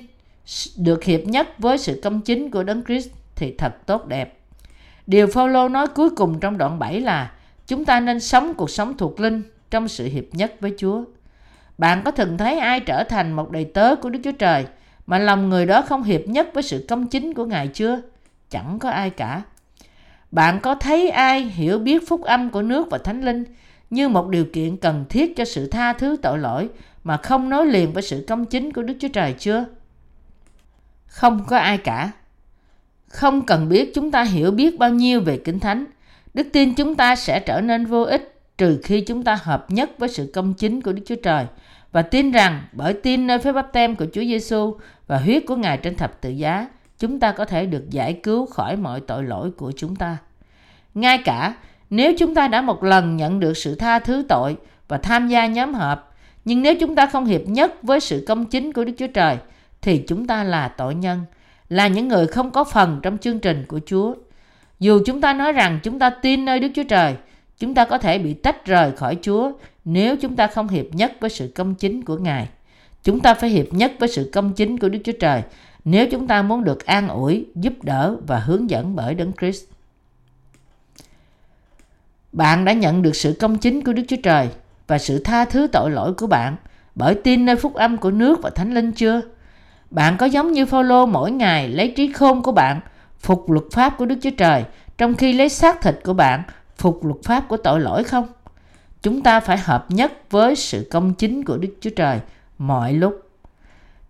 được 0.76 1.04
hiệp 1.04 1.20
nhất 1.20 1.58
với 1.58 1.78
sự 1.78 2.00
công 2.04 2.20
chính 2.20 2.50
của 2.50 2.62
Đấng 2.62 2.84
Christ 2.84 3.08
thì 3.36 3.54
thật 3.58 3.86
tốt 3.86 4.06
đẹp. 4.06 4.38
Điều 5.06 5.26
Phaolô 5.26 5.68
nói 5.68 5.86
cuối 5.86 6.10
cùng 6.10 6.40
trong 6.40 6.58
đoạn 6.58 6.78
7 6.78 7.00
là, 7.00 7.32
chúng 7.66 7.84
ta 7.84 8.00
nên 8.00 8.20
sống 8.20 8.54
cuộc 8.54 8.70
sống 8.70 8.96
thuộc 8.96 9.20
linh 9.20 9.42
trong 9.70 9.88
sự 9.88 10.04
hiệp 10.04 10.24
nhất 10.32 10.54
với 10.60 10.74
Chúa. 10.78 11.04
Bạn 11.78 12.02
có 12.04 12.10
từng 12.10 12.38
thấy 12.38 12.58
ai 12.58 12.80
trở 12.80 13.04
thành 13.04 13.32
một 13.32 13.50
đầy 13.50 13.64
tớ 13.64 13.96
của 13.96 14.10
Đức 14.10 14.20
Chúa 14.24 14.32
Trời 14.32 14.66
mà 15.08 15.18
lòng 15.18 15.48
người 15.48 15.66
đó 15.66 15.82
không 15.82 16.02
hiệp 16.02 16.28
nhất 16.28 16.50
với 16.54 16.62
sự 16.62 16.84
công 16.88 17.06
chính 17.06 17.34
của 17.34 17.44
Ngài 17.44 17.68
chưa? 17.68 18.00
Chẳng 18.50 18.78
có 18.78 18.90
ai 18.90 19.10
cả. 19.10 19.42
Bạn 20.30 20.60
có 20.60 20.74
thấy 20.74 21.10
ai 21.10 21.42
hiểu 21.42 21.78
biết 21.78 22.08
phúc 22.08 22.22
âm 22.22 22.50
của 22.50 22.62
nước 22.62 22.90
và 22.90 22.98
thánh 22.98 23.24
linh 23.24 23.44
như 23.90 24.08
một 24.08 24.28
điều 24.28 24.44
kiện 24.52 24.76
cần 24.76 25.04
thiết 25.08 25.36
cho 25.36 25.44
sự 25.44 25.66
tha 25.66 25.92
thứ 25.92 26.16
tội 26.22 26.38
lỗi 26.38 26.68
mà 27.04 27.16
không 27.16 27.48
nối 27.48 27.66
liền 27.66 27.92
với 27.92 28.02
sự 28.02 28.24
công 28.28 28.44
chính 28.44 28.72
của 28.72 28.82
Đức 28.82 28.94
Chúa 29.00 29.08
Trời 29.08 29.34
chưa? 29.38 29.64
Không 31.06 31.44
có 31.46 31.58
ai 31.58 31.78
cả. 31.78 32.10
Không 33.06 33.46
cần 33.46 33.68
biết 33.68 33.94
chúng 33.94 34.10
ta 34.10 34.22
hiểu 34.22 34.50
biết 34.50 34.78
bao 34.78 34.90
nhiêu 34.90 35.20
về 35.20 35.40
Kinh 35.44 35.60
Thánh, 35.60 35.84
đức 36.34 36.46
tin 36.52 36.74
chúng 36.74 36.94
ta 36.94 37.16
sẽ 37.16 37.40
trở 37.40 37.60
nên 37.60 37.86
vô 37.86 38.02
ích 38.02 38.40
trừ 38.58 38.80
khi 38.84 39.00
chúng 39.00 39.24
ta 39.24 39.38
hợp 39.42 39.66
nhất 39.68 39.90
với 39.98 40.08
sự 40.08 40.30
công 40.34 40.54
chính 40.54 40.80
của 40.80 40.92
Đức 40.92 41.02
Chúa 41.06 41.16
Trời 41.22 41.46
và 41.92 42.02
tin 42.02 42.32
rằng 42.32 42.62
bởi 42.72 42.92
tin 42.92 43.26
nơi 43.26 43.38
phép 43.38 43.52
báp 43.52 43.72
tem 43.72 43.96
của 43.96 44.06
Chúa 44.12 44.20
Giêsu 44.20 44.76
và 45.08 45.18
huyết 45.18 45.42
của 45.46 45.56
Ngài 45.56 45.76
trên 45.76 45.94
thập 45.94 46.20
tự 46.20 46.30
giá, 46.30 46.66
chúng 46.98 47.20
ta 47.20 47.32
có 47.32 47.44
thể 47.44 47.66
được 47.66 47.90
giải 47.90 48.12
cứu 48.22 48.46
khỏi 48.46 48.76
mọi 48.76 49.00
tội 49.00 49.24
lỗi 49.24 49.50
của 49.50 49.72
chúng 49.76 49.96
ta. 49.96 50.16
Ngay 50.94 51.18
cả 51.18 51.54
nếu 51.90 52.12
chúng 52.18 52.34
ta 52.34 52.48
đã 52.48 52.62
một 52.62 52.84
lần 52.84 53.16
nhận 53.16 53.40
được 53.40 53.56
sự 53.56 53.74
tha 53.74 53.98
thứ 53.98 54.24
tội 54.28 54.56
và 54.88 54.98
tham 54.98 55.28
gia 55.28 55.46
nhóm 55.46 55.74
họp, 55.74 56.16
nhưng 56.44 56.62
nếu 56.62 56.74
chúng 56.80 56.94
ta 56.94 57.06
không 57.06 57.24
hiệp 57.24 57.42
nhất 57.46 57.82
với 57.82 58.00
sự 58.00 58.24
công 58.28 58.46
chính 58.46 58.72
của 58.72 58.84
Đức 58.84 58.92
Chúa 58.98 59.06
Trời, 59.06 59.36
thì 59.82 60.04
chúng 60.08 60.26
ta 60.26 60.44
là 60.44 60.68
tội 60.68 60.94
nhân, 60.94 61.20
là 61.68 61.88
những 61.88 62.08
người 62.08 62.26
không 62.26 62.50
có 62.50 62.64
phần 62.64 63.00
trong 63.02 63.18
chương 63.18 63.38
trình 63.38 63.64
của 63.68 63.80
Chúa. 63.86 64.14
Dù 64.80 65.00
chúng 65.06 65.20
ta 65.20 65.32
nói 65.32 65.52
rằng 65.52 65.80
chúng 65.82 65.98
ta 65.98 66.10
tin 66.10 66.44
nơi 66.44 66.60
Đức 66.60 66.68
Chúa 66.74 66.84
Trời, 66.88 67.14
chúng 67.58 67.74
ta 67.74 67.84
có 67.84 67.98
thể 67.98 68.18
bị 68.18 68.34
tách 68.34 68.66
rời 68.66 68.92
khỏi 68.92 69.18
Chúa 69.22 69.52
nếu 69.84 70.16
chúng 70.16 70.36
ta 70.36 70.46
không 70.46 70.68
hiệp 70.68 70.86
nhất 70.92 71.12
với 71.20 71.30
sự 71.30 71.52
công 71.54 71.74
chính 71.74 72.04
của 72.04 72.16
Ngài. 72.16 72.48
Chúng 73.02 73.20
ta 73.20 73.34
phải 73.34 73.50
hiệp 73.50 73.72
nhất 73.72 73.92
với 73.98 74.08
sự 74.08 74.30
công 74.32 74.52
chính 74.52 74.78
của 74.78 74.88
Đức 74.88 74.98
Chúa 75.04 75.12
Trời 75.20 75.42
nếu 75.84 76.06
chúng 76.10 76.26
ta 76.26 76.42
muốn 76.42 76.64
được 76.64 76.86
an 76.86 77.08
ủi, 77.08 77.46
giúp 77.54 77.72
đỡ 77.82 78.16
và 78.26 78.38
hướng 78.38 78.70
dẫn 78.70 78.96
bởi 78.96 79.14
Đấng 79.14 79.32
Christ. 79.40 79.64
Bạn 82.32 82.64
đã 82.64 82.72
nhận 82.72 83.02
được 83.02 83.16
sự 83.16 83.36
công 83.40 83.58
chính 83.58 83.84
của 83.84 83.92
Đức 83.92 84.02
Chúa 84.08 84.16
Trời 84.22 84.48
và 84.86 84.98
sự 84.98 85.18
tha 85.18 85.44
thứ 85.44 85.66
tội 85.66 85.90
lỗi 85.90 86.14
của 86.14 86.26
bạn 86.26 86.56
bởi 86.94 87.14
tin 87.14 87.44
nơi 87.44 87.56
phúc 87.56 87.74
âm 87.74 87.96
của 87.96 88.10
nước 88.10 88.42
và 88.42 88.50
thánh 88.50 88.74
linh 88.74 88.92
chưa? 88.92 89.20
Bạn 89.90 90.16
có 90.16 90.26
giống 90.26 90.52
như 90.52 90.66
Phaolô 90.66 91.06
mỗi 91.06 91.30
ngày 91.30 91.68
lấy 91.68 91.92
trí 91.96 92.12
khôn 92.12 92.42
của 92.42 92.52
bạn 92.52 92.80
phục 93.20 93.50
luật 93.50 93.64
pháp 93.72 93.98
của 93.98 94.06
Đức 94.06 94.16
Chúa 94.22 94.30
Trời 94.30 94.64
trong 94.98 95.14
khi 95.14 95.32
lấy 95.32 95.48
xác 95.48 95.82
thịt 95.82 96.00
của 96.04 96.12
bạn 96.12 96.42
phục 96.76 97.04
luật 97.04 97.18
pháp 97.24 97.48
của 97.48 97.56
tội 97.56 97.80
lỗi 97.80 98.04
không? 98.04 98.26
Chúng 99.02 99.22
ta 99.22 99.40
phải 99.40 99.58
hợp 99.58 99.86
nhất 99.88 100.12
với 100.30 100.56
sự 100.56 100.88
công 100.90 101.14
chính 101.14 101.44
của 101.44 101.56
Đức 101.56 101.74
Chúa 101.80 101.90
Trời 101.96 102.20
mọi 102.58 102.92
lúc. 102.92 103.30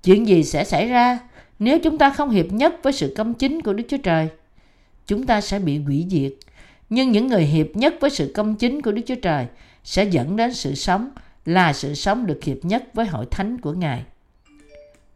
Chuyện 0.05 0.29
gì 0.29 0.45
sẽ 0.45 0.65
xảy 0.65 0.89
ra 0.89 1.19
nếu 1.59 1.79
chúng 1.79 1.99
ta 1.99 2.11
không 2.11 2.31
hiệp 2.31 2.53
nhất 2.53 2.75
với 2.83 2.93
sự 2.93 3.15
công 3.17 3.35
chính 3.35 3.63
của 3.63 3.73
Đức 3.73 3.85
Chúa 3.89 3.97
Trời? 3.97 4.29
Chúng 5.07 5.27
ta 5.27 5.41
sẽ 5.41 5.59
bị 5.59 5.79
hủy 5.79 6.07
diệt. 6.11 6.33
Nhưng 6.91 7.13
những 7.13 7.27
người 7.27 7.45
hiệp 7.45 7.67
nhất 7.75 7.95
với 8.01 8.11
sự 8.11 8.33
công 8.35 8.55
chính 8.55 8.83
của 8.83 8.93
Đức 8.93 9.03
Chúa 9.07 9.15
Trời 9.23 9.47
sẽ 9.85 10.05
dẫn 10.05 10.37
đến 10.37 10.55
sự 10.55 10.75
sống 10.75 11.11
là 11.45 11.73
sự 11.73 11.95
sống 11.95 12.27
được 12.27 12.45
hiệp 12.45 12.57
nhất 12.63 12.85
với 12.95 13.07
hội 13.07 13.27
thánh 13.31 13.61
của 13.61 13.73
Ngài. 13.73 14.05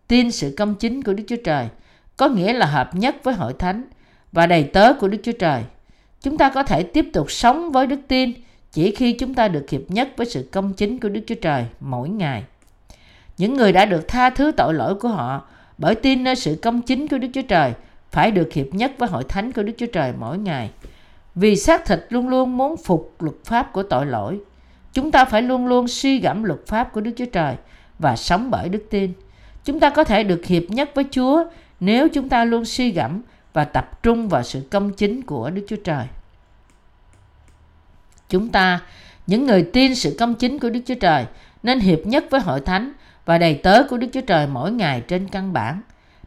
Tin 0.08 0.30
sự 0.30 0.54
công 0.58 0.74
chính 0.74 1.02
của 1.02 1.12
Đức 1.12 1.24
Chúa 1.28 1.36
Trời 1.44 1.68
có 2.16 2.28
nghĩa 2.28 2.52
là 2.52 2.66
hợp 2.66 2.94
nhất 2.94 3.16
với 3.22 3.34
hội 3.34 3.52
thánh 3.58 3.84
và 4.32 4.46
đầy 4.46 4.64
tớ 4.64 4.94
của 4.94 5.08
Đức 5.08 5.18
Chúa 5.22 5.32
Trời. 5.32 5.62
Chúng 6.22 6.38
ta 6.38 6.50
có 6.50 6.62
thể 6.62 6.82
tiếp 6.82 7.06
tục 7.12 7.30
sống 7.30 7.72
với 7.72 7.86
đức 7.86 8.00
tin 8.08 8.32
chỉ 8.72 8.94
khi 8.94 9.12
chúng 9.12 9.34
ta 9.34 9.48
được 9.48 9.70
hiệp 9.70 9.80
nhất 9.88 10.08
với 10.16 10.26
sự 10.26 10.48
công 10.52 10.72
chính 10.72 11.00
của 11.00 11.08
Đức 11.08 11.20
Chúa 11.26 11.34
Trời 11.34 11.64
mỗi 11.80 12.08
ngày. 12.08 12.44
Những 13.38 13.54
người 13.54 13.72
đã 13.72 13.84
được 13.84 14.08
tha 14.08 14.30
thứ 14.30 14.52
tội 14.52 14.74
lỗi 14.74 14.94
của 14.94 15.08
họ 15.08 15.42
bởi 15.78 15.94
tin 15.94 16.24
nơi 16.24 16.36
sự 16.36 16.58
công 16.62 16.82
chính 16.82 17.08
của 17.08 17.18
Đức 17.18 17.28
Chúa 17.34 17.42
Trời 17.42 17.72
phải 18.10 18.30
được 18.30 18.52
hiệp 18.52 18.66
nhất 18.74 18.92
với 18.98 19.08
hội 19.08 19.24
thánh 19.28 19.52
của 19.52 19.62
Đức 19.62 19.72
Chúa 19.78 19.86
Trời 19.86 20.12
mỗi 20.18 20.38
ngày. 20.38 20.70
Vì 21.34 21.56
xác 21.56 21.86
thịt 21.86 22.06
luôn 22.08 22.28
luôn 22.28 22.56
muốn 22.56 22.76
phục 22.76 23.16
luật 23.18 23.36
pháp 23.44 23.72
của 23.72 23.82
tội 23.82 24.06
lỗi. 24.06 24.40
Chúng 24.92 25.10
ta 25.10 25.24
phải 25.24 25.42
luôn 25.42 25.66
luôn 25.66 25.88
suy 25.88 26.18
gẫm 26.18 26.44
luật 26.44 26.60
pháp 26.66 26.92
của 26.92 27.00
Đức 27.00 27.10
Chúa 27.16 27.26
Trời 27.26 27.56
và 27.98 28.16
sống 28.16 28.50
bởi 28.50 28.68
đức 28.68 28.86
tin. 28.90 29.12
Chúng 29.64 29.80
ta 29.80 29.90
có 29.90 30.04
thể 30.04 30.24
được 30.24 30.44
hiệp 30.46 30.62
nhất 30.68 30.90
với 30.94 31.04
Chúa 31.10 31.44
nếu 31.80 32.08
chúng 32.08 32.28
ta 32.28 32.44
luôn 32.44 32.64
suy 32.64 32.90
gẫm 32.90 33.22
và 33.52 33.64
tập 33.64 34.02
trung 34.02 34.28
vào 34.28 34.42
sự 34.42 34.62
công 34.70 34.92
chính 34.92 35.22
của 35.22 35.50
Đức 35.50 35.66
Chúa 35.68 35.76
Trời. 35.84 36.06
Chúng 38.28 38.48
ta, 38.48 38.80
những 39.26 39.46
người 39.46 39.62
tin 39.72 39.94
sự 39.94 40.16
công 40.18 40.34
chính 40.34 40.58
của 40.58 40.70
Đức 40.70 40.80
Chúa 40.86 40.94
Trời, 40.94 41.26
nên 41.62 41.80
hiệp 41.80 42.06
nhất 42.06 42.24
với 42.30 42.40
hội 42.40 42.60
thánh 42.60 42.92
và 43.24 43.38
đầy 43.38 43.54
tớ 43.54 43.82
của 43.82 43.96
Đức 43.96 44.06
Chúa 44.12 44.20
Trời 44.20 44.46
mỗi 44.46 44.72
ngày 44.72 45.00
trên 45.00 45.28
căn 45.28 45.52
bản. 45.52 45.80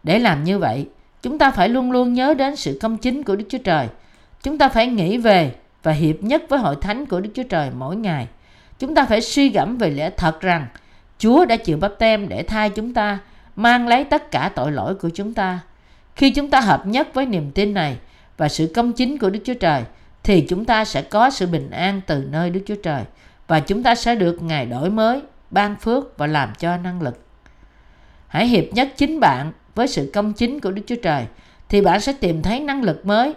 Để 0.04 0.20
làm 0.20 0.44
như 0.44 0.60
vậy, 0.60 0.88
chúng 1.22 1.38
ta 1.38 1.52
phải 1.52 1.70
luôn 1.70 1.92
luôn 1.92 2.14
nhớ 2.14 2.34
đến 2.34 2.56
sự 2.56 2.80
công 2.82 2.98
chính 2.98 3.24
của 3.24 3.36
Đức 3.36 3.46
Chúa 3.50 3.58
Trời. 3.58 3.88
Chúng 4.44 4.58
ta 4.58 4.70
phải 4.70 4.88
nghĩ 4.88 5.18
về 5.18 5.56
và 5.84 5.92
hiệp 5.92 6.24
nhất 6.24 6.44
với 6.50 6.60
hội 6.60 6.76
thánh 6.82 7.06
của 7.06 7.20
Đức 7.20 7.30
Chúa 7.34 7.44
Trời 7.44 7.70
mỗi 7.78 7.96
ngày. 7.96 8.28
Chúng 8.80 8.96
ta 8.96 9.06
phải 9.06 9.22
suy 9.22 9.50
gẫm 9.50 9.78
về 9.78 9.90
lẽ 9.90 10.10
thật 10.10 10.42
rằng 10.42 10.68
Chúa 11.18 11.46
đã 11.46 11.56
chịu 11.56 11.78
bắp 11.78 11.92
tem 12.00 12.30
để 12.30 12.44
thay 12.44 12.70
chúng 12.70 12.94
ta, 12.94 13.20
mang 13.56 13.88
lấy 13.88 14.04
tất 14.04 14.32
cả 14.32 14.52
tội 14.56 14.72
lỗi 14.72 14.96
của 14.96 15.10
chúng 15.10 15.34
ta. 15.34 15.60
Khi 16.16 16.30
chúng 16.30 16.50
ta 16.50 16.60
hợp 16.60 16.88
nhất 16.88 17.14
với 17.14 17.26
niềm 17.26 17.52
tin 17.52 17.74
này 17.74 17.98
và 18.38 18.50
sự 18.50 18.72
công 18.76 18.94
chính 18.94 19.18
của 19.18 19.30
Đức 19.30 19.40
Chúa 19.46 19.54
Trời, 19.54 19.84
thì 20.24 20.42
chúng 20.42 20.66
ta 20.66 20.86
sẽ 20.86 21.02
có 21.02 21.30
sự 21.30 21.48
bình 21.48 21.70
an 21.70 22.02
từ 22.08 22.24
nơi 22.30 22.50
Đức 22.50 22.62
Chúa 22.66 22.76
Trời 22.84 23.04
và 23.48 23.60
chúng 23.60 23.84
ta 23.84 23.96
sẽ 23.96 24.16
được 24.16 24.42
Ngài 24.42 24.66
đổi 24.66 24.90
mới, 24.90 25.22
ban 25.52 25.76
phước 25.76 26.18
và 26.18 26.28
làm 26.28 26.54
cho 26.60 26.78
năng 26.78 27.02
lực. 27.02 27.20
Hãy 28.28 28.48
hiệp 28.48 28.64
nhất 28.74 28.94
chính 28.98 29.20
bạn 29.20 29.52
với 29.76 29.88
sự 29.88 30.12
công 30.14 30.34
chính 30.34 30.60
của 30.60 30.72
Đức 30.72 30.82
Chúa 30.88 30.96
Trời 31.04 31.26
thì 31.70 31.82
bạn 31.82 32.02
sẽ 32.02 32.14
tìm 32.14 32.42
thấy 32.42 32.60
năng 32.60 32.84
lực 32.84 33.06
mới. 33.06 33.34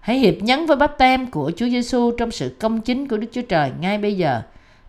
Hãy 0.00 0.18
hiệp 0.18 0.34
nhấn 0.42 0.66
với 0.66 0.76
bắp 0.76 0.98
tem 0.98 1.30
của 1.30 1.52
Chúa 1.56 1.68
Giêsu 1.68 2.12
trong 2.18 2.30
sự 2.30 2.56
công 2.60 2.80
chính 2.80 3.08
của 3.08 3.16
Đức 3.16 3.28
Chúa 3.32 3.42
Trời 3.42 3.72
ngay 3.80 3.98
bây 3.98 4.16
giờ 4.16 4.42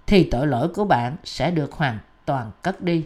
thì 0.08 0.24
tội 0.24 0.48
lỗi 0.48 0.68
của 0.68 0.86
bạn 0.86 1.16
sẽ 1.24 1.52
được 1.52 1.72
hoàn 1.72 1.98
toàn 2.26 2.52
cất 2.62 2.82
đi. 2.82 3.04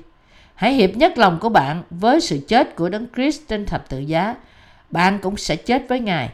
Hãy 0.56 0.74
hiệp 0.74 0.96
nhất 0.96 1.18
lòng 1.18 1.38
của 1.42 1.50
bạn 1.50 1.84
với 1.90 2.22
sự 2.22 2.40
chết 2.48 2.76
của 2.76 2.90
Đấng 2.90 3.08
Christ 3.16 3.42
trên 3.48 3.66
thập 3.66 3.90
tự 3.90 4.00
giá. 4.00 4.36
Bạn 4.92 5.20
cũng 5.22 5.38
sẽ 5.38 5.56
chết 5.56 5.86
với 5.90 6.00
Ngài. 6.00 6.30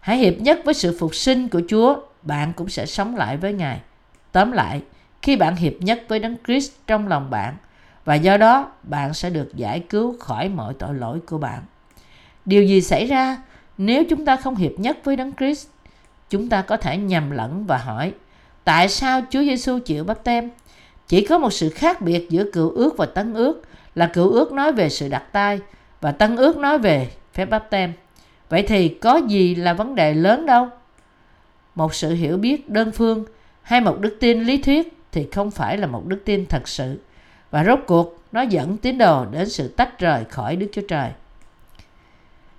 Hãy 0.00 0.16
hiệp 0.16 0.34
nhất 0.40 0.60
với 0.64 0.74
sự 0.74 0.96
phục 1.00 1.14
sinh 1.14 1.48
của 1.48 1.62
Chúa, 1.68 1.96
bạn 2.22 2.52
cũng 2.56 2.68
sẽ 2.68 2.86
sống 2.86 3.16
lại 3.16 3.36
với 3.36 3.52
Ngài. 3.52 3.80
Tóm 4.32 4.52
lại, 4.52 4.80
khi 5.22 5.36
bạn 5.36 5.56
hiệp 5.56 5.72
nhất 5.80 6.02
với 6.08 6.18
Đấng 6.18 6.36
Christ 6.46 6.72
trong 6.86 7.08
lòng 7.08 7.30
bạn, 7.30 7.54
và 8.04 8.14
do 8.14 8.36
đó 8.36 8.72
bạn 8.82 9.14
sẽ 9.14 9.30
được 9.30 9.54
giải 9.54 9.80
cứu 9.80 10.16
khỏi 10.18 10.48
mọi 10.48 10.74
tội 10.74 10.94
lỗi 10.94 11.20
của 11.26 11.38
bạn. 11.38 11.62
Điều 12.44 12.64
gì 12.64 12.80
xảy 12.80 13.06
ra 13.06 13.36
nếu 13.78 14.04
chúng 14.04 14.24
ta 14.24 14.36
không 14.36 14.56
hiệp 14.56 14.72
nhất 14.78 14.98
với 15.04 15.16
Đấng 15.16 15.32
Christ? 15.38 15.68
Chúng 16.30 16.48
ta 16.48 16.62
có 16.62 16.76
thể 16.76 16.96
nhầm 16.96 17.30
lẫn 17.30 17.66
và 17.66 17.78
hỏi, 17.78 18.12
tại 18.64 18.88
sao 18.88 19.20
Chúa 19.30 19.42
Giêsu 19.42 19.78
chịu 19.78 20.04
bắt 20.04 20.24
tem? 20.24 20.50
Chỉ 21.08 21.24
có 21.24 21.38
một 21.38 21.52
sự 21.52 21.70
khác 21.70 22.00
biệt 22.00 22.30
giữa 22.30 22.44
cựu 22.52 22.70
ước 22.70 22.96
và 22.96 23.06
tân 23.06 23.34
ước 23.34 23.62
là 23.94 24.06
cựu 24.06 24.30
ước 24.30 24.52
nói 24.52 24.72
về 24.72 24.88
sự 24.88 25.08
đặt 25.08 25.32
tay 25.32 25.60
và 26.00 26.12
tân 26.12 26.36
ước 26.36 26.56
nói 26.56 26.78
về 26.78 27.10
phép 27.34 27.44
báp 27.44 27.70
tem. 27.70 27.92
Vậy 28.48 28.62
thì 28.62 28.88
có 28.88 29.16
gì 29.16 29.54
là 29.54 29.72
vấn 29.72 29.94
đề 29.94 30.14
lớn 30.14 30.46
đâu? 30.46 30.68
Một 31.74 31.94
sự 31.94 32.14
hiểu 32.14 32.36
biết 32.36 32.70
đơn 32.70 32.92
phương 32.92 33.24
hay 33.62 33.80
một 33.80 34.00
đức 34.00 34.16
tin 34.20 34.42
lý 34.42 34.62
thuyết 34.62 34.97
thì 35.18 35.26
không 35.32 35.50
phải 35.50 35.78
là 35.78 35.86
một 35.86 36.06
đức 36.06 36.22
tin 36.24 36.46
thật 36.46 36.68
sự. 36.68 37.00
Và 37.50 37.64
rốt 37.64 37.78
cuộc 37.86 38.18
nó 38.32 38.42
dẫn 38.42 38.76
tín 38.76 38.98
đồ 38.98 39.24
đến 39.24 39.48
sự 39.48 39.68
tách 39.68 39.98
rời 39.98 40.24
khỏi 40.24 40.56
Đức 40.56 40.66
Chúa 40.72 40.82
Trời. 40.88 41.10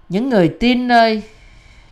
Những 0.09 0.29
người 0.29 0.49
tin 0.59 0.87
nơi 0.87 1.23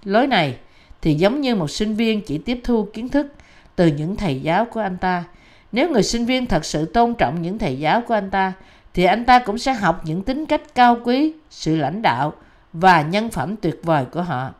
lối 0.03 0.28
này 0.28 0.57
thì 1.01 1.13
giống 1.13 1.41
như 1.41 1.55
một 1.55 1.68
sinh 1.68 1.93
viên 1.95 2.22
chỉ 2.22 2.38
tiếp 2.38 2.59
thu 2.63 2.88
kiến 2.93 3.09
thức 3.09 3.34
từ 3.76 3.88
những 3.88 4.15
thầy 4.15 4.41
giáo 4.41 4.65
của 4.65 4.80
anh 4.80 4.97
ta. 4.97 5.24
Nếu 5.72 5.89
người 5.89 6.03
sinh 6.03 6.26
viên 6.26 6.45
thật 6.45 6.65
sự 6.65 6.86
tôn 6.86 7.15
trọng 7.15 7.41
những 7.41 7.57
thầy 7.57 7.80
giáo 7.80 8.01
của 8.01 8.13
anh 8.13 8.30
ta 8.30 8.53
thì 8.93 9.03
anh 9.03 9.26
ta 9.26 9.39
cũng 9.39 9.57
sẽ 9.57 9.74
học 9.74 10.01
những 10.05 10.22
tính 10.22 10.45
cách 10.45 10.61
cao 10.76 10.97
quý, 11.03 11.34
sự 11.49 11.76
lãnh 11.76 12.01
đạo 12.01 12.34
và 12.74 13.01
nhân 13.01 13.30
phẩm 13.30 13.55
tuyệt 13.55 13.80
vời 13.84 14.05
của 14.05 14.22
họ. 14.22 14.53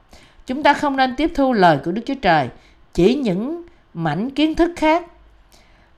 Chúng 0.45 0.63
ta 0.63 0.73
không 0.73 0.97
nên 0.97 1.15
tiếp 1.15 1.31
thu 1.35 1.53
lời 1.53 1.77
của 1.85 1.91
Đức 1.91 2.01
Chúa 2.05 2.15
Trời, 2.21 2.49
chỉ 2.93 3.15
những 3.15 3.63
mảnh 3.93 4.29
kiến 4.29 4.55
thức 4.55 4.71
khác, 4.75 5.05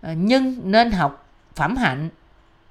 Ờ, 0.01 0.13
nhưng 0.17 0.71
nên 0.71 0.91
học 0.91 1.29
phẩm 1.55 1.75
hạnh, 1.75 2.09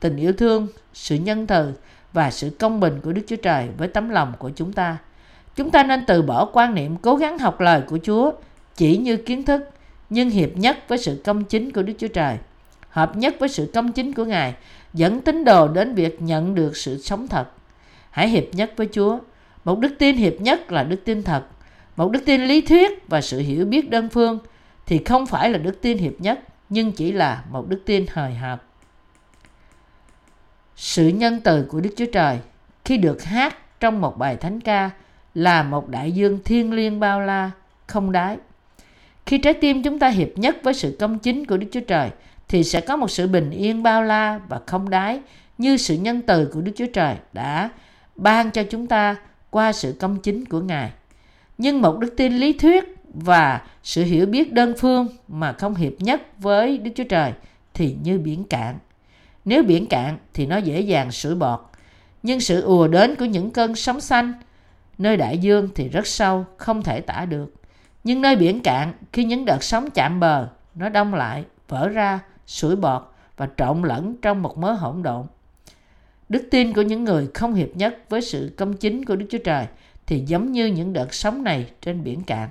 tình 0.01 0.17
yêu 0.17 0.33
thương, 0.33 0.67
sự 0.93 1.17
nhân 1.17 1.47
từ 1.47 1.73
và 2.13 2.31
sự 2.31 2.51
công 2.59 2.81
bình 2.81 3.01
của 3.03 3.13
Đức 3.13 3.23
Chúa 3.27 3.37
Trời 3.37 3.69
với 3.77 3.89
tấm 3.89 4.09
lòng 4.09 4.33
của 4.39 4.51
chúng 4.57 4.73
ta. 4.73 4.97
Chúng 5.57 5.71
ta 5.71 5.83
nên 5.83 6.07
từ 6.07 6.23
bỏ 6.23 6.45
quan 6.53 6.75
niệm 6.75 6.97
cố 6.97 7.17
gắng 7.17 7.39
học 7.39 7.61
lời 7.61 7.83
của 7.87 7.99
Chúa 8.03 8.33
chỉ 8.77 8.97
như 8.97 9.17
kiến 9.17 9.45
thức, 9.45 9.71
nhưng 10.11 10.31
hiệp 10.31 10.57
nhất 10.57 10.79
với 10.89 10.99
sự 10.99 11.23
công 11.25 11.45
chính 11.45 11.73
của 11.73 11.83
Đức 11.83 11.93
Chúa 11.99 12.09
Trời. 12.09 12.39
Hợp 12.91 13.17
nhất 13.17 13.35
với 13.39 13.49
sự 13.49 13.71
công 13.75 13.93
chính 13.93 14.13
của 14.13 14.25
Ngài 14.25 14.55
dẫn 14.95 15.21
tín 15.21 15.45
đồ 15.45 15.69
đến 15.69 15.95
việc 15.95 16.23
nhận 16.23 16.55
được 16.55 16.77
sự 16.77 17.03
sống 17.03 17.29
thật. 17.29 17.45
Hãy 18.11 18.29
hiệp 18.29 18.45
nhất 18.53 18.73
với 18.77 18.89
Chúa. 18.93 19.19
Một 19.65 19.79
đức 19.79 19.95
tin 19.99 20.17
hiệp 20.17 20.41
nhất 20.41 20.73
là 20.73 20.83
đức 20.83 21.05
tin 21.05 21.23
thật. 21.23 21.43
Một 21.97 22.11
đức 22.11 22.21
tin 22.27 22.45
lý 22.45 22.61
thuyết 22.61 23.09
và 23.09 23.21
sự 23.21 23.39
hiểu 23.39 23.65
biết 23.65 23.91
đơn 23.91 24.09
phương 24.09 24.39
thì 24.87 25.05
không 25.05 25.27
phải 25.27 25.51
là 25.51 25.59
đức 25.59 25.83
tin 25.83 25.99
hiệp 25.99 26.21
nhất, 26.21 26.41
nhưng 26.69 26.93
chỉ 26.93 27.13
là 27.13 27.45
một 27.51 27.69
đức 27.69 27.83
tin 27.87 28.07
hời 28.11 28.35
hợt. 28.35 28.61
Sự 30.77 31.09
nhân 31.09 31.41
từ 31.45 31.63
của 31.63 31.81
Đức 31.81 31.91
Chúa 31.97 32.07
Trời 32.13 32.39
khi 32.85 32.97
được 32.97 33.23
hát 33.23 33.81
trong 33.81 34.01
một 34.01 34.19
bài 34.19 34.37
thánh 34.37 34.61
ca 34.61 34.91
là 35.35 35.63
một 35.63 35.89
đại 35.89 36.13
dương 36.13 36.39
thiên 36.45 36.73
liêng 36.73 37.01
bao 37.01 37.21
la, 37.21 37.51
không 37.87 38.13
đáy. 38.13 38.37
Khi 39.27 39.39
trái 39.39 39.55
tim 39.55 39.83
chúng 39.83 39.99
ta 39.99 40.09
hiệp 40.09 40.29
nhất 40.37 40.57
với 40.63 40.75
sự 40.75 40.97
công 41.01 41.19
chính 41.19 41.45
của 41.45 41.57
Đức 41.57 41.67
Chúa 41.73 41.81
Trời 41.81 42.11
thì 42.49 42.65
sẽ 42.65 42.81
có 42.81 42.97
một 42.97 43.11
sự 43.11 43.29
bình 43.29 43.51
yên 43.51 43.83
bao 43.83 44.03
la 44.03 44.41
và 44.49 44.61
không 44.67 44.91
đáy 44.91 45.21
như 45.59 45.77
sự 45.77 45.97
nhân 45.97 46.23
từ 46.23 46.51
của 46.53 46.61
Đức 46.61 46.73
Chúa 46.77 46.87
Trời 46.93 47.17
đã 47.33 47.71
ban 48.17 48.51
cho 48.51 48.63
chúng 48.63 48.87
ta 48.87 49.17
qua 49.51 49.73
sự 49.73 49.97
công 50.01 50.21
chính 50.21 50.45
của 50.45 50.61
Ngài. 50.61 50.91
Nhưng 51.59 51.83
một 51.83 51.99
đức 51.99 52.15
tin 52.17 52.33
lý 52.33 52.53
thuyết 52.53 52.98
và 53.15 53.61
sự 53.83 54.05
hiểu 54.05 54.27
biết 54.27 54.53
đơn 54.53 54.75
phương 54.79 55.09
mà 55.29 55.53
không 55.53 55.75
hiệp 55.75 55.93
nhất 55.99 56.23
với 56.39 56.79
Đức 56.79 56.91
Chúa 56.95 57.05
Trời 57.05 57.33
thì 57.75 57.97
như 58.03 58.19
biển 58.19 58.45
cạn. 58.45 58.79
Nếu 59.45 59.63
biển 59.63 59.87
cạn 59.87 60.19
thì 60.35 60.47
nó 60.47 60.57
dễ 60.57 60.81
dàng 60.81 61.11
sủi 61.11 61.35
bọt. 61.35 61.61
Nhưng 62.23 62.41
sự 62.41 62.63
ùa 62.63 62.89
đến 62.89 63.15
của 63.15 63.25
những 63.25 63.51
cơn 63.51 63.75
sóng 63.75 64.01
xanh 64.01 64.33
nơi 64.99 65.17
đại 65.17 65.39
dương 65.39 65.69
thì 65.75 65.89
rất 65.89 66.07
sâu, 66.07 66.47
không 66.57 66.83
thể 66.83 67.01
tả 67.01 67.25
được. 67.25 67.55
Nhưng 68.05 68.23
nơi 68.23 68.37
biển 68.37 68.61
cạn, 68.61 68.93
khi 69.13 69.25
những 69.25 69.45
đợt 69.45 69.63
sóng 69.63 69.91
chạm 69.91 70.21
bờ, 70.21 70.49
nó 70.75 70.89
đông 70.89 71.15
lại, 71.15 71.45
vỡ 71.69 71.89
ra, 71.89 72.21
sủi 72.47 72.77
bọt 72.77 73.03
và 73.37 73.49
trộn 73.57 73.83
lẫn 73.83 74.17
trong 74.23 74.43
một 74.43 74.59
mớ 74.59 74.73
hỗn 74.73 75.03
độn. 75.03 75.27
Đức 76.29 76.49
tin 76.51 76.73
của 76.73 76.83
những 76.83 77.05
người 77.05 77.29
không 77.35 77.55
hiệp 77.55 77.77
nhất 77.77 77.99
với 78.09 78.23
sự 78.23 78.55
công 78.57 78.77
chính 78.77 79.05
của 79.05 79.17
Đức 79.17 79.27
Chúa 79.31 79.39
Trời 79.39 79.67
thì 80.07 80.21
giống 80.27 80.53
như 80.53 80.67
những 80.67 80.93
đợt 80.93 81.15
sóng 81.15 81.45
này 81.45 81.71
trên 81.81 82.05
biển 82.05 82.23
cạn. 82.23 82.49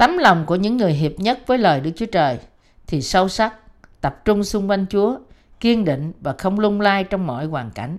Tấm 0.00 0.18
lòng 0.18 0.46
của 0.46 0.56
những 0.56 0.76
người 0.76 0.92
hiệp 0.92 1.12
nhất 1.18 1.38
với 1.46 1.58
lời 1.58 1.80
Đức 1.80 1.90
Chúa 1.96 2.06
Trời 2.06 2.38
thì 2.86 3.02
sâu 3.02 3.28
sắc, 3.28 3.54
tập 4.00 4.24
trung 4.24 4.44
xung 4.44 4.70
quanh 4.70 4.86
Chúa, 4.90 5.18
kiên 5.60 5.84
định 5.84 6.12
và 6.20 6.34
không 6.38 6.58
lung 6.58 6.80
lay 6.80 7.04
trong 7.04 7.26
mọi 7.26 7.46
hoàn 7.46 7.70
cảnh. 7.70 7.98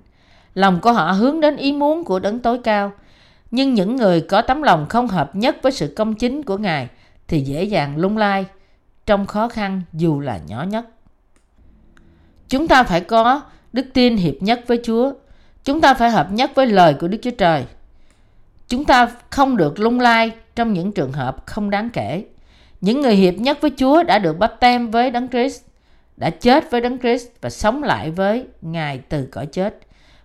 Lòng 0.54 0.80
của 0.82 0.94
họ 0.94 1.12
hướng 1.12 1.42
đến 1.42 1.56
ý 1.56 1.74
muốn 1.74 2.04
của 2.04 2.20
đấng 2.20 2.40
tối 2.40 2.60
cao. 2.64 2.92
Nhưng 3.52 3.74
những 3.74 3.96
người 3.96 4.22
có 4.22 4.42
tấm 4.42 4.62
lòng 4.62 4.86
không 4.90 5.08
hợp 5.08 5.36
nhất 5.36 5.58
với 5.62 5.72
sự 5.72 5.94
công 5.98 6.14
chính 6.14 6.44
của 6.44 6.58
Ngài 6.58 6.90
thì 7.28 7.42
dễ 7.42 7.64
dàng 7.64 7.98
lung 7.98 8.18
lay 8.18 8.46
trong 9.06 9.26
khó 9.26 9.48
khăn 9.48 9.82
dù 9.94 10.20
là 10.20 10.40
nhỏ 10.48 10.64
nhất. 10.64 10.86
Chúng 12.50 12.68
ta 12.68 12.84
phải 12.84 13.02
có 13.02 13.42
đức 13.74 13.86
tin 13.94 14.18
hiệp 14.18 14.36
nhất 14.40 14.64
với 14.68 14.80
Chúa. 14.84 15.14
Chúng 15.64 15.82
ta 15.82 15.94
phải 15.94 16.10
hợp 16.12 16.32
nhất 16.32 16.52
với 16.56 16.68
lời 16.68 16.94
của 16.94 17.08
Đức 17.08 17.18
Chúa 17.22 17.32
Trời. 17.38 17.66
Chúng 18.68 18.86
ta 18.86 19.12
không 19.30 19.58
được 19.58 19.80
lung 19.80 20.00
lay 20.00 20.32
trong 20.56 20.74
những 20.74 20.92
trường 20.92 21.12
hợp 21.12 21.46
không 21.46 21.70
đáng 21.70 21.90
kể. 21.90 22.26
Những 22.82 23.02
người 23.02 23.16
hiệp 23.16 23.34
nhất 23.34 23.62
với 23.62 23.72
Chúa 23.78 24.04
đã 24.04 24.20
được 24.20 24.40
bắp 24.40 24.60
tem 24.60 24.92
với 24.92 25.12
Đấng 25.12 25.28
Christ, 25.28 25.62
đã 26.18 26.30
chết 26.30 26.72
với 26.72 26.82
Đấng 26.82 27.00
Christ 27.00 27.28
và 27.42 27.50
sống 27.50 27.84
lại 27.84 28.12
với 28.12 28.46
Ngài 28.62 28.98
từ 28.98 29.28
cõi 29.32 29.46
chết. 29.46 29.80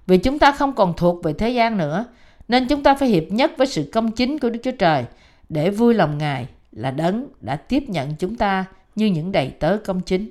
Vì 0.06 0.18
chúng 0.18 0.38
ta 0.38 0.52
không 0.52 0.72
còn 0.72 0.94
thuộc 0.96 1.24
về 1.24 1.32
thế 1.32 1.50
gian 1.50 1.78
nữa, 1.78 2.04
nên 2.48 2.66
chúng 2.68 2.82
ta 2.82 2.94
phải 2.94 3.08
hiệp 3.08 3.24
nhất 3.30 3.52
với 3.56 3.66
sự 3.66 3.90
công 3.92 4.10
chính 4.10 4.38
của 4.38 4.50
Đức 4.50 4.60
Chúa 4.62 4.70
Trời 4.70 5.04
để 5.48 5.70
vui 5.70 5.94
lòng 5.94 6.18
Ngài 6.18 6.46
là 6.72 6.90
đấng 6.90 7.26
đã 7.40 7.56
tiếp 7.56 7.84
nhận 7.88 8.14
chúng 8.18 8.36
ta 8.36 8.64
như 8.94 9.06
những 9.06 9.32
đầy 9.32 9.50
tớ 9.60 9.78
công 9.84 10.00
chính. 10.00 10.30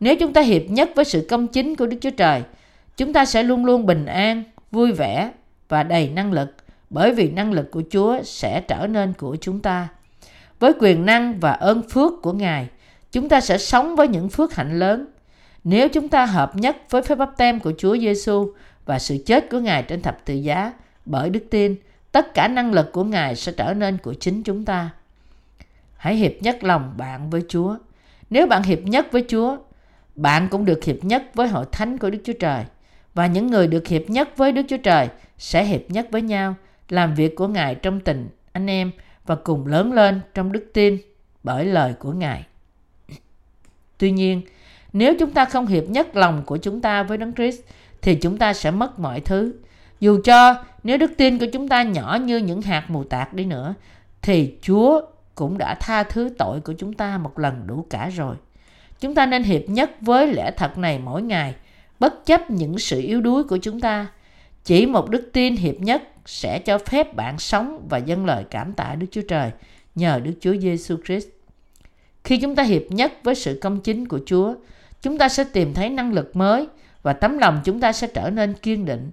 Nếu 0.00 0.16
chúng 0.16 0.32
ta 0.32 0.40
hiệp 0.40 0.62
nhất 0.68 0.90
với 0.94 1.04
sự 1.04 1.26
công 1.30 1.46
chính 1.46 1.76
của 1.76 1.86
Đức 1.86 1.96
Chúa 2.00 2.10
Trời, 2.10 2.42
chúng 2.96 3.12
ta 3.12 3.24
sẽ 3.24 3.42
luôn 3.42 3.64
luôn 3.64 3.86
bình 3.86 4.06
an, 4.06 4.42
vui 4.70 4.92
vẻ 4.92 5.30
và 5.68 5.82
đầy 5.82 6.08
năng 6.08 6.32
lực 6.32 6.54
bởi 6.90 7.14
vì 7.14 7.30
năng 7.30 7.52
lực 7.52 7.70
của 7.70 7.82
Chúa 7.90 8.22
sẽ 8.22 8.60
trở 8.60 8.86
nên 8.86 9.12
của 9.12 9.36
chúng 9.40 9.60
ta. 9.60 9.88
Với 10.58 10.72
quyền 10.80 11.06
năng 11.06 11.40
và 11.40 11.52
ơn 11.52 11.82
phước 11.88 12.12
của 12.22 12.32
Ngài, 12.32 12.68
chúng 13.12 13.28
ta 13.28 13.40
sẽ 13.40 13.58
sống 13.58 13.96
với 13.96 14.08
những 14.08 14.28
phước 14.28 14.54
hạnh 14.54 14.78
lớn. 14.78 15.06
Nếu 15.64 15.88
chúng 15.88 16.08
ta 16.08 16.26
hợp 16.26 16.56
nhất 16.56 16.76
với 16.90 17.02
phép 17.02 17.14
báp 17.14 17.36
tem 17.36 17.60
của 17.60 17.72
Chúa 17.78 17.96
Giêsu 17.98 18.52
và 18.86 18.98
sự 18.98 19.18
chết 19.26 19.50
của 19.50 19.58
Ngài 19.58 19.82
trên 19.82 20.02
thập 20.02 20.24
tự 20.24 20.34
giá 20.34 20.72
bởi 21.04 21.30
đức 21.30 21.44
tin, 21.50 21.76
tất 22.12 22.34
cả 22.34 22.48
năng 22.48 22.72
lực 22.72 22.92
của 22.92 23.04
Ngài 23.04 23.36
sẽ 23.36 23.52
trở 23.52 23.74
nên 23.74 23.98
của 23.98 24.14
chính 24.14 24.42
chúng 24.42 24.64
ta. 24.64 24.90
Hãy 25.96 26.14
hiệp 26.14 26.32
nhất 26.40 26.64
lòng 26.64 26.94
bạn 26.96 27.30
với 27.30 27.42
Chúa. 27.48 27.76
Nếu 28.30 28.46
bạn 28.46 28.62
hiệp 28.62 28.78
nhất 28.82 29.06
với 29.12 29.24
Chúa, 29.28 29.56
bạn 30.14 30.48
cũng 30.50 30.64
được 30.64 30.84
hiệp 30.84 31.04
nhất 31.04 31.22
với 31.34 31.48
hội 31.48 31.66
thánh 31.72 31.98
của 31.98 32.10
Đức 32.10 32.18
Chúa 32.24 32.32
Trời. 32.40 32.64
Và 33.14 33.26
những 33.26 33.46
người 33.46 33.66
được 33.66 33.86
hiệp 33.86 34.10
nhất 34.10 34.36
với 34.36 34.52
Đức 34.52 34.62
Chúa 34.68 34.76
Trời 34.76 35.08
sẽ 35.38 35.64
hiệp 35.64 35.90
nhất 35.90 36.06
với 36.10 36.22
nhau, 36.22 36.54
làm 36.92 37.14
việc 37.14 37.36
của 37.36 37.48
Ngài 37.48 37.74
trong 37.74 38.00
tình 38.00 38.28
anh 38.52 38.66
em 38.66 38.90
và 39.26 39.34
cùng 39.34 39.66
lớn 39.66 39.92
lên 39.92 40.20
trong 40.34 40.52
đức 40.52 40.70
tin 40.74 40.98
bởi 41.42 41.64
lời 41.64 41.94
của 41.98 42.12
Ngài. 42.12 42.46
Tuy 43.98 44.10
nhiên, 44.10 44.42
nếu 44.92 45.14
chúng 45.18 45.30
ta 45.30 45.44
không 45.44 45.66
hiệp 45.66 45.84
nhất 45.88 46.16
lòng 46.16 46.42
của 46.46 46.56
chúng 46.56 46.80
ta 46.80 47.02
với 47.02 47.18
Đấng 47.18 47.34
Christ 47.34 47.60
thì 48.02 48.14
chúng 48.14 48.38
ta 48.38 48.52
sẽ 48.52 48.70
mất 48.70 48.98
mọi 48.98 49.20
thứ. 49.20 49.54
Dù 50.00 50.20
cho 50.24 50.54
nếu 50.82 50.98
đức 50.98 51.12
tin 51.16 51.38
của 51.38 51.46
chúng 51.52 51.68
ta 51.68 51.82
nhỏ 51.82 52.18
như 52.22 52.38
những 52.38 52.62
hạt 52.62 52.90
mù 52.90 53.04
tạt 53.04 53.34
đi 53.34 53.44
nữa 53.44 53.74
thì 54.22 54.54
Chúa 54.62 55.00
cũng 55.34 55.58
đã 55.58 55.74
tha 55.74 56.02
thứ 56.02 56.30
tội 56.38 56.60
của 56.60 56.72
chúng 56.72 56.92
ta 56.92 57.18
một 57.18 57.38
lần 57.38 57.66
đủ 57.66 57.86
cả 57.90 58.08
rồi. 58.08 58.36
Chúng 59.00 59.14
ta 59.14 59.26
nên 59.26 59.42
hiệp 59.42 59.62
nhất 59.68 59.90
với 60.00 60.32
lẽ 60.32 60.50
thật 60.56 60.78
này 60.78 60.98
mỗi 60.98 61.22
ngày, 61.22 61.54
bất 62.00 62.26
chấp 62.26 62.50
những 62.50 62.78
sự 62.78 63.00
yếu 63.00 63.20
đuối 63.20 63.44
của 63.44 63.58
chúng 63.62 63.80
ta. 63.80 64.06
Chỉ 64.64 64.86
một 64.86 65.10
đức 65.10 65.30
tin 65.32 65.56
hiệp 65.56 65.80
nhất 65.80 66.02
sẽ 66.30 66.58
cho 66.58 66.78
phép 66.78 67.14
bạn 67.14 67.38
sống 67.38 67.86
và 67.88 67.98
dâng 67.98 68.26
lời 68.26 68.44
cảm 68.50 68.72
tạ 68.72 68.94
Đức 68.94 69.06
Chúa 69.10 69.22
Trời 69.28 69.50
nhờ 69.94 70.20
Đức 70.24 70.32
Chúa 70.40 70.54
Giêsu 70.56 70.96
Christ. 71.04 71.26
Khi 72.24 72.36
chúng 72.36 72.54
ta 72.54 72.62
hiệp 72.62 72.82
nhất 72.88 73.12
với 73.22 73.34
sự 73.34 73.58
công 73.62 73.80
chính 73.80 74.08
của 74.08 74.20
Chúa, 74.26 74.54
chúng 75.02 75.18
ta 75.18 75.28
sẽ 75.28 75.44
tìm 75.44 75.74
thấy 75.74 75.88
năng 75.88 76.12
lực 76.12 76.36
mới 76.36 76.66
và 77.02 77.12
tấm 77.12 77.38
lòng 77.38 77.60
chúng 77.64 77.80
ta 77.80 77.92
sẽ 77.92 78.06
trở 78.06 78.30
nên 78.30 78.54
kiên 78.54 78.84
định. 78.84 79.10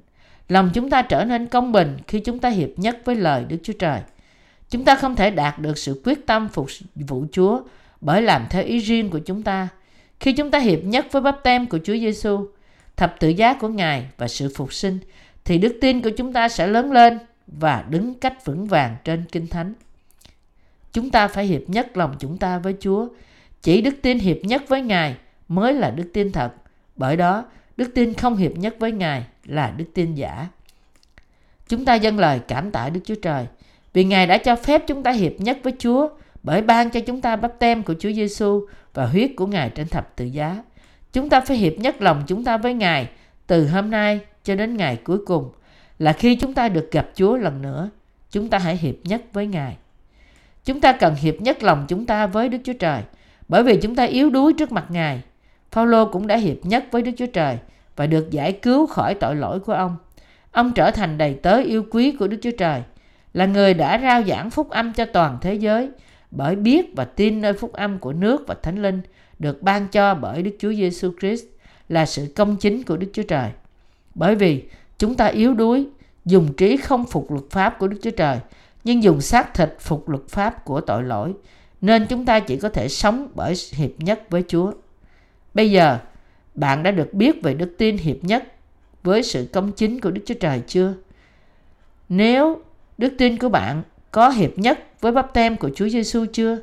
Lòng 0.50 0.70
chúng 0.74 0.90
ta 0.90 1.02
trở 1.02 1.26
nên 1.26 1.48
công 1.48 1.72
bình 1.72 1.98
khi 2.08 2.20
chúng 2.20 2.40
ta 2.40 2.50
hiệp 2.50 2.70
nhất 2.76 2.98
với 3.06 3.16
lời 3.16 3.46
Đức 3.48 3.58
Chúa 3.64 3.74
Trời. 3.74 4.02
Chúng 4.70 4.86
ta 4.86 4.96
không 4.96 5.16
thể 5.16 5.32
đạt 5.32 5.60
được 5.60 5.78
sự 5.78 6.02
quyết 6.06 6.28
tâm 6.28 6.48
phục 6.50 6.68
vụ 6.96 7.26
Chúa 7.32 7.62
bởi 8.02 8.22
làm 8.22 8.46
theo 8.50 8.64
ý 8.64 8.78
riêng 8.80 9.10
của 9.10 9.20
chúng 9.20 9.44
ta. 9.44 9.68
Khi 10.20 10.34
chúng 10.34 10.52
ta 10.52 10.60
hiệp 10.60 10.84
nhất 10.84 11.06
với 11.12 11.22
bắp 11.22 11.44
tem 11.44 11.66
của 11.66 11.80
Chúa 11.84 11.98
Giêsu, 11.98 12.48
thập 12.98 13.20
tự 13.20 13.30
giá 13.30 13.54
của 13.54 13.68
Ngài 13.68 14.06
và 14.18 14.28
sự 14.28 14.52
phục 14.56 14.74
sinh, 14.74 15.00
thì 15.48 15.58
đức 15.58 15.78
tin 15.82 16.02
của 16.02 16.10
chúng 16.10 16.34
ta 16.34 16.50
sẽ 16.50 16.68
lớn 16.68 16.92
lên 16.92 17.20
và 17.48 17.86
đứng 17.90 18.14
cách 18.14 18.46
vững 18.46 18.66
vàng 18.66 18.96
trên 19.04 19.24
kinh 19.32 19.48
thánh. 19.48 19.74
Chúng 20.94 21.10
ta 21.10 21.28
phải 21.28 21.46
hiệp 21.46 21.62
nhất 21.68 21.98
lòng 21.98 22.16
chúng 22.20 22.38
ta 22.38 22.58
với 22.58 22.76
Chúa. 22.80 23.08
Chỉ 23.62 23.82
đức 23.82 23.96
tin 24.02 24.20
hiệp 24.20 24.38
nhất 24.44 24.64
với 24.68 24.82
Ngài 24.82 25.16
mới 25.48 25.74
là 25.74 25.92
đức 25.92 26.10
tin 26.14 26.32
thật. 26.32 26.54
Bởi 26.96 27.18
đó, 27.18 27.46
đức 27.78 27.92
tin 27.96 28.14
không 28.14 28.36
hiệp 28.36 28.52
nhất 28.58 28.76
với 28.80 28.92
Ngài 28.92 29.24
là 29.46 29.74
đức 29.78 29.86
tin 29.94 30.16
giả. 30.16 30.48
Chúng 31.68 31.86
ta 31.86 31.96
dâng 31.96 32.20
lời 32.20 32.40
cảm 32.48 32.72
tạ 32.72 32.90
Đức 32.90 33.02
Chúa 33.06 33.16
Trời 33.22 33.46
vì 33.94 34.04
Ngài 34.04 34.28
đã 34.28 34.38
cho 34.38 34.56
phép 34.56 34.84
chúng 34.88 35.04
ta 35.04 35.12
hiệp 35.12 35.34
nhất 35.40 35.60
với 35.64 35.74
Chúa 35.80 36.10
bởi 36.44 36.62
ban 36.62 36.90
cho 36.90 37.00
chúng 37.00 37.22
ta 37.22 37.36
bắp 37.36 37.60
tem 37.60 37.84
của 37.84 37.96
Chúa 38.00 38.12
Giêsu 38.12 38.66
và 38.94 39.06
huyết 39.06 39.32
của 39.36 39.48
Ngài 39.48 39.70
trên 39.70 39.88
thập 39.88 40.16
tự 40.16 40.26
giá. 40.26 40.64
Chúng 41.14 41.30
ta 41.30 41.42
phải 41.42 41.58
hiệp 41.58 41.74
nhất 41.74 42.02
lòng 42.02 42.24
chúng 42.28 42.44
ta 42.44 42.58
với 42.58 42.74
Ngài 42.74 43.10
từ 43.48 43.68
hôm 43.68 43.92
nay 43.92 44.20
cho 44.48 44.56
đến 44.56 44.78
ngày 44.78 44.96
cuối 45.04 45.18
cùng 45.26 45.50
là 46.00 46.14
khi 46.14 46.36
chúng 46.36 46.54
ta 46.54 46.70
được 46.70 46.92
gặp 46.92 47.10
Chúa 47.16 47.38
lần 47.38 47.62
nữa, 47.62 47.90
chúng 48.32 48.50
ta 48.50 48.58
hãy 48.58 48.78
hiệp 48.78 48.96
nhất 49.04 49.22
với 49.34 49.48
Ngài. 49.48 49.78
Chúng 50.66 50.82
ta 50.82 50.92
cần 50.92 51.16
hiệp 51.16 51.42
nhất 51.42 51.64
lòng 51.64 51.86
chúng 51.88 52.06
ta 52.06 52.28
với 52.28 52.50
Đức 52.50 52.58
Chúa 52.64 52.74
Trời 52.74 53.02
bởi 53.48 53.64
vì 53.64 53.78
chúng 53.82 53.96
ta 53.96 54.04
yếu 54.04 54.30
đuối 54.30 54.54
trước 54.54 54.72
mặt 54.72 54.86
Ngài. 54.90 55.22
Phaolô 55.72 56.06
cũng 56.06 56.28
đã 56.28 56.38
hiệp 56.38 56.66
nhất 56.66 56.86
với 56.92 57.02
Đức 57.02 57.12
Chúa 57.18 57.26
Trời 57.26 57.58
và 57.96 58.08
được 58.08 58.32
giải 58.32 58.52
cứu 58.52 58.88
khỏi 58.88 59.16
tội 59.16 59.36
lỗi 59.36 59.60
của 59.60 59.74
ông. 59.74 59.98
Ông 60.52 60.72
trở 60.74 60.92
thành 60.92 61.18
đầy 61.18 61.34
tớ 61.34 61.58
yêu 61.58 61.86
quý 61.92 62.12
của 62.12 62.28
Đức 62.28 62.38
Chúa 62.42 62.52
Trời, 62.58 62.82
là 63.34 63.46
người 63.46 63.74
đã 63.74 64.00
rao 64.02 64.24
giảng 64.24 64.50
phúc 64.50 64.70
âm 64.70 64.94
cho 64.94 65.06
toàn 65.06 65.38
thế 65.42 65.54
giới 65.54 65.90
bởi 66.32 66.56
biết 66.56 66.86
và 66.96 67.06
tin 67.06 67.42
nơi 67.42 67.54
phúc 67.54 67.74
âm 67.74 68.00
của 68.00 68.14
nước 68.14 68.44
và 68.48 68.56
thánh 68.64 68.82
linh 68.82 69.02
được 69.40 69.62
ban 69.62 69.88
cho 69.88 70.16
bởi 70.16 70.42
Đức 70.42 70.56
Chúa 70.60 70.74
Giêsu 70.74 71.12
Christ 71.20 71.46
là 71.90 72.06
sự 72.06 72.34
công 72.36 72.58
chính 72.58 72.84
của 72.84 72.98
Đức 72.98 73.08
Chúa 73.14 73.24
Trời. 73.24 73.50
Bởi 74.18 74.36
vì 74.36 74.64
chúng 74.98 75.16
ta 75.16 75.26
yếu 75.26 75.54
đuối, 75.54 75.88
dùng 76.26 76.54
trí 76.54 76.78
không 76.78 77.06
phục 77.06 77.32
luật 77.32 77.44
pháp 77.50 77.80
của 77.80 77.88
Đức 77.88 77.98
Chúa 78.04 78.12
Trời, 78.12 78.40
nhưng 78.84 79.04
dùng 79.04 79.22
xác 79.22 79.54
thịt 79.54 79.76
phục 79.80 80.10
luật 80.10 80.28
pháp 80.30 80.66
của 80.66 80.82
tội 80.82 81.04
lỗi 81.04 81.34
nên 81.82 82.06
chúng 82.10 82.26
ta 82.26 82.40
chỉ 82.40 82.58
có 82.58 82.70
thể 82.70 82.88
sống 82.88 83.28
bởi 83.36 83.54
hiệp 83.72 83.92
nhất 83.98 84.22
với 84.30 84.44
Chúa. 84.48 84.72
Bây 85.54 85.72
giờ, 85.72 86.00
bạn 86.56 86.84
đã 86.84 86.92
được 86.92 87.14
biết 87.14 87.44
về 87.44 87.54
đức 87.54 87.76
tin 87.78 87.98
hiệp 87.98 88.24
nhất 88.24 88.44
với 89.04 89.24
sự 89.24 89.48
công 89.54 89.72
chính 89.72 90.02
của 90.02 90.12
Đức 90.12 90.22
Chúa 90.26 90.36
Trời 90.40 90.62
chưa? 90.68 90.94
Nếu 92.10 92.62
đức 92.98 93.14
tin 93.18 93.38
của 93.38 93.50
bạn 93.50 93.84
có 94.12 94.30
hiệp 94.30 94.58
nhất 94.58 94.80
với 95.02 95.12
bắp 95.12 95.34
tem 95.34 95.58
của 95.58 95.70
Chúa 95.76 95.90
Giêsu 95.90 96.26
chưa? 96.34 96.60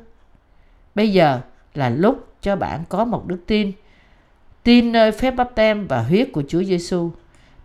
Bây 0.95 1.13
giờ 1.13 1.39
là 1.73 1.89
lúc 1.89 2.27
cho 2.41 2.55
bạn 2.55 2.83
có 2.89 3.05
một 3.05 3.27
đức 3.27 3.39
tin 3.47 3.71
tin 4.63 4.91
nơi 4.91 5.11
phép 5.11 5.31
bắp 5.31 5.55
tem 5.55 5.87
và 5.87 6.01
huyết 6.01 6.29
của 6.33 6.43
Chúa 6.47 6.63
Giêsu. 6.63 7.11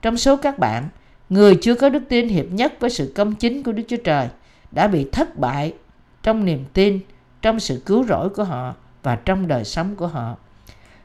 Trong 0.02 0.16
số 0.16 0.36
các 0.36 0.58
bạn, 0.58 0.88
người 1.28 1.58
chưa 1.62 1.74
có 1.74 1.88
đức 1.88 2.02
tin 2.08 2.28
hiệp 2.28 2.46
nhất 2.50 2.72
với 2.80 2.90
sự 2.90 3.12
công 3.16 3.34
chính 3.34 3.62
của 3.62 3.72
Đức 3.72 3.82
Chúa 3.88 3.96
Trời 3.96 4.28
đã 4.70 4.86
bị 4.88 5.06
thất 5.12 5.38
bại 5.38 5.74
trong 6.22 6.44
niềm 6.44 6.64
tin, 6.72 7.00
trong 7.42 7.60
sự 7.60 7.82
cứu 7.86 8.04
rỗi 8.04 8.28
của 8.28 8.44
họ 8.44 8.74
và 9.02 9.16
trong 9.16 9.48
đời 9.48 9.64
sống 9.64 9.96
của 9.96 10.06
họ. 10.06 10.36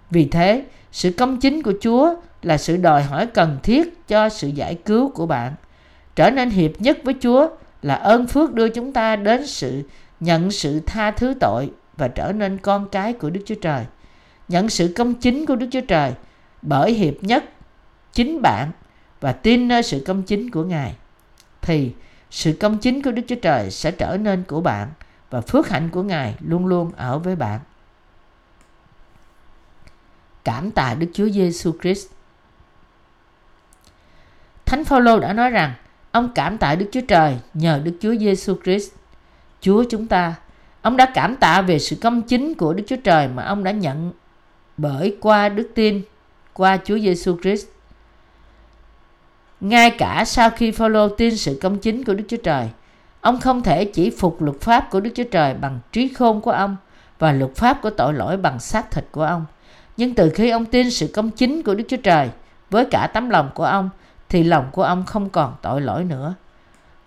Vì 0.09 0.25
thế, 0.25 0.65
sự 0.91 1.11
công 1.11 1.39
chính 1.39 1.63
của 1.63 1.73
Chúa 1.81 2.15
là 2.41 2.57
sự 2.57 2.77
đòi 2.77 3.03
hỏi 3.03 3.27
cần 3.27 3.57
thiết 3.63 4.07
cho 4.07 4.29
sự 4.29 4.47
giải 4.47 4.75
cứu 4.75 5.09
của 5.09 5.25
bạn. 5.25 5.53
Trở 6.15 6.29
nên 6.29 6.49
hiệp 6.49 6.71
nhất 6.81 6.97
với 7.03 7.15
Chúa 7.21 7.47
là 7.81 7.95
ơn 7.95 8.27
phước 8.27 8.53
đưa 8.53 8.69
chúng 8.69 8.93
ta 8.93 9.15
đến 9.15 9.47
sự 9.47 9.83
nhận 10.19 10.51
sự 10.51 10.79
tha 10.85 11.11
thứ 11.11 11.33
tội 11.39 11.71
và 11.97 12.07
trở 12.07 12.31
nên 12.31 12.57
con 12.57 12.87
cái 12.91 13.13
của 13.13 13.29
Đức 13.29 13.41
Chúa 13.45 13.55
Trời. 13.61 13.85
Nhận 14.47 14.69
sự 14.69 14.93
công 14.95 15.13
chính 15.13 15.45
của 15.45 15.55
Đức 15.55 15.67
Chúa 15.71 15.81
Trời 15.81 16.13
bởi 16.61 16.93
hiệp 16.93 17.23
nhất 17.23 17.43
chính 18.13 18.41
bạn 18.41 18.71
và 19.21 19.31
tin 19.31 19.67
nơi 19.67 19.83
sự 19.83 20.03
công 20.05 20.23
chính 20.23 20.51
của 20.51 20.63
Ngài 20.63 20.95
thì 21.61 21.91
sự 22.31 22.57
công 22.59 22.77
chính 22.77 23.01
của 23.01 23.11
Đức 23.11 23.21
Chúa 23.27 23.35
Trời 23.41 23.71
sẽ 23.71 23.91
trở 23.91 24.17
nên 24.17 24.43
của 24.43 24.61
bạn 24.61 24.89
và 25.29 25.41
phước 25.41 25.69
hạnh 25.69 25.89
của 25.89 26.03
Ngài 26.03 26.35
luôn 26.39 26.65
luôn 26.65 26.91
ở 26.95 27.19
với 27.19 27.35
bạn. 27.35 27.59
Cảm 30.43 30.71
tạ 30.71 30.95
Đức 30.99 31.07
Chúa 31.13 31.29
Giêsu 31.29 31.71
Christ. 31.81 32.07
Thánh 34.65 34.85
Phaolô 34.85 35.19
đã 35.19 35.33
nói 35.33 35.49
rằng 35.49 35.73
ông 36.11 36.29
cảm 36.35 36.57
tạ 36.57 36.75
Đức 36.75 36.89
Chúa 36.91 37.01
Trời 37.07 37.37
nhờ 37.53 37.81
Đức 37.83 37.97
Chúa 38.01 38.15
Giêsu 38.15 38.55
Christ. 38.63 38.91
Chúa 39.61 39.83
chúng 39.89 40.07
ta, 40.07 40.35
ông 40.81 40.97
đã 40.97 41.11
cảm 41.13 41.35
tạ 41.35 41.61
về 41.61 41.79
sự 41.79 41.95
công 42.01 42.21
chính 42.21 42.53
của 42.53 42.73
Đức 42.73 42.83
Chúa 42.87 42.95
Trời 43.03 43.27
mà 43.27 43.43
ông 43.43 43.63
đã 43.63 43.71
nhận 43.71 44.13
bởi 44.77 45.17
qua 45.21 45.49
đức 45.49 45.71
tin 45.75 46.01
qua 46.53 46.77
Chúa 46.85 46.99
Giêsu 46.99 47.37
Christ. 47.41 47.67
Ngay 49.65 49.91
cả 49.91 50.23
sau 50.25 50.49
khi 50.49 50.71
Phaolô 50.71 51.09
tin 51.09 51.37
sự 51.37 51.59
công 51.61 51.77
chính 51.77 52.03
của 52.03 52.13
Đức 52.13 52.23
Chúa 52.27 52.37
Trời, 52.37 52.69
ông 53.21 53.39
không 53.39 53.61
thể 53.61 53.85
chỉ 53.85 54.09
phục 54.09 54.41
luật 54.41 54.61
pháp 54.61 54.89
của 54.91 54.99
Đức 54.99 55.09
Chúa 55.15 55.23
Trời 55.23 55.53
bằng 55.53 55.79
trí 55.91 56.07
khôn 56.07 56.41
của 56.41 56.51
ông 56.51 56.75
và 57.19 57.31
luật 57.31 57.55
pháp 57.55 57.81
của 57.81 57.89
tội 57.89 58.13
lỗi 58.13 58.37
bằng 58.37 58.59
xác 58.59 58.91
thịt 58.91 59.05
của 59.11 59.23
ông. 59.23 59.45
Nhưng 59.97 60.13
từ 60.13 60.29
khi 60.29 60.49
ông 60.49 60.65
tin 60.65 60.91
sự 60.91 61.07
công 61.13 61.31
chính 61.31 61.63
của 61.63 61.75
Đức 61.75 61.83
Chúa 61.87 61.97
Trời 61.97 62.29
với 62.69 62.85
cả 62.85 63.07
tấm 63.13 63.29
lòng 63.29 63.49
của 63.53 63.63
ông 63.63 63.89
thì 64.29 64.43
lòng 64.43 64.65
của 64.71 64.83
ông 64.83 65.05
không 65.05 65.29
còn 65.29 65.55
tội 65.61 65.81
lỗi 65.81 66.03
nữa. 66.03 66.33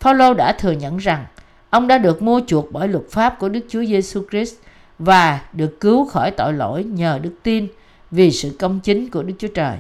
Phaolô 0.00 0.34
đã 0.34 0.52
thừa 0.52 0.72
nhận 0.72 0.96
rằng 0.96 1.26
ông 1.70 1.86
đã 1.86 1.98
được 1.98 2.22
mua 2.22 2.40
chuộc 2.46 2.72
bởi 2.72 2.88
luật 2.88 3.04
pháp 3.10 3.38
của 3.38 3.48
Đức 3.48 3.66
Chúa 3.68 3.84
Giêsu 3.84 4.22
Christ 4.30 4.54
và 4.98 5.40
được 5.52 5.80
cứu 5.80 6.04
khỏi 6.04 6.30
tội 6.30 6.52
lỗi 6.52 6.84
nhờ 6.84 7.18
đức 7.22 7.34
tin 7.42 7.66
vì 8.10 8.30
sự 8.30 8.56
công 8.58 8.80
chính 8.80 9.10
của 9.10 9.22
Đức 9.22 9.34
Chúa 9.38 9.48
Trời. 9.54 9.78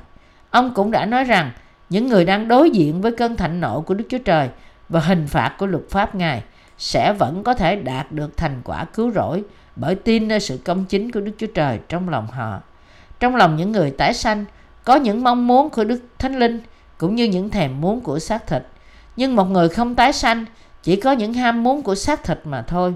Ông 0.50 0.74
cũng 0.74 0.90
đã 0.90 1.06
nói 1.06 1.24
rằng 1.24 1.50
những 1.90 2.08
người 2.08 2.24
đang 2.24 2.48
đối 2.48 2.70
diện 2.70 3.00
với 3.00 3.12
cơn 3.12 3.36
thạnh 3.36 3.60
nộ 3.60 3.80
của 3.80 3.94
Đức 3.94 4.04
Chúa 4.08 4.18
Trời 4.18 4.48
và 4.88 5.00
hình 5.00 5.26
phạt 5.26 5.54
của 5.58 5.66
luật 5.66 5.84
pháp 5.90 6.14
Ngài 6.14 6.42
sẽ 6.78 7.12
vẫn 7.12 7.44
có 7.44 7.54
thể 7.54 7.76
đạt 7.76 8.12
được 8.12 8.36
thành 8.36 8.60
quả 8.64 8.84
cứu 8.84 9.10
rỗi 9.10 9.44
bởi 9.76 9.94
tin 9.94 10.28
nơi 10.28 10.40
sự 10.40 10.58
công 10.64 10.84
chính 10.84 11.10
của 11.10 11.20
Đức 11.20 11.32
Chúa 11.38 11.46
Trời 11.46 11.78
trong 11.88 12.08
lòng 12.08 12.26
họ. 12.26 12.60
Trong 13.20 13.36
lòng 13.36 13.56
những 13.56 13.72
người 13.72 13.90
tái 13.90 14.14
sanh 14.14 14.44
có 14.84 14.96
những 14.96 15.24
mong 15.24 15.46
muốn 15.46 15.70
của 15.70 15.84
Đức 15.84 16.00
Thánh 16.18 16.38
Linh 16.38 16.60
cũng 16.98 17.14
như 17.14 17.24
những 17.24 17.50
thèm 17.50 17.80
muốn 17.80 18.00
của 18.00 18.18
xác 18.18 18.46
thịt. 18.46 18.62
Nhưng 19.16 19.36
một 19.36 19.44
người 19.44 19.68
không 19.68 19.94
tái 19.94 20.12
sanh 20.12 20.44
chỉ 20.82 20.96
có 20.96 21.12
những 21.12 21.34
ham 21.34 21.62
muốn 21.62 21.82
của 21.82 21.94
xác 21.94 22.24
thịt 22.24 22.40
mà 22.44 22.62
thôi. 22.62 22.94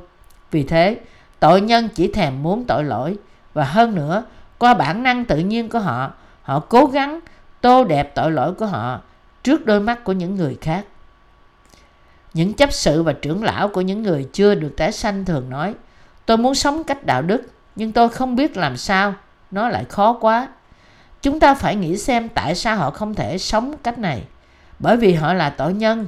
Vì 0.50 0.62
thế, 0.62 1.00
tội 1.40 1.60
nhân 1.60 1.88
chỉ 1.94 2.08
thèm 2.08 2.42
muốn 2.42 2.64
tội 2.64 2.84
lỗi 2.84 3.16
và 3.54 3.64
hơn 3.64 3.94
nữa, 3.94 4.24
qua 4.58 4.74
bản 4.74 5.02
năng 5.02 5.24
tự 5.24 5.38
nhiên 5.38 5.68
của 5.68 5.78
họ, 5.78 6.12
họ 6.42 6.60
cố 6.60 6.86
gắng 6.86 7.20
tô 7.62 7.84
đẹp 7.84 8.14
tội 8.14 8.30
lỗi 8.30 8.54
của 8.54 8.66
họ 8.66 9.00
trước 9.42 9.66
đôi 9.66 9.80
mắt 9.80 10.04
của 10.04 10.12
những 10.12 10.36
người 10.36 10.58
khác. 10.60 10.84
Những 12.34 12.54
chấp 12.54 12.72
sự 12.72 13.02
và 13.02 13.12
trưởng 13.12 13.44
lão 13.44 13.68
của 13.68 13.80
những 13.80 14.02
người 14.02 14.28
chưa 14.32 14.54
được 14.54 14.74
tái 14.76 14.92
sanh 14.92 15.24
thường 15.24 15.50
nói 15.50 15.74
Tôi 16.26 16.36
muốn 16.36 16.54
sống 16.54 16.84
cách 16.84 17.06
đạo 17.06 17.22
đức 17.22 17.42
nhưng 17.76 17.92
tôi 17.92 18.08
không 18.08 18.36
biết 18.36 18.56
làm 18.56 18.76
sao, 18.76 19.14
nó 19.50 19.68
lại 19.68 19.84
khó 19.84 20.18
quá. 20.20 20.48
Chúng 21.22 21.40
ta 21.40 21.54
phải 21.54 21.76
nghĩ 21.76 21.98
xem 21.98 22.28
tại 22.28 22.54
sao 22.54 22.76
họ 22.76 22.90
không 22.90 23.14
thể 23.14 23.38
sống 23.38 23.74
cách 23.82 23.98
này. 23.98 24.22
Bởi 24.78 24.96
vì 24.96 25.14
họ 25.14 25.34
là 25.34 25.50
tội 25.50 25.74
nhân, 25.74 26.06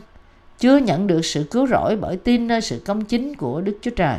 chưa 0.59 0.77
nhận 0.77 1.07
được 1.07 1.25
sự 1.25 1.49
cứu 1.51 1.67
rỗi 1.67 1.97
bởi 1.97 2.17
tin 2.17 2.47
nơi 2.47 2.61
sự 2.61 2.83
công 2.87 3.05
chính 3.05 3.35
của 3.35 3.61
Đức 3.61 3.79
Chúa 3.83 3.91
Trời. 3.91 4.19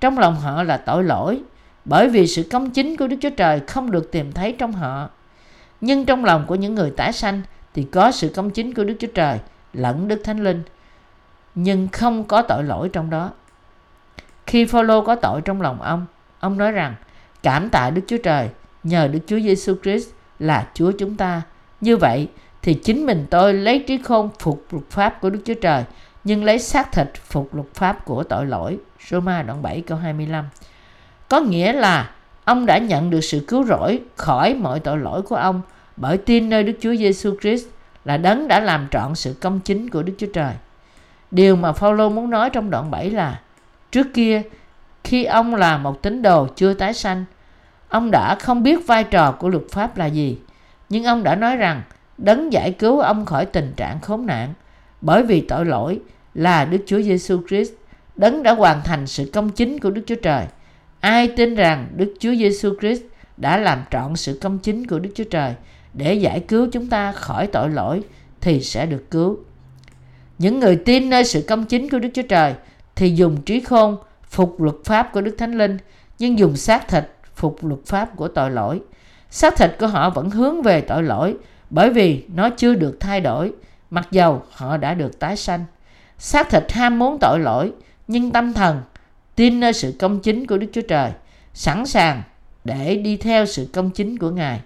Trong 0.00 0.18
lòng 0.18 0.36
họ 0.36 0.62
là 0.62 0.76
tội 0.76 1.04
lỗi, 1.04 1.40
bởi 1.84 2.08
vì 2.08 2.26
sự 2.26 2.42
công 2.50 2.70
chính 2.70 2.96
của 2.96 3.06
Đức 3.06 3.16
Chúa 3.20 3.30
Trời 3.30 3.60
không 3.60 3.90
được 3.90 4.12
tìm 4.12 4.32
thấy 4.32 4.56
trong 4.58 4.72
họ. 4.72 5.10
Nhưng 5.82 6.06
trong 6.06 6.24
lòng 6.24 6.44
của 6.46 6.54
những 6.54 6.74
người 6.74 6.90
tái 6.90 7.12
sanh 7.12 7.42
thì 7.74 7.82
có 7.82 8.10
sự 8.10 8.32
công 8.36 8.50
chính 8.50 8.74
của 8.74 8.84
Đức 8.84 8.94
Chúa 8.98 9.08
Trời 9.14 9.38
lẫn 9.72 10.08
Đức 10.08 10.20
Thánh 10.24 10.44
Linh, 10.44 10.62
nhưng 11.54 11.88
không 11.88 12.24
có 12.24 12.42
tội 12.42 12.64
lỗi 12.64 12.88
trong 12.92 13.10
đó. 13.10 13.30
Khi 14.46 14.64
Phaolô 14.64 15.04
có 15.04 15.14
tội 15.14 15.40
trong 15.40 15.62
lòng 15.62 15.82
ông, 15.82 16.06
ông 16.40 16.58
nói 16.58 16.72
rằng 16.72 16.94
cảm 17.42 17.68
tạ 17.68 17.90
Đức 17.90 18.02
Chúa 18.06 18.18
Trời 18.22 18.48
nhờ 18.82 19.08
Đức 19.08 19.18
Chúa 19.26 19.40
Giêsu 19.40 19.74
Christ 19.82 20.08
là 20.38 20.68
Chúa 20.74 20.92
chúng 20.98 21.16
ta. 21.16 21.42
Như 21.80 21.96
vậy 21.96 22.28
thì 22.62 22.74
chính 22.74 23.06
mình 23.06 23.26
tôi 23.30 23.54
lấy 23.54 23.84
trí 23.86 23.98
khôn 23.98 24.30
phục 24.38 24.66
luật 24.70 24.90
pháp 24.90 25.20
của 25.20 25.30
Đức 25.30 25.40
Chúa 25.44 25.54
Trời 25.54 25.84
nhưng 26.24 26.44
lấy 26.44 26.58
xác 26.58 26.92
thịt 26.92 27.10
phục 27.14 27.54
luật 27.54 27.74
pháp 27.74 28.04
của 28.04 28.22
tội 28.22 28.46
lỗi. 28.46 28.78
Roma 29.08 29.42
đoạn 29.42 29.62
7 29.62 29.80
câu 29.80 29.98
25. 29.98 30.44
Có 31.28 31.40
nghĩa 31.40 31.72
là 31.72 32.10
ông 32.44 32.66
đã 32.66 32.78
nhận 32.78 33.10
được 33.10 33.20
sự 33.20 33.44
cứu 33.48 33.64
rỗi 33.64 34.00
khỏi 34.16 34.54
mọi 34.54 34.80
tội 34.80 34.98
lỗi 34.98 35.22
của 35.22 35.36
ông 35.36 35.60
bởi 35.96 36.18
tin 36.18 36.48
nơi 36.48 36.62
Đức 36.62 36.72
Chúa 36.80 36.94
Giêsu 36.94 37.34
Christ 37.40 37.66
là 38.04 38.16
đấng 38.16 38.48
đã 38.48 38.60
làm 38.60 38.88
trọn 38.90 39.14
sự 39.14 39.34
công 39.40 39.60
chính 39.60 39.90
của 39.90 40.02
Đức 40.02 40.12
Chúa 40.18 40.26
Trời. 40.34 40.54
Điều 41.30 41.56
mà 41.56 41.72
Phaolô 41.72 42.08
muốn 42.08 42.30
nói 42.30 42.50
trong 42.50 42.70
đoạn 42.70 42.90
7 42.90 43.10
là 43.10 43.40
trước 43.92 44.06
kia 44.14 44.42
khi 45.04 45.24
ông 45.24 45.54
là 45.54 45.78
một 45.78 46.02
tín 46.02 46.22
đồ 46.22 46.46
chưa 46.56 46.74
tái 46.74 46.94
sanh, 46.94 47.24
ông 47.88 48.10
đã 48.10 48.34
không 48.34 48.62
biết 48.62 48.86
vai 48.86 49.04
trò 49.04 49.32
của 49.32 49.48
luật 49.48 49.64
pháp 49.70 49.98
là 49.98 50.06
gì, 50.06 50.38
nhưng 50.88 51.04
ông 51.04 51.22
đã 51.22 51.34
nói 51.34 51.56
rằng 51.56 51.82
đấng 52.18 52.52
giải 52.52 52.72
cứu 52.72 53.00
ông 53.00 53.26
khỏi 53.26 53.46
tình 53.46 53.72
trạng 53.76 54.00
khốn 54.00 54.26
nạn 54.26 54.54
bởi 55.00 55.22
vì 55.22 55.40
tội 55.40 55.64
lỗi 55.64 56.00
là 56.34 56.64
Đức 56.64 56.78
Chúa 56.86 57.00
Giêsu 57.00 57.40
Christ, 57.48 57.72
đấng 58.16 58.42
đã 58.42 58.54
hoàn 58.54 58.82
thành 58.84 59.06
sự 59.06 59.30
công 59.32 59.50
chính 59.50 59.78
của 59.78 59.90
Đức 59.90 60.02
Chúa 60.06 60.14
Trời. 60.22 60.46
Ai 61.02 61.28
tin 61.28 61.54
rằng 61.54 61.88
Đức 61.96 62.14
Chúa 62.20 62.34
Giêsu 62.34 62.74
Christ 62.80 63.02
đã 63.36 63.56
làm 63.56 63.82
trọn 63.90 64.16
sự 64.16 64.38
công 64.42 64.58
chính 64.58 64.86
của 64.86 64.98
Đức 64.98 65.10
Chúa 65.14 65.24
Trời 65.24 65.54
để 65.94 66.14
giải 66.14 66.40
cứu 66.40 66.68
chúng 66.72 66.86
ta 66.86 67.12
khỏi 67.12 67.46
tội 67.46 67.70
lỗi 67.70 68.02
thì 68.40 68.60
sẽ 68.60 68.86
được 68.86 69.10
cứu. 69.10 69.38
Những 70.38 70.60
người 70.60 70.76
tin 70.76 71.10
nơi 71.10 71.24
sự 71.24 71.44
công 71.48 71.64
chính 71.64 71.88
của 71.90 71.98
Đức 71.98 72.08
Chúa 72.14 72.22
Trời 72.22 72.54
thì 72.96 73.14
dùng 73.14 73.42
trí 73.42 73.60
khôn 73.60 73.96
phục 74.24 74.60
luật 74.60 74.76
pháp 74.84 75.12
của 75.12 75.20
Đức 75.20 75.34
Thánh 75.38 75.58
Linh, 75.58 75.78
nhưng 76.18 76.38
dùng 76.38 76.56
xác 76.56 76.88
thịt 76.88 77.04
phục 77.34 77.64
luật 77.64 77.80
pháp 77.86 78.16
của 78.16 78.28
tội 78.28 78.50
lỗi. 78.50 78.80
Xác 79.30 79.56
thịt 79.56 79.70
của 79.78 79.86
họ 79.86 80.10
vẫn 80.10 80.30
hướng 80.30 80.62
về 80.62 80.80
tội 80.80 81.02
lỗi 81.02 81.36
bởi 81.70 81.90
vì 81.90 82.24
nó 82.34 82.50
chưa 82.50 82.74
được 82.74 82.96
thay 83.00 83.20
đổi, 83.20 83.52
mặc 83.90 84.08
dầu 84.10 84.42
họ 84.50 84.76
đã 84.76 84.94
được 84.94 85.18
tái 85.18 85.36
sanh. 85.36 85.64
Xác 86.18 86.50
thịt 86.50 86.72
ham 86.72 86.98
muốn 86.98 87.18
tội 87.20 87.38
lỗi, 87.40 87.72
nhưng 88.08 88.30
tâm 88.30 88.52
thần 88.52 88.80
tin 89.34 89.60
nơi 89.60 89.72
sự 89.72 89.94
công 89.98 90.20
chính 90.20 90.46
của 90.46 90.58
Đức 90.58 90.66
Chúa 90.72 90.82
Trời 90.88 91.12
sẵn 91.54 91.86
sàng 91.86 92.22
để 92.64 92.96
đi 92.96 93.16
theo 93.16 93.46
sự 93.46 93.68
công 93.72 93.90
chính 93.90 94.18
của 94.18 94.30
Ngài. 94.30 94.60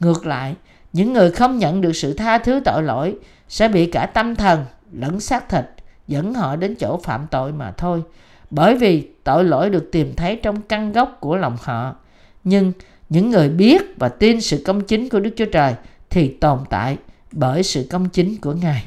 Ngược 0.00 0.26
lại, 0.26 0.54
những 0.92 1.12
người 1.12 1.30
không 1.30 1.58
nhận 1.58 1.80
được 1.80 1.92
sự 1.92 2.14
tha 2.14 2.38
thứ 2.38 2.60
tội 2.64 2.82
lỗi 2.82 3.14
sẽ 3.48 3.68
bị 3.68 3.86
cả 3.86 4.06
tâm 4.06 4.34
thần 4.34 4.64
lẫn 4.92 5.20
xác 5.20 5.48
thịt 5.48 5.64
dẫn 6.08 6.34
họ 6.34 6.56
đến 6.56 6.74
chỗ 6.74 7.00
phạm 7.04 7.26
tội 7.30 7.52
mà 7.52 7.70
thôi. 7.70 8.02
Bởi 8.50 8.74
vì 8.74 9.08
tội 9.24 9.44
lỗi 9.44 9.70
được 9.70 9.88
tìm 9.92 10.14
thấy 10.16 10.40
trong 10.42 10.62
căn 10.62 10.92
gốc 10.92 11.16
của 11.20 11.36
lòng 11.36 11.56
họ. 11.60 11.96
Nhưng 12.44 12.72
những 13.08 13.30
người 13.30 13.48
biết 13.48 13.82
và 13.96 14.08
tin 14.08 14.40
sự 14.40 14.62
công 14.66 14.80
chính 14.80 15.08
của 15.08 15.20
Đức 15.20 15.30
Chúa 15.36 15.46
Trời 15.52 15.74
thì 16.10 16.28
tồn 16.28 16.58
tại 16.70 16.96
bởi 17.32 17.62
sự 17.62 17.86
công 17.90 18.08
chính 18.08 18.36
của 18.40 18.52
Ngài. 18.52 18.84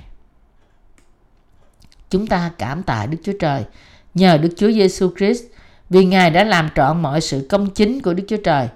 Chúng 2.09 2.27
ta 2.27 2.51
cảm 2.57 2.83
tạ 2.83 3.05
Đức 3.05 3.17
Chúa 3.23 3.37
Trời 3.39 3.63
nhờ 4.13 4.37
Đức 4.37 4.49
Chúa 4.57 4.71
Giêsu 4.71 5.09
Christ, 5.17 5.43
vì 5.89 6.05
Ngài 6.05 6.29
đã 6.29 6.43
làm 6.43 6.69
trọn 6.75 7.01
mọi 7.01 7.21
sự 7.21 7.47
công 7.49 7.69
chính 7.69 8.01
của 8.01 8.13
Đức 8.13 8.23
Chúa 8.27 8.37
Trời. 8.43 8.67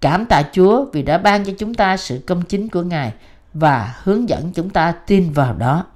Cảm 0.00 0.26
tạ 0.26 0.42
Chúa 0.52 0.84
vì 0.92 1.02
đã 1.02 1.18
ban 1.18 1.44
cho 1.44 1.52
chúng 1.58 1.74
ta 1.74 1.96
sự 1.96 2.20
công 2.26 2.42
chính 2.42 2.68
của 2.68 2.82
Ngài 2.82 3.12
và 3.54 3.94
hướng 4.02 4.28
dẫn 4.28 4.52
chúng 4.52 4.70
ta 4.70 4.92
tin 4.92 5.32
vào 5.32 5.54
đó. 5.54 5.86